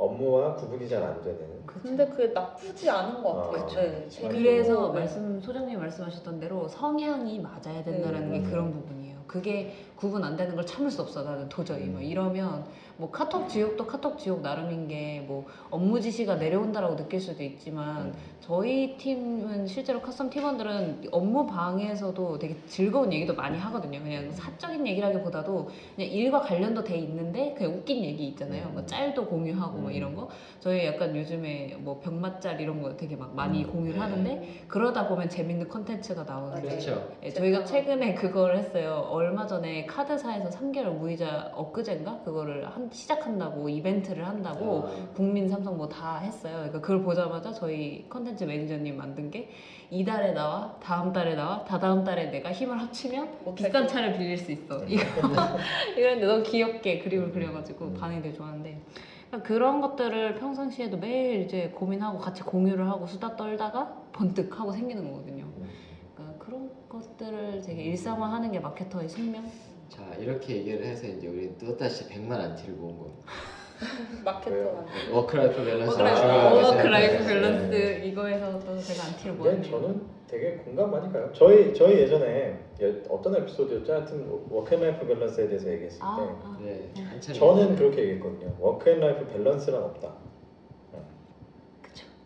업무와 0.00 0.54
구분이 0.56 0.88
잘 0.88 1.02
안 1.02 1.22
되는. 1.22 1.38
근데 1.66 2.06
그게 2.08 2.28
나쁘지 2.28 2.88
않은 2.88 3.22
것 3.22 3.34
같아요. 3.34 3.62
아, 3.62 3.66
네, 3.74 4.04
그쵸. 4.04 4.08
재밌고. 4.08 4.38
그래서 4.38 4.92
네. 4.92 5.00
말씀 5.00 5.40
소장님 5.40 5.78
말씀하셨던 5.78 6.40
대로 6.40 6.66
성향이 6.68 7.38
맞아야 7.40 7.84
된다는 7.84 8.30
네. 8.32 8.40
게 8.40 8.50
그런 8.50 8.72
부분이에요. 8.72 9.18
그게 9.26 9.74
구분 9.96 10.24
안 10.24 10.36
되는 10.36 10.54
걸 10.56 10.64
참을 10.66 10.90
수 10.90 11.02
없어 11.02 11.22
나는 11.22 11.48
도저히 11.48 11.84
뭐 11.84 12.00
이러면 12.00 12.64
뭐 13.00 13.10
카톡 13.10 13.48
지옥도 13.48 13.86
카톡 13.86 14.18
지옥 14.18 14.42
나름인 14.42 14.86
게 14.88 15.10
뭐 15.26 15.46
업무 15.70 16.00
지시가 16.00 16.36
내려온다라고 16.36 16.96
느낄 16.96 17.20
수도 17.20 17.42
있지만 17.44 18.06
음. 18.06 18.12
저희 18.40 18.96
팀은 18.96 19.66
실제로 19.66 20.00
커스텀 20.00 20.28
팀원들은 20.30 21.08
업무 21.12 21.46
방에서도 21.46 22.38
되게 22.38 22.56
즐거운 22.66 23.12
얘기도 23.12 23.34
많이 23.34 23.56
하거든요. 23.58 24.00
그냥 24.02 24.30
사적인 24.32 24.84
얘기라기보다도 24.88 25.68
그냥 25.94 26.10
일과 26.10 26.40
관련도 26.40 26.82
돼 26.82 26.96
있는데 26.98 27.54
그냥 27.56 27.74
웃긴 27.74 28.02
얘기 28.04 28.26
있잖아요. 28.28 28.68
뭐 28.70 28.84
짤도 28.86 29.26
공유하고 29.26 29.78
뭐 29.78 29.90
이런 29.90 30.14
거. 30.16 30.28
저희 30.58 30.86
약간 30.86 31.14
요즘에 31.14 31.76
뭐 31.80 32.00
병맛짤 32.00 32.60
이런 32.60 32.82
거 32.82 32.96
되게 32.96 33.14
막 33.14 33.34
많이 33.36 33.62
음. 33.64 33.70
공유를 33.70 34.00
하는데 34.00 34.64
그러다 34.66 35.06
보면 35.06 35.28
재밌는 35.28 35.68
컨텐츠가 35.68 36.24
나오는데. 36.24 36.62
그렇죠. 36.68 37.12
예, 37.22 37.30
저희가 37.30 37.64
최근에 37.64 38.14
그걸 38.14 38.56
했어요. 38.56 39.06
얼마 39.10 39.46
전에 39.46 39.86
카드사에서 39.86 40.48
3개월 40.48 40.86
무이자 40.96 41.52
엊그젠가 41.54 42.22
그거를 42.24 42.66
한, 42.68 42.89
시작한다고 42.90 43.68
이벤트를 43.68 44.26
한다고 44.26 44.86
아, 44.88 44.90
국민 45.14 45.48
삼성 45.48 45.76
뭐 45.76 45.88
다 45.88 46.18
했어요. 46.18 46.54
그러니까 46.54 46.80
그걸 46.80 47.02
보자마자 47.02 47.52
저희 47.52 48.06
컨텐츠 48.08 48.44
매니저님 48.44 48.96
만든 48.96 49.30
게 49.30 49.50
이달의 49.90 50.32
나와 50.32 50.76
다음 50.82 51.12
달의 51.12 51.34
나와 51.34 51.64
다다음 51.64 52.04
달의 52.04 52.26
내가 52.30 52.52
힘을 52.52 52.80
합치면 52.80 53.54
비싼 53.56 53.72
거. 53.82 53.86
차를 53.86 54.12
빌릴 54.16 54.38
수 54.38 54.52
있어. 54.52 54.84
이거 54.84 55.02
이랬는데 55.96 56.26
너무 56.26 56.42
귀엽게 56.44 57.00
그림을 57.00 57.32
그려가지고 57.32 57.94
반응이 57.94 58.22
되게 58.22 58.34
좋았는데 58.34 58.80
그러니까 59.28 59.48
그런 59.48 59.80
것들을 59.80 60.34
평상시에도 60.36 60.96
매일 60.98 61.42
이제 61.42 61.70
고민하고 61.74 62.18
같이 62.18 62.42
공유를 62.42 62.88
하고 62.88 63.06
수다 63.06 63.36
떨다가 63.36 63.94
번뜩 64.12 64.58
하고 64.58 64.72
생기는 64.72 65.10
거거든요. 65.10 65.46
그러니까 66.14 66.38
그런 66.44 66.70
것들을 66.88 67.62
되게 67.62 67.82
일상화하는 67.84 68.50
게 68.52 68.58
마케터의 68.60 69.08
숙명. 69.08 69.44
자 69.90 70.14
이렇게 70.18 70.56
얘기를 70.58 70.84
해서 70.84 71.06
이제 71.06 71.26
우리 71.26 71.52
또 71.58 71.76
다시 71.76 72.08
100만 72.08 72.32
안티를 72.32 72.74
모은 72.74 72.96
겁니다. 72.96 73.26
마케터가 74.24 74.84
work 75.12 75.38
life 75.38 75.64
balance 75.64 75.98
work 75.98 76.49
life-. 76.49 77.26
balance 77.26 77.64
네. 77.70 78.06
이거에서 78.06 78.58
또 78.60 78.78
제가 78.78 79.04
안티를 79.08 79.32
모았네요. 79.34 79.62
저는 79.70 80.02
되게 80.28 80.52
공감 80.58 80.92
많이 80.92 81.12
가요. 81.12 81.28
저희 81.32 81.74
저희 81.74 81.98
예전에 81.98 82.56
예- 82.80 83.02
어떤 83.08 83.34
에피소드였죠? 83.36 83.92
하여튼 83.92 84.26
work 84.48 84.69
and 84.69 84.85
life 84.85 85.06
balance에 85.06 85.48
대해서 85.48 85.68
얘기했을 85.72 85.98
때 85.98 86.04
아, 86.04 86.38
아. 86.44 86.58
네, 86.62 86.92
한참 87.02 87.34
저는 87.34 87.74
그렇게 87.74 88.02
얘기했거든요. 88.02 88.54
work 88.60 88.84
and 88.84 89.02
life 89.02 89.26
balance란 89.32 89.82
없다. 89.82 90.14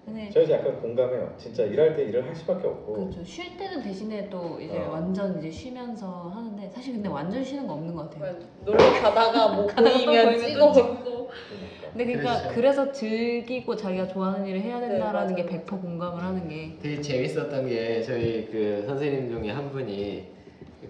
근데 0.04 0.28
저희 0.30 0.50
약간 0.50 0.80
공감해요. 0.80 1.34
진짜 1.38 1.64
일할 1.64 1.96
때 1.96 2.04
일을 2.04 2.26
할 2.26 2.34
수밖에 2.34 2.66
없고 2.66 2.92
그렇죠. 2.92 3.24
쉴 3.24 3.56
때는 3.56 3.82
대신에 3.82 4.28
또 4.28 4.60
이제 4.60 4.76
어. 4.78 4.90
완전 4.92 5.38
이제 5.38 5.50
쉬면서 5.50 6.28
하는데 6.28 6.70
사실 6.70 6.94
근데 6.94 7.08
완전 7.08 7.42
쉬는 7.42 7.66
거 7.66 7.74
없는 7.74 7.94
것 7.94 8.10
같아요. 8.10 8.36
놀러 8.64 8.78
가다가 8.78 9.48
뭐 9.54 9.66
보이면 9.74 10.26
보이면 10.26 10.38
찍어 10.46 10.72
또 10.72 10.82
먹고 10.82 11.28
그러니까. 11.48 11.90
근데 11.92 12.04
그러니까 12.04 12.38
그렇죠. 12.38 12.54
그래서 12.54 12.92
즐기고 12.92 13.76
자기가 13.76 14.06
좋아하는 14.08 14.46
일을 14.46 14.60
해야 14.60 14.78
된다라는 14.80 15.34
네, 15.34 15.42
게 15.42 15.48
맞아요. 15.48 15.64
100% 15.64 15.80
공감을 15.80 16.22
하는 16.22 16.48
게 16.48 16.78
되게 16.82 17.00
재밌었던 17.00 17.66
게 17.68 18.02
저희 18.02 18.46
그 18.50 18.84
선생님 18.86 19.30
중에 19.30 19.50
한 19.52 19.70
분이 19.70 20.34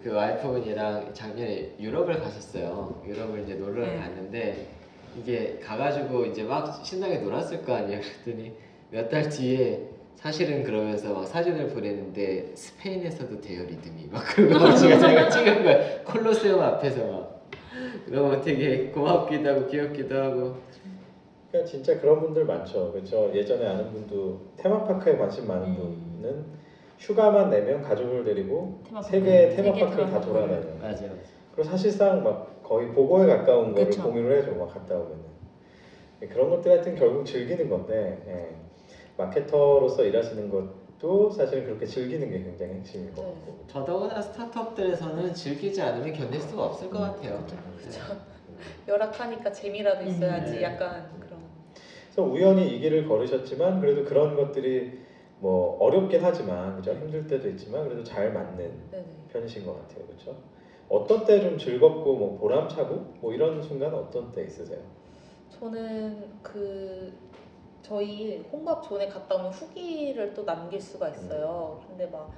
그 0.03 0.13
와이프분이랑 0.13 1.15
작년에 1.15 1.77
유럽을 1.79 2.21
가셨어요. 2.21 3.03
유럽을 3.07 3.45
이제 3.45 3.55
놀러 3.55 3.87
네. 3.87 3.97
갔는데 3.97 4.67
이게 5.15 5.61
가가지고 5.63 6.27
이제 6.27 6.43
막 6.43 6.85
신나게 6.85 7.19
놀았을 7.19 7.63
거 7.65 7.75
아니에요. 7.75 8.01
그랬더니 8.25 8.53
몇 8.95 9.09
달 9.09 9.29
뒤에 9.29 9.89
사실은 10.15 10.63
그러면서 10.63 11.13
막 11.13 11.27
사진을 11.27 11.67
보내는데 11.69 12.53
스페인에서도 12.55 13.41
대여 13.41 13.65
리듬이 13.65 14.07
막 14.11 14.23
그러고 14.35 14.65
막 14.65 14.77
제가 14.77 14.99
자기가 14.99 15.29
찍은 15.29 15.65
거야. 15.65 16.03
콜로세움 16.05 16.63
앞에서 16.63 17.05
막 17.05 17.49
너무 18.07 18.41
되게 18.41 18.87
고맙기도 18.91 19.49
하고 19.51 19.67
귀엽기도 19.67 20.17
하고 20.17 20.55
그러니까 21.51 21.69
진짜 21.71 22.01
그런 22.01 22.21
분들 22.21 22.45
많죠. 22.45 22.93
그렇죠. 22.93 23.33
예전에 23.35 23.67
아는 23.67 23.91
분도 23.93 24.41
테마파크에 24.57 25.17
관심 25.17 25.49
많은 25.49 25.69
음. 25.71 26.21
분은 26.23 26.45
휴가만 27.01 27.51
내면 27.51 27.83
가족을 27.83 28.25
데리고 28.25 28.81
테마파크. 28.87 29.11
세계 29.11 29.49
테마파크를 29.57 30.11
다. 30.11 30.21
돌아다녀요. 30.21 30.79
맞아요. 30.81 31.11
그리고 31.53 31.69
사실상 31.69 32.23
막 32.23 32.63
거의 32.63 32.89
보고에 32.93 33.27
가까운 33.27 33.73
거를 33.73 33.87
그쵸. 33.87 34.05
공유를 34.05 34.39
해줘 34.39 34.53
막 34.53 34.73
갔다 34.73 34.95
오면은 34.95 35.35
그런 36.33 36.49
것들 36.51 36.71
하여튼 36.71 36.95
결국 36.95 37.27
즐기는 37.27 37.69
건데 37.69 38.23
예. 38.29 38.64
마케터로서 39.17 40.05
일하시는 40.05 40.51
것도 40.51 41.31
사실은 41.31 41.65
그렇게 41.65 41.87
즐기는 41.87 42.29
게 42.31 42.39
굉장히 42.43 42.75
핵심인 42.75 43.15
것 43.15 43.23
네. 43.23 43.29
같고 43.29 43.59
더더구나 43.69 44.21
스타트업들에서는 44.21 45.35
즐기지 45.35 45.81
않으면 45.81 46.13
견딜 46.13 46.41
수가 46.41 46.65
없을 46.67 46.91
것 46.91 46.99
같아요. 47.01 47.45
그쵸. 47.47 47.57
그쵸. 47.83 48.01
열악하니까 48.89 49.53
재미라도 49.53 50.05
있어야지 50.05 50.57
음. 50.57 50.63
약간 50.63 51.09
그런 51.21 51.41
그래서 52.05 52.23
우연히 52.23 52.75
이 52.75 52.81
길을 52.81 53.09
걸으셨지만 53.09 53.81
그래도 53.81 54.05
그런 54.05 54.37
것들이 54.37 54.99
뭐 55.41 55.77
어렵긴 55.81 56.21
하지만 56.23 56.77
그죠 56.77 56.93
힘들 56.95 57.27
때도 57.27 57.49
있지만 57.51 57.85
그래도 57.85 58.05
잘 58.05 58.33
맞는 58.33 58.57
네네 58.91 59.05
편이신 59.33 59.67
것 59.67 59.73
같아요 59.81 60.07
그렇죠 60.07 60.37
어떤 60.89 61.25
때 61.25 61.41
좀 61.41 61.59
즐겁고 61.59 62.15
뭐 62.15 62.39
보람차고 62.39 63.15
뭐 63.21 63.33
이런 63.33 63.61
순간 63.61 63.93
어떤 63.95 64.31
때 64.31 64.45
있으세요? 64.45 64.79
저는 65.59 66.29
그 66.43 67.13
저희 67.95 68.43
혼밥 68.51 68.83
존에 68.89 69.09
갔다 69.09 69.35
오면 69.35 69.53
후기를 69.53 70.33
또 70.33 70.43
남길 70.45 70.81
수가 70.81 71.11
있어요. 71.11 71.83
근데 71.87 72.07
막 72.07 72.31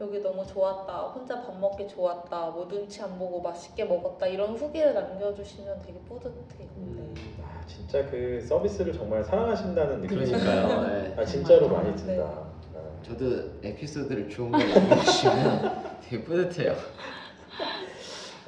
여기 0.00 0.18
너무 0.20 0.44
좋았다, 0.46 1.08
혼자 1.08 1.42
밥 1.42 1.56
먹기 1.60 1.86
좋았다, 1.86 2.50
뭐 2.50 2.66
눈치 2.66 3.02
안 3.02 3.18
보고 3.18 3.40
맛있게 3.42 3.84
먹었다 3.84 4.26
이런 4.26 4.56
후기를 4.56 4.94
남겨주시면 4.94 5.78
되게 5.84 5.98
뿌듯해요. 6.08 6.68
음. 6.78 7.14
네. 7.14 7.42
아 7.42 7.64
진짜 7.66 8.04
그 8.10 8.40
서비스를 8.40 8.94
정말 8.94 9.22
사랑하신다는 9.22 10.00
느낌이 10.00 10.24
그러니까요. 10.24 10.82
네. 10.88 11.14
아 11.18 11.24
진짜로. 11.24 11.68
많이 11.68 11.94
든다 11.94 12.12
네. 12.12 12.20
아. 12.22 12.54
저도 13.02 13.26
에피소드를 13.62 14.30
좋은 14.30 14.50
걸 14.50 14.66
남겨주시면 14.66 16.00
되게 16.00 16.24
뿌듯해요. 16.24 16.74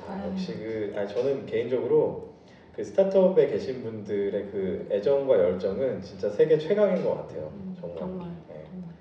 아, 0.09 0.27
역시 0.31 0.55
그 0.55 0.95
아니, 0.97 1.07
저는 1.07 1.45
개인적으로 1.45 2.36
그 2.77 2.85
스타트업에 2.85 3.47
계신 3.47 3.83
분들의 3.83 4.51
그 4.53 4.87
애정과 4.91 5.39
열정은 5.39 6.03
진짜 6.03 6.29
세계 6.29 6.59
최강인 6.59 7.03
것 7.03 7.15
같아요. 7.15 7.51
정말. 7.81 7.99
정말 7.99 8.29
네, 8.49 8.65
정말. 8.65 8.95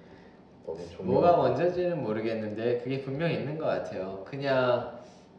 너무 0.65 0.79
존경. 0.89 1.05
뭐가 1.07 1.35
먼저인지는 1.35 2.01
모르겠는데 2.01 2.77
그게 2.77 3.01
분명히 3.01 3.35
있는 3.35 3.57
것 3.57 3.65
같아요. 3.65 4.23
그냥 4.25 4.97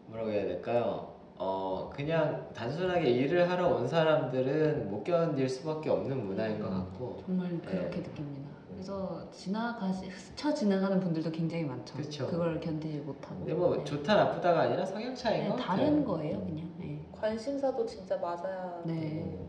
뭐라고 0.08 0.30
해야 0.30 0.44
될까요? 0.44 1.14
어 1.38 1.90
그냥 1.94 2.50
단순하게 2.54 3.08
일을 3.08 3.48
하러 3.48 3.68
온 3.68 3.88
사람들은 3.88 4.90
못 4.90 5.02
견딜 5.02 5.48
수밖에 5.48 5.88
없는 5.88 6.26
문화인 6.26 6.60
것 6.60 6.68
같고 6.68 7.22
정말 7.24 7.48
그렇게 7.62 7.96
네. 7.96 8.02
느낍니다. 8.02 8.45
그래서 8.86 9.28
지나가시 9.32 10.08
스쳐 10.12 10.54
지나가는 10.54 11.00
분들도 11.00 11.32
굉장히 11.32 11.64
많죠. 11.64 11.96
그쵸. 11.96 12.24
걸 12.28 12.60
견디지 12.60 12.98
못하고. 12.98 13.38
근데 13.38 13.52
뭐 13.52 13.76
네. 13.76 13.82
좋다 13.82 14.14
나쁘다가 14.14 14.60
아니라 14.60 14.86
성향 14.86 15.12
차이인 15.12 15.42
네, 15.42 15.48
것 15.48 15.56
같아요. 15.56 15.76
다른 15.76 16.04
거예요, 16.04 16.38
그냥. 16.38 16.70
네. 16.78 17.00
관심사도 17.10 17.84
진짜 17.84 18.16
맞아야 18.18 18.80
네. 18.84 18.92
음. 18.92 19.48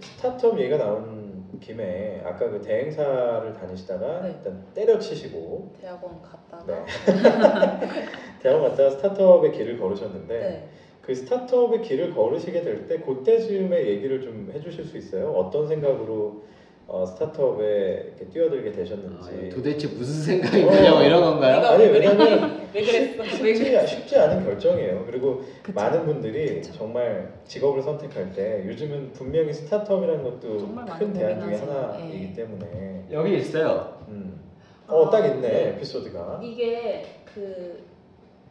스타트업 0.00 0.58
얘기가 0.58 0.78
나온 0.78 1.58
김에 1.60 2.22
아까 2.24 2.48
그 2.48 2.62
대행사를 2.62 3.52
다니시다가 3.52 4.22
네. 4.22 4.28
일단 4.30 4.64
때려치시고 4.72 5.74
대학원 5.82 6.22
갔다가 6.22 6.64
네. 6.64 6.84
대학원 8.40 8.70
갔다가 8.70 8.88
스타트업의 8.88 9.52
길을 9.52 9.78
걸으셨는데 9.78 10.38
네. 10.38 10.68
그 11.02 11.14
스타트업의 11.14 11.82
길을 11.82 12.14
걸으시게 12.14 12.62
될 12.62 12.86
때 12.86 13.00
그때쯤의 13.00 13.86
얘기를 13.86 14.22
좀 14.22 14.50
해주실 14.54 14.86
수 14.86 14.96
있어요? 14.96 15.30
어떤 15.32 15.68
생각으로 15.68 16.42
어, 16.86 17.06
스타트업에 17.06 18.04
이렇게 18.08 18.26
뛰어들게 18.26 18.72
되셨는지. 18.72 19.50
아, 19.50 19.54
도대체 19.54 19.88
무슨 19.88 20.22
생각이 20.22 20.62
드냐고 20.66 21.00
이런 21.02 21.22
건가요? 21.22 21.66
아니 21.66 21.84
왜? 21.84 21.90
왜냐면 21.98 22.68
왜 22.74 22.82
그랬어? 22.82 23.24
쉽지, 23.24 23.86
쉽지 23.86 24.18
않은 24.18 24.44
결정이에요. 24.44 25.04
그리고 25.06 25.42
그쵸. 25.62 25.74
많은 25.74 26.04
분들이 26.04 26.62
정말 26.62 27.32
직업을 27.46 27.82
선택할 27.82 28.32
때 28.32 28.64
요즘은 28.66 29.12
분명히 29.12 29.52
스타트업이라는 29.52 30.22
것도 30.22 30.58
큰 30.98 31.12
대안 31.14 31.40
중에. 31.40 31.56
하나이기 31.56 32.28
예. 32.30 32.32
때문에 32.34 33.04
여기 33.12 33.36
있어요. 33.38 34.04
음. 34.08 34.40
어, 34.86 35.08
딱 35.10 35.24
있네 35.24 35.40
네. 35.40 35.68
에피소드가. 35.68 36.40
이게 36.42 37.06
그 37.24 37.82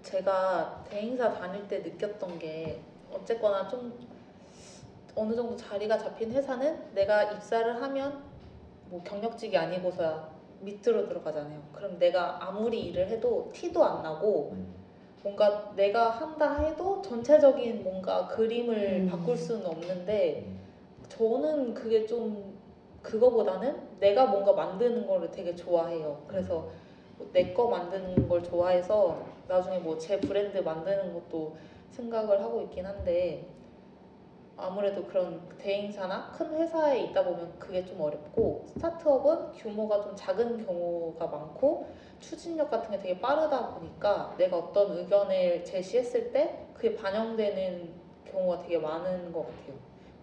제가 0.02 0.84
대행사 0.90 1.32
다닐 1.34 1.68
때 1.68 1.80
느꼈던 1.80 2.40
게 2.40 2.80
어쨌거나 3.12 3.68
좀 3.68 3.94
어느 5.16 5.36
정도 5.36 5.56
자리가 5.56 5.98
잡힌 5.98 6.32
회사는 6.32 6.94
내가 6.94 7.24
입사를 7.24 7.82
하면 7.82 8.24
뭐 8.90 9.02
경력직이 9.04 9.56
아니고서야 9.58 10.30
밑으로 10.62 11.08
들어가잖아요. 11.08 11.62
그럼 11.74 12.00
내가 12.00 12.48
아무리 12.48 12.82
일을 12.88 13.08
해도 13.10 13.50
티도 13.54 13.84
안 13.84 14.02
나고 14.04 14.52
음. 14.54 14.74
뭔가 15.24 15.72
내가 15.76 16.10
한다 16.10 16.60
해도 16.60 17.02
전체적인 17.02 17.84
뭔가 17.84 18.28
그림을 18.28 19.02
음. 19.04 19.08
바꿀 19.10 19.38
수는 19.38 19.66
없는데 19.66 20.46
음. 20.48 20.60
저는 21.10 21.74
그게 21.74 22.06
좀 22.06 22.58
그거보다는 23.02 24.00
내가 24.00 24.26
뭔가 24.28 24.54
만드는 24.54 25.06
거를 25.06 25.30
되게 25.32 25.56
좋아해요. 25.56 26.24
그래서 26.28 26.70
내 27.32 27.54
거 27.54 27.68
만드는 27.70 28.28
걸 28.28 28.42
좋아해서 28.44 29.18
나중에 29.48 29.80
뭐 29.80 29.98
제 29.98 30.20
브랜드 30.20 30.58
만드는 30.58 31.14
것도 31.14 31.56
생각을 31.92 32.42
하고 32.42 32.62
있긴 32.62 32.86
한데 32.86 33.46
아무래도 34.56 35.04
그런 35.06 35.42
대행사나 35.58 36.32
큰 36.32 36.56
회사에 36.58 37.00
있다 37.06 37.24
보면 37.24 37.58
그게 37.58 37.84
좀 37.86 38.00
어렵고 38.00 38.66
스타트업은 38.68 39.52
규모가 39.54 40.02
좀 40.02 40.16
작은 40.16 40.66
경우가 40.66 41.26
많고 41.28 41.88
추진력 42.20 42.70
같은 42.70 42.92
게 42.92 43.00
되게 43.00 43.20
빠르다 43.20 43.74
보니까 43.74 44.36
내가 44.38 44.58
어떤 44.58 44.98
의견을 44.98 45.64
제시했을 45.66 46.32
때 46.32 46.68
그게 46.74 46.96
반영되는 46.96 47.90
경우가 48.32 48.60
되게 48.60 48.78
많은 48.78 49.32
것 49.32 49.42
같아요. 49.42 49.76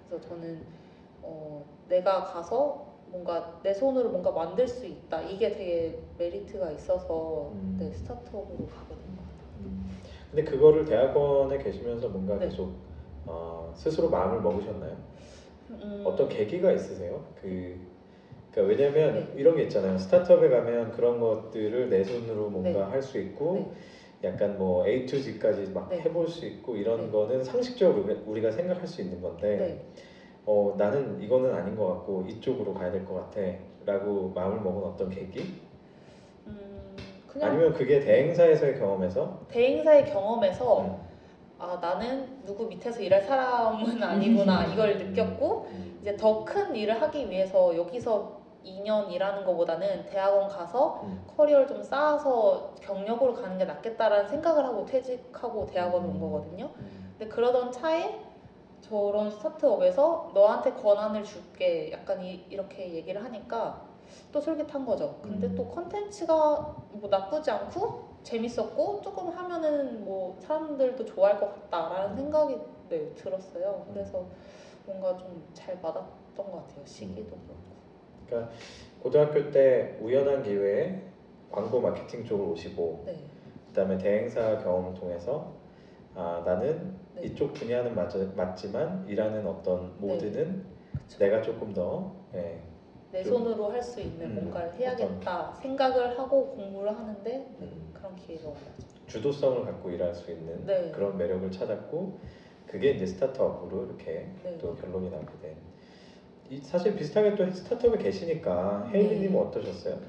그래서 0.08 0.28
저는 0.28 0.64
어, 1.22 1.64
내가 1.88 2.24
가서 2.24 2.86
뭔가 3.08 3.58
내 3.62 3.74
손으로 3.74 4.10
뭔가 4.10 4.30
만들 4.30 4.66
수 4.68 4.86
있다 4.86 5.20
이게 5.22 5.50
되게 5.50 5.98
메리트가 6.16 6.70
있어서 6.70 7.50
음. 7.52 7.76
네, 7.80 7.92
스타트업으로 7.92 8.66
가게 8.68 8.94
된 8.94 9.16
것 9.16 9.22
같아요. 9.24 9.50
음. 9.58 10.00
근데 10.30 10.44
그거를 10.44 10.84
대학원에 10.84 11.58
계시면서 11.58 12.08
뭔가 12.08 12.38
네. 12.38 12.46
계속 12.46 12.72
어, 13.32 13.70
스스로 13.74 14.08
마음을 14.08 14.40
먹으셨나요? 14.40 14.96
음, 15.70 16.02
어떤 16.04 16.28
계기가 16.28 16.72
있으세요? 16.72 17.22
그 17.40 17.78
그러니까 18.50 18.82
왜냐면 18.82 19.14
네. 19.14 19.40
이런 19.40 19.54
게 19.54 19.62
있잖아요. 19.62 19.96
스타트업에 19.98 20.48
가면 20.48 20.90
그런 20.90 21.20
것들을 21.20 21.88
내 21.88 22.02
손으로 22.02 22.48
뭔가 22.48 22.70
네. 22.86 22.90
할수 22.90 23.18
있고 23.18 23.54
네. 23.54 23.70
약간 24.24 24.58
뭐 24.58 24.84
A 24.84 25.06
to 25.06 25.18
Z까지 25.20 25.70
막 25.72 25.88
네. 25.88 26.00
해볼 26.00 26.26
수 26.26 26.44
있고 26.44 26.74
이런 26.76 27.02
네. 27.02 27.10
거는 27.10 27.44
상식적으로 27.44 28.02
우리- 28.02 28.20
우리가 28.26 28.50
생각할 28.50 28.86
수 28.88 29.00
있는 29.00 29.20
건데 29.22 29.56
네. 29.56 29.78
어 30.44 30.74
나는 30.76 31.20
이거는 31.22 31.54
아닌 31.54 31.76
것 31.76 31.86
같고 31.86 32.24
이쪽으로 32.26 32.74
가야 32.74 32.90
될 32.90 33.04
것 33.04 33.14
같아 33.14 33.40
라고 33.86 34.32
마음을 34.34 34.58
먹은 34.60 34.82
어떤 34.82 35.08
계기? 35.08 35.54
음, 36.48 36.96
아니면 37.40 37.72
그게 37.72 38.00
대행사에서의 38.00 38.76
경험에서 38.76 39.38
대행사의 39.48 40.06
경험에서 40.06 40.80
음. 40.80 41.09
아 41.60 41.78
나는 41.80 42.42
누구 42.46 42.66
밑에서 42.66 43.00
일할 43.00 43.22
사람은 43.22 44.00
아니구나 44.02 44.64
이걸 44.64 44.96
느꼈고 44.96 45.66
음. 45.70 45.98
이제 46.00 46.16
더 46.16 46.42
큰 46.44 46.74
일을 46.74 47.00
하기 47.02 47.28
위해서 47.28 47.76
여기서 47.76 48.40
2년 48.64 49.10
일하는 49.10 49.44
것보다는 49.44 50.06
대학원 50.06 50.48
가서 50.48 51.02
음. 51.04 51.22
커리어를 51.36 51.66
좀 51.66 51.82
쌓아서 51.82 52.74
경력으로 52.80 53.34
가는 53.34 53.56
게 53.58 53.64
낫겠다라는 53.66 54.28
생각을 54.28 54.64
하고 54.64 54.84
퇴직하고 54.86 55.66
대학원 55.66 56.04
온 56.06 56.14
음. 56.16 56.20
거거든요. 56.20 56.70
음. 56.78 57.14
근데 57.18 57.32
그러던 57.32 57.72
차에 57.72 58.20
저런 58.80 59.30
스타트업에서 59.30 60.32
너한테 60.34 60.72
권한을 60.72 61.22
줄게 61.24 61.92
약간 61.92 62.22
이, 62.22 62.44
이렇게 62.48 62.92
얘기를 62.94 63.22
하니까 63.22 63.82
또 64.32 64.40
솔깃한 64.40 64.84
거죠. 64.86 65.18
근데 65.22 65.46
음. 65.46 65.54
또 65.54 65.68
컨텐츠가 65.68 66.74
뭐 66.92 67.08
나쁘지 67.10 67.50
않고 67.50 68.09
재밌었고 68.22 69.00
조금 69.02 69.28
하면은 69.30 70.04
뭐 70.04 70.36
사람들도 70.40 71.04
좋아할 71.04 71.38
것 71.40 71.70
같다라는 71.70 72.16
생각이 72.16 72.58
네, 72.88 73.08
들었어요. 73.14 73.86
그래서 73.92 74.26
뭔가 74.86 75.16
좀 75.16 75.40
잘 75.54 75.76
맞았던 75.82 76.50
것 76.50 76.52
같아요. 76.68 76.84
시기도 76.86 77.36
그렇고. 78.28 78.48
고등학교 79.02 79.50
때 79.50 79.98
우연한 80.00 80.42
기회에 80.42 81.02
광고 81.50 81.80
마케팅 81.80 82.24
쪽으로 82.24 82.52
오시고 82.52 83.02
네. 83.06 83.16
그다음에 83.68 83.98
대행사 83.98 84.58
경험을 84.58 84.94
통해서 84.94 85.52
아 86.14 86.42
나는 86.44 86.96
네. 87.14 87.22
이쪽 87.22 87.52
분야는 87.54 87.94
맞, 87.94 88.12
맞지만 88.36 89.04
일하는 89.08 89.46
어떤 89.46 89.98
모드는 90.00 90.64
그쵸. 90.92 91.18
내가 91.18 91.42
조금 91.42 91.72
더 91.72 92.12
예, 92.34 92.60
내 93.10 93.22
좀- 93.24 93.38
손으로 93.44 93.70
할 93.70 93.82
수 93.82 94.00
있는 94.00 94.26
음, 94.30 94.34
뭔가를 94.36 94.74
해야겠다 94.74 95.52
생각을 95.54 96.16
하고 96.18 96.46
공부를 96.50 96.96
하는데 96.96 97.30
네, 97.30 97.56
음. 97.60 97.89
그런 98.00 98.16
기회가 98.16 98.48
와가지고 98.48 99.06
주도성을 99.06 99.64
갖고 99.64 99.90
일할 99.90 100.14
수 100.14 100.30
있는 100.30 100.64
네. 100.64 100.90
그런 100.90 101.16
매력을 101.18 101.50
찾았고 101.50 102.18
그게 102.66 102.92
이제 102.92 103.04
스타트업으로 103.06 103.86
이렇게 103.86 104.30
네. 104.42 104.56
또 104.58 104.74
결론이 104.74 105.10
나게 105.10 105.26
된. 105.42 105.56
이 106.48 106.58
사실 106.58 106.96
비슷하게 106.96 107.36
또 107.36 107.48
스타트업에 107.50 107.98
계시니까 107.98 108.88
헤일리님은 108.92 109.32
네. 109.32 109.38
어떠셨어요? 109.38 110.00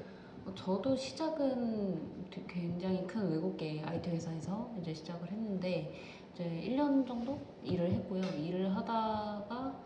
어, 0.46 0.54
저도 0.54 0.96
시작은 0.96 2.00
굉장히 2.48 3.06
큰 3.06 3.30
외국계 3.30 3.82
IT 3.84 4.10
회사에서 4.10 4.72
이제 4.80 4.94
시작을 4.94 5.30
했는데 5.30 5.92
이제 6.34 6.44
1년 6.44 7.06
정도 7.06 7.38
일을 7.62 7.90
했고요. 7.90 8.22
일을 8.40 8.74
하다가 8.74 9.76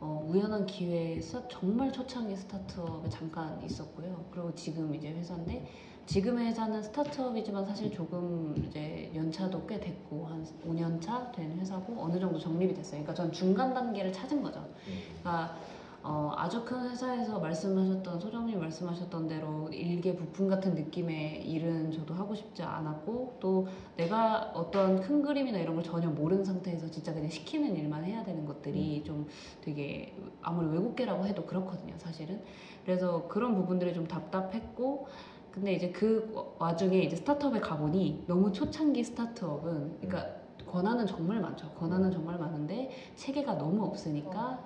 어, 0.00 0.26
우연한 0.28 0.66
기회에서 0.66 1.46
정말 1.48 1.92
초창기 1.92 2.34
스타트업에 2.36 3.08
잠깐 3.08 3.62
있었고요. 3.62 4.24
그리고 4.32 4.52
지금 4.54 4.94
이제 4.94 5.12
회사인데 5.12 5.64
지금의 6.06 6.46
회사는 6.48 6.82
스타트업이지만 6.82 7.64
사실 7.64 7.90
조금 7.90 8.54
이제 8.66 9.10
연차도 9.14 9.66
꽤 9.66 9.78
됐고 9.80 10.26
한 10.26 10.44
5년 10.66 11.00
차 11.00 11.30
된 11.32 11.58
회사고 11.58 11.94
어느 12.02 12.18
정도 12.18 12.38
정립이 12.38 12.74
됐어요. 12.74 13.02
그러니까 13.02 13.14
전 13.14 13.32
중간 13.32 13.72
단계를 13.72 14.12
찾은 14.12 14.42
거죠. 14.42 14.58
음. 14.60 14.92
그러니까 15.20 15.56
어, 16.04 16.32
아주 16.36 16.64
큰 16.64 16.90
회사에서 16.90 17.38
말씀하셨던 17.38 18.18
소장님 18.18 18.58
말씀하셨던 18.58 19.28
대로 19.28 19.68
일개 19.70 20.16
부품 20.16 20.48
같은 20.48 20.74
느낌의 20.74 21.48
일은 21.48 21.92
저도 21.92 22.12
하고 22.14 22.34
싶지 22.34 22.64
않았고 22.64 23.36
또 23.38 23.68
내가 23.96 24.50
어떤 24.52 25.00
큰 25.00 25.22
그림이나 25.22 25.58
이런 25.58 25.76
걸 25.76 25.84
전혀 25.84 26.10
모르는 26.10 26.44
상태에서 26.44 26.90
진짜 26.90 27.14
그냥 27.14 27.30
시키는 27.30 27.76
일만 27.76 28.02
해야 28.04 28.24
되는 28.24 28.44
것들이 28.44 29.04
좀 29.04 29.28
되게 29.60 30.12
아무리 30.42 30.66
외국계라고 30.76 31.24
해도 31.24 31.46
그렇거든요 31.46 31.94
사실은 31.98 32.42
그래서 32.84 33.28
그런 33.28 33.54
부분들이 33.54 33.94
좀 33.94 34.04
답답했고 34.08 35.06
근데 35.52 35.74
이제 35.74 35.90
그 35.90 36.32
와중에 36.58 36.98
이제 36.98 37.14
스타트업에 37.16 37.60
가보니 37.60 38.24
너무 38.26 38.50
초창기 38.52 39.04
스타트업은 39.04 39.98
그러니까 40.00 40.26
권한은 40.66 41.06
정말 41.06 41.40
많죠 41.40 41.68
권한은 41.72 42.10
정말 42.10 42.38
많은데 42.38 42.90
체계가 43.16 43.58
너무 43.58 43.84
없으니까 43.84 44.58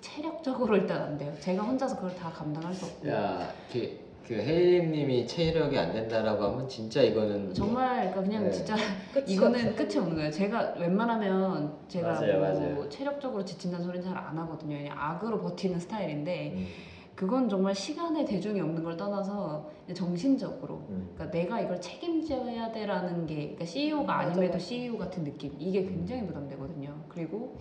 체력적으로 0.00 0.76
일단 0.76 1.00
안 1.02 1.18
돼요. 1.18 1.32
제가 1.38 1.62
혼자서 1.62 1.94
그걸 1.96 2.14
다 2.16 2.28
감당할 2.30 2.74
수 2.74 2.86
없고 2.86 3.08
야, 3.08 3.48
그, 3.72 4.00
그 4.26 4.34
헤이림님이 4.34 5.28
체력이 5.28 5.78
안 5.78 5.92
된다라고 5.92 6.42
하면 6.44 6.68
진짜 6.68 7.00
이거는 7.02 7.54
정말 7.54 8.10
그러니까 8.10 8.22
그냥 8.22 8.44
네. 8.44 8.50
진짜 8.50 8.74
끝이 9.14 9.34
이거는. 9.34 9.76
끝이 9.76 9.96
없는 9.98 10.16
거예요. 10.16 10.30
제가 10.32 10.74
웬만하면 10.76 11.72
제가 11.86 12.08
맞아요, 12.14 12.38
뭐 12.40 12.48
맞아요. 12.48 12.88
체력적으로 12.88 13.44
지친다는 13.44 13.84
소리는 13.86 14.04
잘 14.04 14.16
안 14.16 14.36
하거든요. 14.38 14.76
그냥 14.76 14.96
악으로 14.98 15.40
버티는 15.40 15.78
스타일인데 15.78 16.52
음. 16.56 16.66
그건 17.14 17.48
정말 17.48 17.74
시간의 17.74 18.24
대중이 18.24 18.60
없는 18.60 18.82
걸 18.82 18.96
떠나서 18.96 19.70
정신적으로 19.94 20.86
음. 20.88 21.10
그러니까 21.14 21.30
내가 21.38 21.60
이걸 21.60 21.80
책임져야 21.80 22.72
돼라는 22.72 23.26
게 23.26 23.34
그러니까 23.36 23.64
CEO가 23.64 24.18
아님에도. 24.20 24.58
CEO 24.58 24.96
같은 24.96 25.24
느낌 25.24 25.54
이게 25.58 25.82
굉장히 25.84 26.26
부담되거든요. 26.26 26.94
그리고 27.08 27.56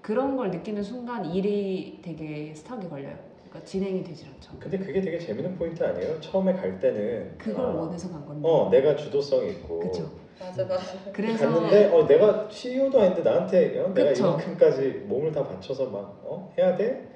그런 0.00 0.36
걸 0.36 0.50
느끼는 0.50 0.82
순간 0.82 1.24
일이 1.24 1.98
되게 2.02 2.54
스탁이 2.54 2.88
걸려요. 2.88 3.16
그러니까 3.44 3.64
진행이 3.64 4.02
되질 4.04 4.28
않죠. 4.28 4.52
근데 4.58 4.78
그게 4.78 5.00
되게 5.00 5.18
재밌는 5.18 5.56
포인트 5.56 5.82
아니에요? 5.82 6.20
처음에 6.20 6.54
갈 6.54 6.78
때는 6.78 7.34
그걸 7.38 7.66
아, 7.66 7.68
원해서 7.70 8.10
간 8.10 8.24
건데. 8.24 8.48
어 8.48 8.68
내가 8.70 8.96
주도성이 8.96 9.50
있고 9.50 9.80
그쵸. 9.80 10.10
맞아 10.40 10.64
맞아. 10.64 10.82
그래서 11.12 11.50
갔는데 11.50 11.86
어 11.86 12.06
내가 12.06 12.48
CEO도 12.50 13.00
아닌데 13.00 13.22
나한테 13.22 13.78
어, 13.80 13.92
내가 13.92 14.08
그쵸. 14.10 14.24
이만큼까지 14.38 15.02
몸을 15.06 15.32
다 15.32 15.46
바쳐서 15.46 15.86
막 15.86 16.20
어? 16.22 16.52
해야 16.56 16.74
돼? 16.74 17.08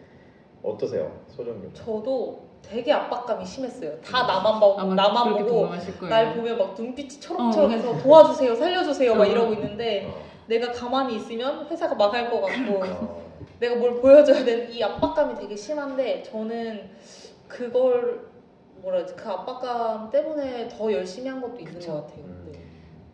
어떠세요, 0.62 1.12
소정님? 1.36 1.70
저도 1.74 2.46
되게 2.62 2.92
압박감이 2.92 3.44
심했어요. 3.44 4.00
다 4.00 4.22
나만 4.26 4.58
보고 4.58 4.80
아마 4.80 4.94
나만 4.94 5.24
그렇게 5.24 5.44
보고 5.44 5.54
동감하실 5.60 5.98
거예요. 5.98 6.10
날 6.14 6.34
보면 6.34 6.58
막 6.58 6.74
눈빛이 6.76 7.20
초롱초롱해서 7.20 7.98
도와주세요, 7.98 8.54
살려주세요 8.56 9.14
막 9.14 9.22
어. 9.22 9.26
이러고 9.26 9.52
있는데 9.54 10.06
어, 10.06 10.22
내가 10.46 10.72
가만히 10.72 11.16
있으면 11.16 11.66
회사가 11.68 11.94
망할 11.94 12.30
것 12.30 12.40
같고 12.40 12.80
어, 12.84 13.26
내가 13.60 13.76
뭘 13.76 14.00
보여줘야 14.00 14.44
되는 14.44 14.72
이 14.72 14.82
압박감이 14.82 15.34
되게 15.36 15.54
심한데 15.54 16.22
저는 16.24 16.90
그걸 17.48 18.28
뭐라 18.82 18.98
해야지 18.98 19.14
그 19.14 19.28
압박감 19.28 20.10
때문에 20.10 20.68
더 20.68 20.92
열심히 20.92 21.28
한 21.28 21.40
것도 21.40 21.58
있는 21.58 21.74
그쵸. 21.74 21.92
것 21.92 22.06
같아요. 22.06 22.24
음. 22.24 22.48
네. 22.52 22.58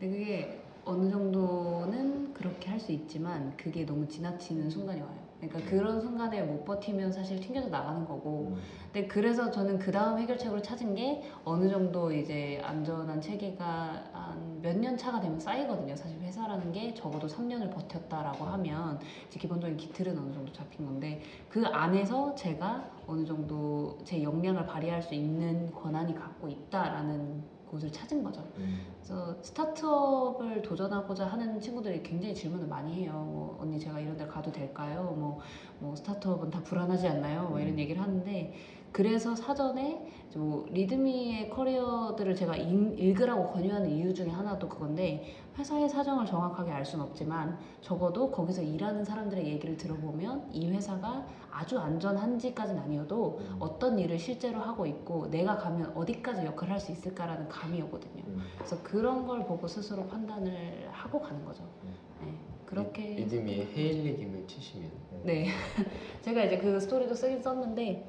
근데 0.01 0.19
그게 0.19 0.59
어느 0.85 1.11
정도는 1.11 2.33
그렇게 2.35 2.69
할 2.71 2.81
수 2.81 2.91
있지만 2.93 3.53
그게 3.57 3.85
너무 3.87 4.09
지나치는 4.09 4.69
순간이 4.71 5.01
와요. 5.01 5.22
그러니까 5.49 5.71
그런 5.71 6.01
순간에 6.01 6.41
못 6.43 6.65
버티면 6.65 7.11
사실 7.13 7.41
튕겨져 7.41 7.69
나가는 7.69 8.05
거고 8.07 8.53
음. 8.53 8.57
근데 8.93 9.09
그래서 9.09 9.51
저는 9.51 9.79
그 9.79 9.91
다음 9.91 10.19
해결책으로 10.19 10.63
찾은 10.63 10.95
게 10.95 11.23
어느 11.45 11.69
정도 11.69 12.13
이제 12.13 12.61
안전한 12.63 13.21
체계가 13.21 14.05
한 14.13 14.53
몇 14.63 14.77
년 14.77 14.97
차가 14.97 15.21
되면 15.21 15.41
쌓이거든요. 15.41 15.97
사실 15.97 16.17
회사라는 16.21 16.71
게 16.71 16.95
적어도 16.95 17.27
3년을 17.27 17.69
버텼다라고 17.71 18.45
하면 18.45 19.01
이제 19.27 19.41
기본적인 19.41 19.77
기틀은 19.77 20.17
어느 20.17 20.33
정도 20.33 20.53
잡힌 20.53 20.87
건데 20.87 21.21
그 21.49 21.67
안에서 21.67 22.33
제가 22.37 22.89
어느 23.09 23.25
정도 23.25 23.99
제 24.05 24.23
역량을 24.23 24.65
발휘할 24.67 25.03
수 25.03 25.15
있는 25.15 25.73
권한이 25.73 26.15
갖고 26.15 26.49
있다라는 26.49 27.43
곳을 27.73 27.91
찾은 27.91 28.23
거죠. 28.23 28.47
음. 28.59 28.81
그래서 28.97 29.35
스타트업을 29.43 30.61
도전하고자 30.61 31.27
하는 31.27 31.59
친구들이 31.59 32.03
굉장히 32.03 32.35
질문을 32.35 32.67
많이 32.67 32.93
해요. 32.93 33.13
뭐, 33.13 33.59
언니 33.61 33.81
제가 33.81 33.99
이런 33.99 34.15
데 34.17 34.27
가도 34.27 34.53
될까요? 34.53 35.15
뭐, 35.19 35.41
뭐 35.79 35.97
스타트업은 35.97 36.51
다 36.51 36.63
불안하지 36.63 37.09
않나요? 37.09 37.49
뭐 37.49 37.59
이런 37.59 37.79
얘기를 37.79 38.01
하는데 38.01 38.55
그래서 38.93 39.35
사전에 39.35 40.07
뭐 40.35 40.67
리드미의 40.71 41.51
커리어들을 41.51 42.35
제가 42.35 42.57
읽, 42.57 42.99
읽으라고 42.99 43.49
권유하는 43.49 43.91
이유 43.91 44.13
중에 44.13 44.29
하나도 44.29 44.69
그건데 44.69 45.35
회사의 45.59 45.89
사정을 45.89 46.27
정확하게 46.27 46.71
알 46.71 46.85
수는 46.85 47.05
없지만 47.05 47.59
적어도 47.81 48.31
거기서 48.31 48.63
일하는 48.63 49.05
사람들의 49.05 49.47
얘기를 49.47 49.77
들어보면 49.77 50.51
이 50.53 50.71
회사가 50.71 51.27
아주 51.51 51.79
안전한지까지는 51.79 52.83
아니어도 52.83 53.39
음. 53.41 53.57
어떤 53.61 53.99
일을 53.99 54.19
실제로 54.19 54.61
하고 54.61 54.87
있고 54.87 55.31
내가 55.31 55.57
가면 55.59 55.93
어디까지 55.97 56.45
역할을 56.47 56.75
할 56.75 56.83
수 56.83 56.91
있을까라는 56.91 57.49
감이 57.49 57.81
오거든요. 57.83 58.25
음. 58.27 58.43
그래서 58.57 58.77
그런 58.83 59.25
걸 59.25 59.47
보고 59.47 59.69
스스로 59.69 60.05
판단을 60.09 60.89
하고 60.91 61.21
가는 61.21 61.45
거죠. 61.45 61.63
음. 61.85 61.95
네, 62.25 62.35
그렇게 62.67 63.15
믿음이 63.15 63.69
헤일리 63.77 64.17
김을 64.17 64.47
치시면 64.49 64.91
네 65.23 65.47
제가 66.23 66.43
이제 66.45 66.59
그 66.59 66.81
스토리도 66.81 67.15
쓰긴 67.15 67.41
썼는데 67.41 68.05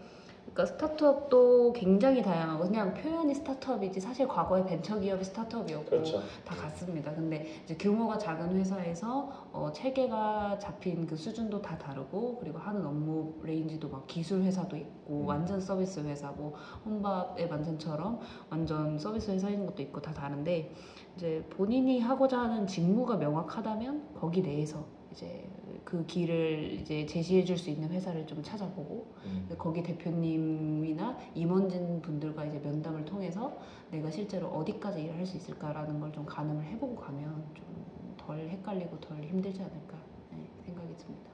그러니까 0.53 0.65
스타트업도 0.67 1.73
굉장히 1.73 2.21
다양하고 2.21 2.65
그냥 2.65 2.93
표현이 2.93 3.33
스타트업이지 3.33 3.99
사실 3.99 4.27
과거에 4.27 4.63
벤처기업이 4.63 5.23
스타트업이었고 5.23 5.89
그렇죠. 5.89 6.21
다 6.45 6.55
같습니다. 6.55 7.11
근데 7.13 7.47
이제 7.63 7.75
규모가 7.75 8.17
작은 8.19 8.55
회사에서 8.55 9.49
어, 9.51 9.71
체계가 9.73 10.59
잡힌 10.59 11.07
그 11.07 11.15
수준도 11.15 11.61
다 11.61 11.77
다르고 11.77 12.37
그리고 12.39 12.59
하는 12.59 12.85
업무 12.85 13.33
range도 13.41 13.89
막 13.89 14.05
기술 14.05 14.43
회사도 14.43 14.77
있고 14.77 15.21
음. 15.21 15.25
완전 15.25 15.59
서비스 15.59 15.99
회사 16.01 16.29
뭐 16.31 16.53
혼밥의 16.85 17.49
만찬처럼 17.49 18.19
완전 18.49 18.99
서비스 18.99 19.31
회사인 19.31 19.65
것도 19.65 19.81
있고 19.81 20.01
다 20.01 20.13
다른데 20.13 20.71
이제 21.15 21.45
본인이 21.49 21.99
하고자 21.99 22.39
하는 22.39 22.67
직무가 22.67 23.17
명확하다면 23.17 24.13
거기 24.19 24.41
내에서 24.41 24.85
이제 25.13 25.47
그 25.85 26.05
길을 26.05 26.73
이제 26.81 27.05
제시해 27.05 27.43
줄 27.45 27.57
수 27.57 27.69
있는 27.69 27.89
회사를 27.91 28.25
좀 28.27 28.41
찾아보고 28.43 29.13
음. 29.25 29.49
거기 29.57 29.81
대표님이나 29.83 31.17
임원진 31.35 32.01
분들과 32.01 32.45
이제 32.45 32.59
면담을 32.59 33.05
통해서 33.05 33.57
내가 33.91 34.09
실제로 34.11 34.47
어디까지 34.49 35.03
일을 35.03 35.15
할수 35.17 35.37
있을까라는 35.37 35.99
걸 35.99 36.11
좀 36.11 36.25
가늠을 36.25 36.63
해보고 36.65 36.95
가면 36.95 37.45
좀 37.55 37.73
덜 38.17 38.37
헷갈리고 38.37 38.97
덜 39.01 39.17
힘들지 39.21 39.61
않을까 39.61 39.97
네, 40.31 40.37
생각이 40.65 40.95
듭니다. 40.97 41.29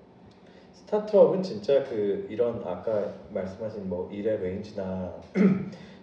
스타트업은 0.74 1.44
진짜 1.44 1.84
그 1.84 2.26
이런 2.32 2.64
아까 2.66 3.14
말씀하신 3.32 3.88
뭐 3.88 4.10
일의 4.12 4.40
range나 4.42 5.14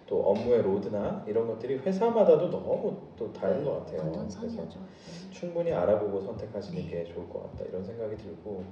또 0.07 0.21
업무의 0.23 0.61
load나 0.63 1.23
이런 1.27 1.47
것들이 1.47 1.75
회사마다도 1.77 2.49
너무 2.49 2.95
또 3.17 3.31
다른 3.33 3.63
것 3.63 3.85
같아요. 3.85 4.01
완전. 4.03 4.27
네. 4.29 5.31
충분히 5.31 5.71
알아보고 5.73 6.21
선택하시는 6.21 6.81
네. 6.81 6.87
게 6.89 7.03
좋을 7.03 7.27
것 7.29 7.43
같다 7.43 7.65
이런 7.69 7.83
생각이 7.83 8.15
들고 8.15 8.63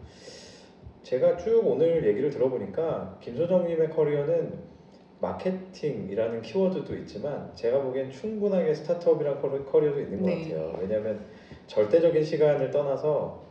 제가 1.04 1.38
쭉 1.38 1.62
오늘 1.68 2.08
얘기를 2.08 2.30
들어보니까 2.30 3.18
김소정님의 3.22 3.90
커리어는 3.92 4.76
마케팅이라는 5.20 6.42
키워드도 6.42 6.96
있지만 7.00 7.52
제가 7.54 7.82
보기엔 7.82 8.10
충분하게 8.12 8.74
스타트업이란 8.74 9.42
커리- 9.42 9.66
커리어도 9.66 10.00
있는 10.00 10.22
것 10.22 10.28
네. 10.30 10.50
같아요. 10.50 10.78
왜냐하면 10.82 11.20
절대적인 11.68 12.24
시간을 12.24 12.72
떠나서 12.72 13.42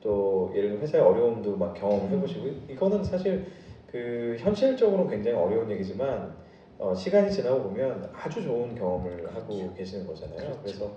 또 0.00 0.50
예를 0.54 0.70
들면 0.70 0.82
회사의 0.82 1.04
어려움도 1.04 1.56
막 1.56 1.74
경험해 1.74 2.18
보시고 2.18 2.46
이거는 2.68 3.04
사실 3.04 3.44
그 3.90 4.36
현실적으로 4.38 5.06
굉장히 5.08 5.36
어려운 5.36 5.70
얘기지만 5.70 6.34
어, 6.78 6.94
시간이 6.94 7.30
지나고 7.32 7.62
보면 7.64 8.10
아주 8.14 8.42
좋은 8.42 8.74
경험을 8.74 9.34
하고 9.34 9.72
계시는 9.74 10.06
거잖아요. 10.06 10.58
그래서 10.62 10.90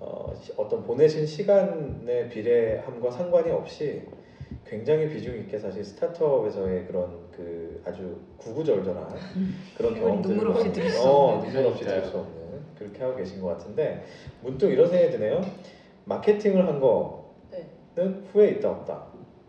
어, 0.00 0.32
시- 0.40 0.52
어떤 0.56 0.82
보내신 0.84 1.26
시간의 1.26 2.28
비례함과 2.28 3.10
상관이 3.10 3.50
없이 3.50 4.02
굉장히 4.66 5.08
비중 5.08 5.36
있게 5.38 5.58
사실 5.58 5.82
스타트업에서의 5.84 6.86
그런 6.86 7.18
그 7.34 7.80
아주 7.84 8.20
구구절절한 8.36 9.08
그런 9.76 9.92
이건 9.96 10.02
경험들을 10.22 10.36
눈물 10.36 10.50
없이 10.50 10.72
들을 10.72 10.90
수 10.90 11.08
어, 11.08 11.34
없는. 11.34 11.52
눈물 11.52 11.66
없이 11.72 11.84
들을 11.84 12.04
수 12.04 12.18
없는 12.18 12.34
그렇게 12.78 13.02
하고 13.02 13.16
계신 13.16 13.40
것 13.40 13.48
같은데 13.48 14.04
문득 14.42 14.70
이런 14.70 14.88
생각이 14.88 15.12
드네요. 15.12 15.40
마케팅을 16.04 16.66
한 16.66 16.80
거는 16.80 17.14
네. 17.50 17.66
후회 18.32 18.48
있다 18.50 18.70
없다. 18.70 19.06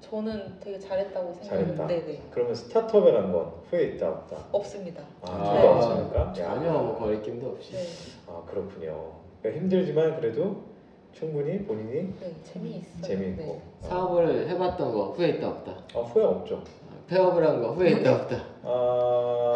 저는 0.09 0.59
되게 0.59 0.77
잘했다고 0.79 1.33
잘했다. 1.41 1.65
생각하는데 1.75 2.05
네. 2.05 2.21
그러면 2.31 2.53
스타트업에 2.55 3.11
간 3.11 3.31
건 3.31 3.51
후회 3.69 3.83
있다 3.83 4.09
없다. 4.09 4.37
없습니다. 4.51 5.01
아, 5.23 5.31
아, 5.31 5.53
네. 5.53 5.67
없습니까? 5.67 6.33
전혀 6.33 6.67
야. 6.67 6.71
뭐 6.73 6.95
거리낌도 6.97 7.47
없이. 7.49 7.73
네, 7.73 7.83
아 8.27 8.41
그렇군요. 8.49 9.11
그러니까 9.41 9.61
힘들지만 9.61 10.19
그래도 10.19 10.63
충분히 11.11 11.59
본인이 11.65 12.13
네 12.19 12.35
재미있어요. 12.43 13.01
재미있고 13.01 13.43
네. 13.81 13.87
사업을 13.87 14.47
해봤던 14.49 14.91
거 14.93 15.11
후회 15.15 15.29
있다 15.29 15.47
없다. 15.49 15.71
어, 15.93 16.01
후회 16.03 16.23
없죠. 16.25 16.61
폐업을 17.07 17.47
한 17.47 17.61
거 17.61 17.71
후회 17.73 17.91
있다 17.91 18.15
없다. 18.15 18.35
아 18.63 19.55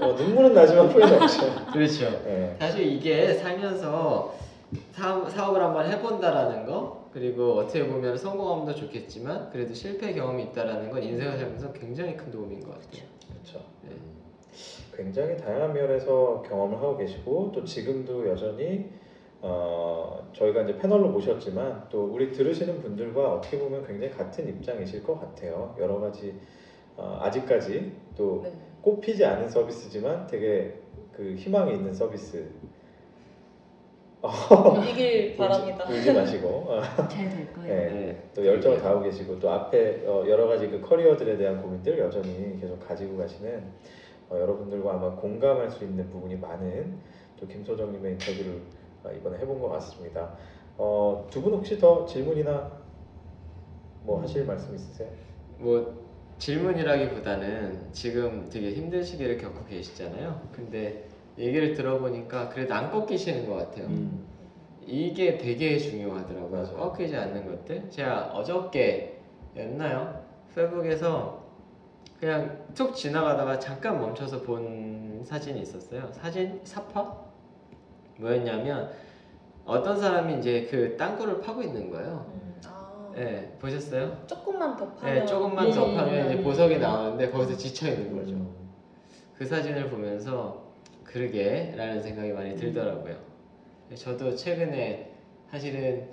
어, 0.00 0.06
눈물은 0.12 0.52
나지만 0.52 0.88
후회는 0.88 1.22
없죠. 1.22 1.42
그렇죠. 1.72 2.10
네. 2.24 2.56
사실 2.58 2.86
이게 2.86 3.32
살면서 3.34 4.34
사업, 4.92 5.30
사업을 5.30 5.62
한번 5.62 5.86
해본다라는 5.90 6.66
거 6.66 6.95
그리고 7.16 7.54
어떻게 7.54 7.88
보면 7.88 8.14
성공하면 8.18 8.66
더 8.66 8.74
좋겠지만 8.74 9.48
그래도 9.48 9.72
실패 9.72 10.12
경험이 10.12 10.42
있다라는 10.44 10.90
건 10.90 11.02
인생을 11.02 11.38
살면서 11.38 11.72
굉장히 11.72 12.14
큰 12.14 12.30
도움인 12.30 12.60
것 12.60 12.72
같아요. 12.72 13.06
그렇죠. 13.30 13.64
네. 13.80 13.92
굉장히 14.94 15.34
다양한 15.38 15.72
면에서 15.72 16.42
경험을 16.42 16.76
하고 16.76 16.98
계시고 16.98 17.52
또 17.54 17.64
지금도 17.64 18.28
여전히 18.28 18.90
어, 19.40 20.30
저희가 20.34 20.64
이제 20.64 20.76
패널로 20.76 21.08
모셨지만 21.08 21.86
또 21.88 22.04
우리 22.04 22.32
들으시는 22.32 22.82
분들과 22.82 23.32
어떻게 23.32 23.58
보면 23.58 23.86
굉장히 23.86 24.12
같은 24.12 24.46
입장이실 24.46 25.02
것 25.02 25.18
같아요. 25.18 25.74
여러 25.78 25.98
가지 25.98 26.38
어, 26.98 27.18
아직까지 27.22 27.92
또 28.14 28.42
네. 28.44 28.52
꼽히지 28.82 29.24
않은 29.24 29.48
서비스지만 29.48 30.26
되게 30.26 30.74
그 31.12 31.34
희망이 31.34 31.76
있는 31.76 31.94
서비스. 31.94 32.50
이길 34.90 35.36
바랍니다. 35.38 35.84
울지, 35.84 35.98
울지 35.98 36.12
마시고 36.12 36.48
어, 36.48 36.80
잘될 37.08 37.52
거예요. 37.52 37.74
네. 37.74 37.90
네. 37.90 38.22
또 38.34 38.44
열정을 38.46 38.78
다하고 38.80 39.02
계시고 39.02 39.38
또 39.38 39.50
앞에 39.50 40.04
어, 40.06 40.24
여러 40.28 40.46
가지 40.46 40.68
그 40.68 40.80
커리어들에 40.80 41.36
대한 41.36 41.60
고민들 41.62 41.98
여전히 41.98 42.58
계속 42.60 42.78
가지고 42.86 43.16
가시는 43.18 43.62
어, 44.30 44.38
여러분들과 44.38 44.94
아마 44.94 45.14
공감할 45.14 45.70
수 45.70 45.84
있는 45.84 46.08
부분이 46.10 46.36
많은 46.36 46.98
또 47.38 47.46
김소정님의 47.46 48.12
인터뷰를 48.12 48.60
어, 49.04 49.10
이번에 49.12 49.38
해본 49.38 49.60
것 49.60 49.68
같습니다. 49.70 50.34
어, 50.78 51.26
두 51.30 51.40
분 51.42 51.54
혹시 51.54 51.78
더 51.78 52.04
질문이나 52.06 52.70
뭐 54.02 54.20
하실 54.22 54.44
말씀 54.44 54.74
있으세요? 54.74 55.08
뭐 55.58 56.04
질문이라기보다는 56.38 57.88
지금 57.92 58.48
되게 58.50 58.72
힘든 58.72 59.02
시기를 59.02 59.38
겪고 59.38 59.64
계시잖아요. 59.66 60.40
근데 60.52 61.04
얘기를 61.38 61.74
들어보니까 61.74 62.48
그래도 62.48 62.74
안 62.74 62.90
꺾이시는 62.90 63.48
것 63.48 63.56
같아요. 63.56 63.88
이게 64.86 65.36
되게 65.36 65.78
중요하더라고요. 65.78 66.50
맞아요. 66.50 66.76
꺾이지 66.76 67.16
않는 67.16 67.46
것들. 67.46 67.90
제가 67.90 68.32
어저께였나요? 68.32 70.24
페북에서 70.54 71.44
그냥 72.18 72.64
툭 72.74 72.94
지나가다가 72.94 73.58
잠깐 73.58 74.00
멈춰서 74.00 74.42
본 74.42 75.22
사진이 75.24 75.60
있었어요. 75.60 76.08
사진 76.12 76.60
사파? 76.64 77.26
뭐였냐면 78.18 78.90
어떤 79.66 79.98
사람이 79.98 80.38
이제 80.38 80.66
그 80.70 80.96
땅굴을 80.96 81.40
파고 81.40 81.60
있는 81.62 81.90
거예요. 81.90 82.24
음, 82.32 82.60
아, 82.66 83.12
네, 83.14 83.52
보셨어요? 83.58 84.16
조금만 84.26 84.76
더 84.76 84.88
파면 84.94 85.14
네, 85.18 85.26
조금만 85.26 85.70
더 85.72 85.86
음, 85.86 85.96
파면 85.96 86.26
이제 86.26 86.34
음, 86.36 86.44
보석이 86.44 86.76
음. 86.76 86.80
나오는데 86.80 87.30
거기서 87.30 87.56
지쳐 87.56 87.88
있는 87.88 88.16
거죠. 88.16 88.34
음. 88.34 88.54
그 89.36 89.44
사진을 89.44 89.90
보면서 89.90 90.65
그러게 91.16 91.72
라는 91.74 92.02
생각이 92.02 92.30
많이 92.32 92.54
들더라고요. 92.54 93.16
저도 93.94 94.36
최근에 94.36 95.14
사실은 95.50 96.10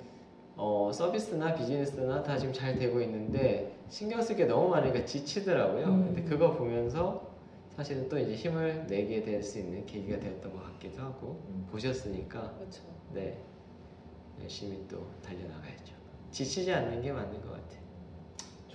어, 0.55 0.91
서비스나 0.93 1.53
비즈니스나 1.55 2.23
다 2.23 2.37
지금 2.37 2.53
잘 2.53 2.79
되고 2.79 3.01
있는데 3.01 3.75
신경 3.89 4.21
쓸 4.21 4.37
게 4.37 4.45
너무 4.45 4.69
많으니까 4.69 5.03
지치더라고요. 5.03 5.87
음. 5.87 6.05
근데 6.05 6.23
그거 6.23 6.53
보면서 6.53 7.27
사실은 7.75 8.07
또 8.07 8.17
이제 8.17 8.33
힘을 8.33 8.87
내게 8.87 9.21
될 9.21 9.43
수 9.43 9.59
있는 9.59 9.85
계기가 9.85 10.17
되었던 10.21 10.53
것 10.53 10.63
같기도 10.63 11.01
하고 11.01 11.41
음. 11.49 11.67
보셨으니까 11.69 12.53
그렇죠. 12.57 12.83
네 13.11 13.37
열심히 14.41 14.87
또 14.87 15.05
달려나가야죠. 15.21 15.95
지치지 16.31 16.71
않는 16.71 17.01
게 17.01 17.11
맞는 17.11 17.41
것 17.41 17.51
같아요. 17.51 17.82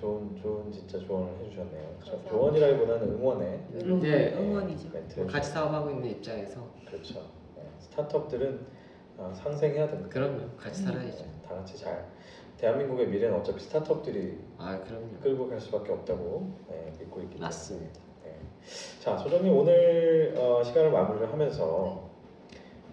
좋은 0.01 0.37
좋은 0.41 0.71
진짜 0.71 0.99
조언을 0.99 1.33
해주셨네요. 1.41 1.97
저 2.05 2.13
감사합니다. 2.13 2.31
조언이라기보다는 2.31 3.09
응원의 3.15 3.61
응원, 3.83 4.01
네. 4.01 4.33
응원이죠. 4.35 4.91
멘트를 4.93 5.27
같이 5.27 5.51
사업하고 5.51 5.91
있는 5.91 6.11
입장에서 6.11 6.61
그렇죠. 6.87 7.21
네, 7.57 7.63
스타트업들은 7.81 8.67
아, 9.19 9.33
상생해야 9.35 9.89
됩니다. 9.89 10.09
그럼요 10.11 10.49
같이 10.57 10.83
살아야죠. 10.83 11.25
다 11.47 11.55
같이 11.57 11.77
잘. 11.77 12.07
대한민국의 12.59 13.09
미래는 13.09 13.39
어차피 13.39 13.61
스타트업들이 13.61 14.39
아 14.59 14.79
그럼요. 14.85 15.19
끌고 15.21 15.49
갈 15.49 15.61
수밖에 15.61 15.93
없다고 15.93 16.49
네, 16.69 16.93
믿고 16.99 17.21
있기 17.21 17.31
때문에. 17.35 17.41
맞습니다. 17.47 18.01
네. 18.25 18.37
자, 19.01 19.17
소장님 19.17 19.53
오늘 19.57 20.35
어, 20.37 20.63
시간을 20.63 20.93
마무리를 20.93 21.33
하면서 21.33 22.09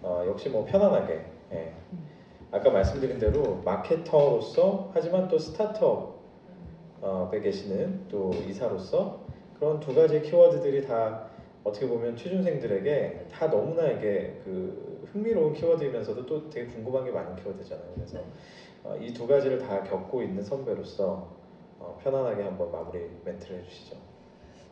어, 0.02 0.24
역시 0.26 0.48
뭐 0.48 0.64
편안하게 0.64 1.24
예. 1.52 1.72
아까 2.50 2.70
말씀드린 2.70 3.18
대로 3.18 3.60
마케터로서 3.64 4.90
하지만 4.94 5.28
또 5.28 5.38
스타트업 5.38 6.15
에 7.02 7.06
음, 7.06 7.42
계시는 7.42 8.08
또 8.08 8.30
이사로서 8.48 9.20
그런 9.58 9.80
두 9.80 9.94
가지 9.94 10.20
키워드들이 10.22 10.86
다 10.86 11.26
어떻게 11.64 11.86
보면 11.88 12.16
취준생들에게 12.16 13.26
다 13.30 13.50
너무나 13.50 13.86
이게 13.88 14.40
그 14.44 15.06
흥미로운 15.12 15.52
키워드이면서도 15.54 16.26
또 16.26 16.48
되게 16.50 16.66
궁금한 16.72 17.04
게 17.04 17.10
많은 17.10 17.36
키워드잖아요. 17.36 17.86
그래서 17.94 18.18
어, 18.84 18.96
이 18.96 19.12
두 19.12 19.26
가지를 19.26 19.58
다 19.58 19.82
겪고 19.82 20.22
있는 20.22 20.42
선배로서 20.42 21.26
어, 21.80 21.98
편안하게 22.02 22.42
한번 22.44 22.70
마무리 22.70 23.10
멘트를 23.24 23.58
해주시죠. 23.60 23.96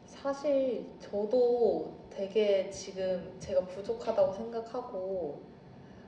사실 0.04 0.86
저도 1.00 1.90
되게 2.10 2.70
지금 2.70 3.34
제가 3.40 3.66
부족하다고 3.66 4.32
생각하고 4.32 5.40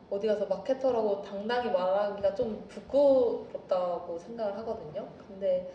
어디 0.09 0.29
가서 0.29 0.47
마케터라고 0.47 1.21
당당히 1.23 1.71
말하기가 1.71 2.35
좀 2.35 2.65
부끄럽다고 2.69 4.17
생각을 4.19 4.57
하거든요. 4.59 5.09
근데 5.27 5.69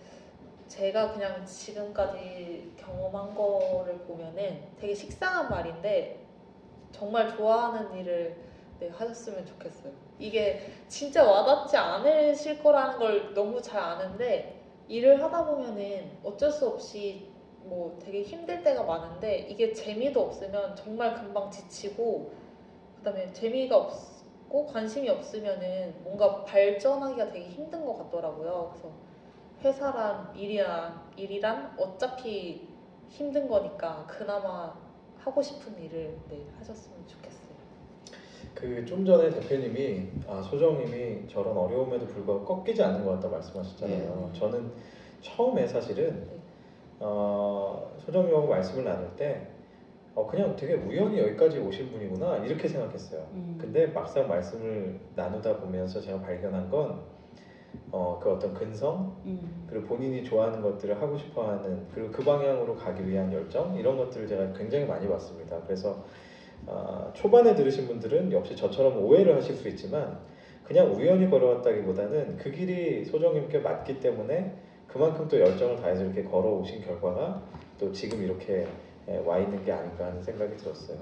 제가 0.72 1.12
그냥 1.12 1.46
지금까지 1.46 2.72
경험한 2.78 3.36
거를 3.36 3.98
보면은 4.08 4.62
되게 4.80 4.96
식상한 4.96 5.50
말인데 5.50 6.18
정말 6.94 7.30
좋아하는 7.36 7.94
일을 7.98 8.38
네, 8.80 8.88
하셨으면 8.88 9.46
좋겠어요. 9.46 9.92
이게 10.18 10.62
진짜 10.88 11.30
와닿지 11.30 11.76
않으실 11.76 12.64
거라는 12.64 12.98
걸 13.00 13.34
너무 13.34 13.62
잘 13.62 13.82
아는데 13.82 14.62
일을 14.88 15.22
하다 15.22 15.46
보면은 15.46 16.10
어쩔 16.24 16.50
수 16.50 16.68
없이 16.68 17.28
뭐 17.64 18.00
되게 18.02 18.24
힘들 18.24 18.64
때가 18.64 18.84
많은데 18.84 19.40
이게 19.50 19.74
재미도 19.74 20.22
없으면 20.22 20.78
정말 20.78 21.14
금방 21.16 21.52
지치고 21.52 22.32
그다음에 23.00 23.32
재미가 23.34 23.76
없고 23.76 24.68
관심이 24.68 25.10
없으면은 25.10 25.96
뭔가 26.04 26.46
발전하기가 26.46 27.30
되게 27.30 27.50
힘든 27.50 27.86
것 27.86 27.98
같더라고요. 27.98 28.70
그래서 28.72 29.11
회사란 29.64 30.36
일이란 30.36 31.00
일이란 31.16 31.74
어차피 31.78 32.68
힘든 33.10 33.48
거니까 33.48 34.06
그나마 34.08 34.74
하고 35.20 35.42
싶은 35.42 35.80
일을 35.82 36.18
네, 36.30 36.46
하셨으면 36.58 36.98
좋겠어요. 37.08 37.52
그 38.56 38.86
좀 38.86 39.06
전에 39.06 39.30
대표님이 39.30 40.10
아, 40.28 40.42
소정님이 40.42 41.28
저런 41.28 41.56
어려움에도 41.58 42.06
불구하고 42.08 42.46
꺾이지 42.46 42.82
않는 42.84 43.06
것 43.06 43.12
같다 43.14 43.30
말씀하셨잖아요. 43.30 44.30
네. 44.34 44.40
저는 44.40 44.72
처음에 45.22 45.68
사실은 45.68 46.26
네. 46.28 46.40
어, 47.00 47.92
소정님하고 48.00 48.48
말씀을 48.48 48.84
나눌 48.84 49.16
때 49.16 49.48
어, 50.16 50.28
그냥 50.28 50.56
되게 50.56 50.74
우연히 50.74 51.20
여기까지 51.20 51.60
오신 51.60 51.92
분이구나 51.92 52.38
이렇게 52.38 52.68
생각했어요. 52.68 53.22
음. 53.34 53.58
근데 53.60 53.88
막상 53.88 54.28
말씀을 54.28 55.00
나누다 55.16 55.58
보면서 55.58 56.02
제가 56.02 56.20
발견한 56.22 56.70
건 56.70 57.02
어, 57.92 58.20
그 58.22 58.32
어떤 58.32 58.54
근성 58.54 59.16
음. 59.26 59.66
그리고 59.70 59.88
본인이 59.88 60.24
좋아하는 60.24 60.62
것들을 60.62 61.02
하고 61.02 61.18
싶어하는 61.18 61.88
그리고 61.94 62.12
그 62.12 62.24
방향으로 62.24 62.76
가기 62.76 63.08
위한 63.08 63.32
열정 63.32 63.76
이런 63.76 63.98
것들을 63.98 64.28
제가 64.28 64.54
굉장히 64.54 64.86
많이 64.86 65.08
봤습니다. 65.08 65.60
그래서 65.66 66.04
아, 66.68 67.12
초반에 67.14 67.56
들으신 67.56 67.88
분들은 67.88 68.32
역시 68.32 68.56
저처럼 68.56 69.04
오해를 69.04 69.36
하실 69.36 69.56
수 69.56 69.68
있지만 69.70 70.20
그냥 70.64 70.94
우연히 70.94 71.30
걸어왔다기보다는 71.30 72.38
그 72.38 72.52
길이 72.52 73.04
소정님께 73.04 73.60
맞기 73.60 74.00
때문에 74.00 74.56
그만큼 74.88 75.28
또 75.28 75.40
열정을 75.40 75.78
다해서 75.78 76.04
이렇게 76.04 76.24
걸어오신 76.24 76.82
결과가 76.82 77.42
또 77.78 77.92
지금 77.92 78.24
이렇게 78.24 78.68
에, 79.08 79.18
와 79.26 79.40
있는 79.40 79.64
게 79.66 79.72
아닌가 79.72 80.06
하는 80.06 80.22
생각이 80.22 80.56
들었어요. 80.58 80.98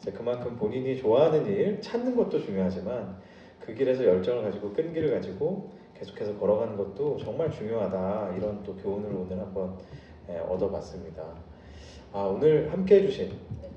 그래서 0.00 0.16
그만큼 0.16 0.56
본인이 0.56 0.96
좋아하는 0.96 1.46
일 1.46 1.80
찾는 1.80 2.16
것도 2.16 2.38
중요하지만 2.40 3.16
그 3.60 3.74
길에서 3.74 4.04
열정을 4.04 4.44
가지고 4.44 4.72
끈기를 4.72 5.10
가지고 5.10 5.70
계속해서 5.98 6.36
걸어가는 6.38 6.76
것도 6.76 7.18
정말 7.18 7.50
중요하다 7.50 8.34
이런 8.36 8.62
또 8.62 8.74
교훈을 8.76 9.14
오늘 9.14 9.38
한번 9.38 9.76
에, 10.28 10.38
얻어봤습니다. 10.38 11.22
아 12.12 12.20
오늘 12.22 12.72
함께 12.72 12.96
해주신 12.96 13.32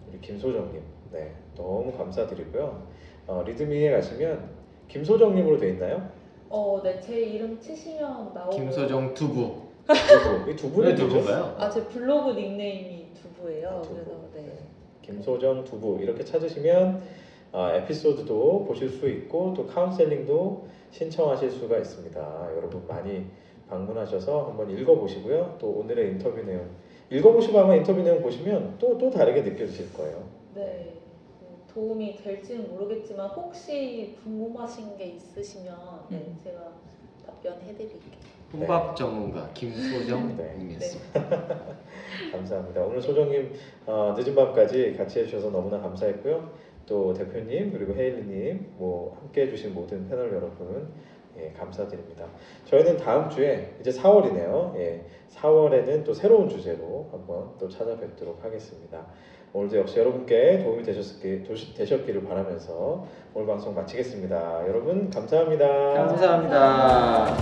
우리 0.10 0.20
김소정님 0.22 0.82
네 1.12 1.34
너무 1.56 1.92
감사드리고요. 1.96 2.88
어, 3.28 3.44
리드미에 3.46 3.92
가시면 3.92 4.50
김소정님으로 4.88 5.58
돼 5.58 5.70
있나요? 5.72 6.10
어, 6.50 6.80
네, 6.82 7.00
제 7.02 7.20
이름 7.20 7.60
치시면 7.60 8.34
나오고. 8.34 8.56
김소정 8.56 9.14
두부. 9.14 9.68
두부 9.88 10.52
이두 10.52 10.72
분이 10.72 10.88
왜 10.90 10.96
두부인가요? 10.96 11.56
아, 11.58 11.70
제 11.70 11.86
블로그 11.88 12.32
닉네임이 12.32 13.08
두부예요. 13.14 13.70
아, 13.70 13.82
두부. 13.82 13.96
그래서 13.96 14.12
네. 14.34 14.54
김소정 15.02 15.64
두부 15.66 16.00
이렇게 16.02 16.24
찾으시면 16.24 17.02
아, 17.52 17.74
에피소드도 17.74 18.66
보실 18.66 18.90
수 18.90 19.08
있고 19.10 19.54
또 19.56 19.68
카운셀링도 19.68 20.68
신청하실 20.92 21.52
수가 21.52 21.78
있습니다. 21.78 22.50
여러분 22.56 22.86
많이 22.88 23.26
방문하셔서 23.70 24.48
한번 24.48 24.70
읽어보시고요. 24.70 25.58
또 25.60 25.70
오늘의 25.72 26.12
인터뷰 26.12 26.42
내용 26.44 26.66
읽어보시고 27.10 27.60
아마 27.60 27.76
인터뷰 27.76 28.02
내용 28.02 28.22
보시면 28.22 28.78
또 28.80 28.98
또 28.98 29.10
다르게 29.10 29.42
느껴지실 29.42 29.94
거예요. 29.94 30.24
네. 30.56 30.94
뭐 31.40 31.60
도움이 31.74 32.18
될지는 32.18 32.70
모르겠지만 32.70 33.28
혹시 33.30 34.18
궁금하신 34.24 34.98
게 34.98 35.06
있으시면 35.06 35.76
네, 36.10 36.18
음. 36.18 36.40
제가 36.44 36.72
답변해드릴게요. 37.26 38.28
혼밥 38.54 38.96
전문가 38.96 39.46
네. 39.48 39.52
김소정님이었습니다. 39.54 41.14
감사합니다. 42.32 42.82
오늘 42.82 43.02
소정님 43.02 43.54
어, 43.86 44.16
늦은 44.18 44.34
밤까지 44.34 44.96
같이 44.98 45.20
해주셔서 45.20 45.52
너무나 45.52 45.80
감사했고요. 45.80 46.50
또 46.88 47.14
대표님 47.14 47.72
그리고 47.72 47.94
헤일리님 47.94 48.74
뭐 48.78 49.16
함께 49.20 49.42
해주신 49.44 49.76
모든 49.76 50.10
패널 50.10 50.34
여러분 50.34 50.90
예, 51.38 51.54
감사드립니다. 51.58 52.26
저희는 52.66 52.98
다음 52.98 53.30
주에 53.30 53.76
이제 53.80 53.92
4월이네요. 53.92 54.76
예, 54.78 55.06
4월에는 55.30 56.04
또 56.04 56.14
새로운 56.14 56.50
주제로 56.50 57.08
한번 57.12 57.52
또 57.60 57.70
찾아뵙도록 57.70 58.44
하겠습니다. 58.44 59.06
오늘도 59.54 59.78
역시 59.78 60.00
여러분께 60.00 60.60
도움이 60.64 60.84
되셨기, 60.84 61.44
되셨기를 61.76 62.24
바라면서 62.24 63.06
오늘 63.34 63.48
방송 63.48 63.74
마치겠습니다. 63.76 64.68
여러분 64.68 65.10
감사합니다. 65.10 65.94
감사합니다. 65.94 67.38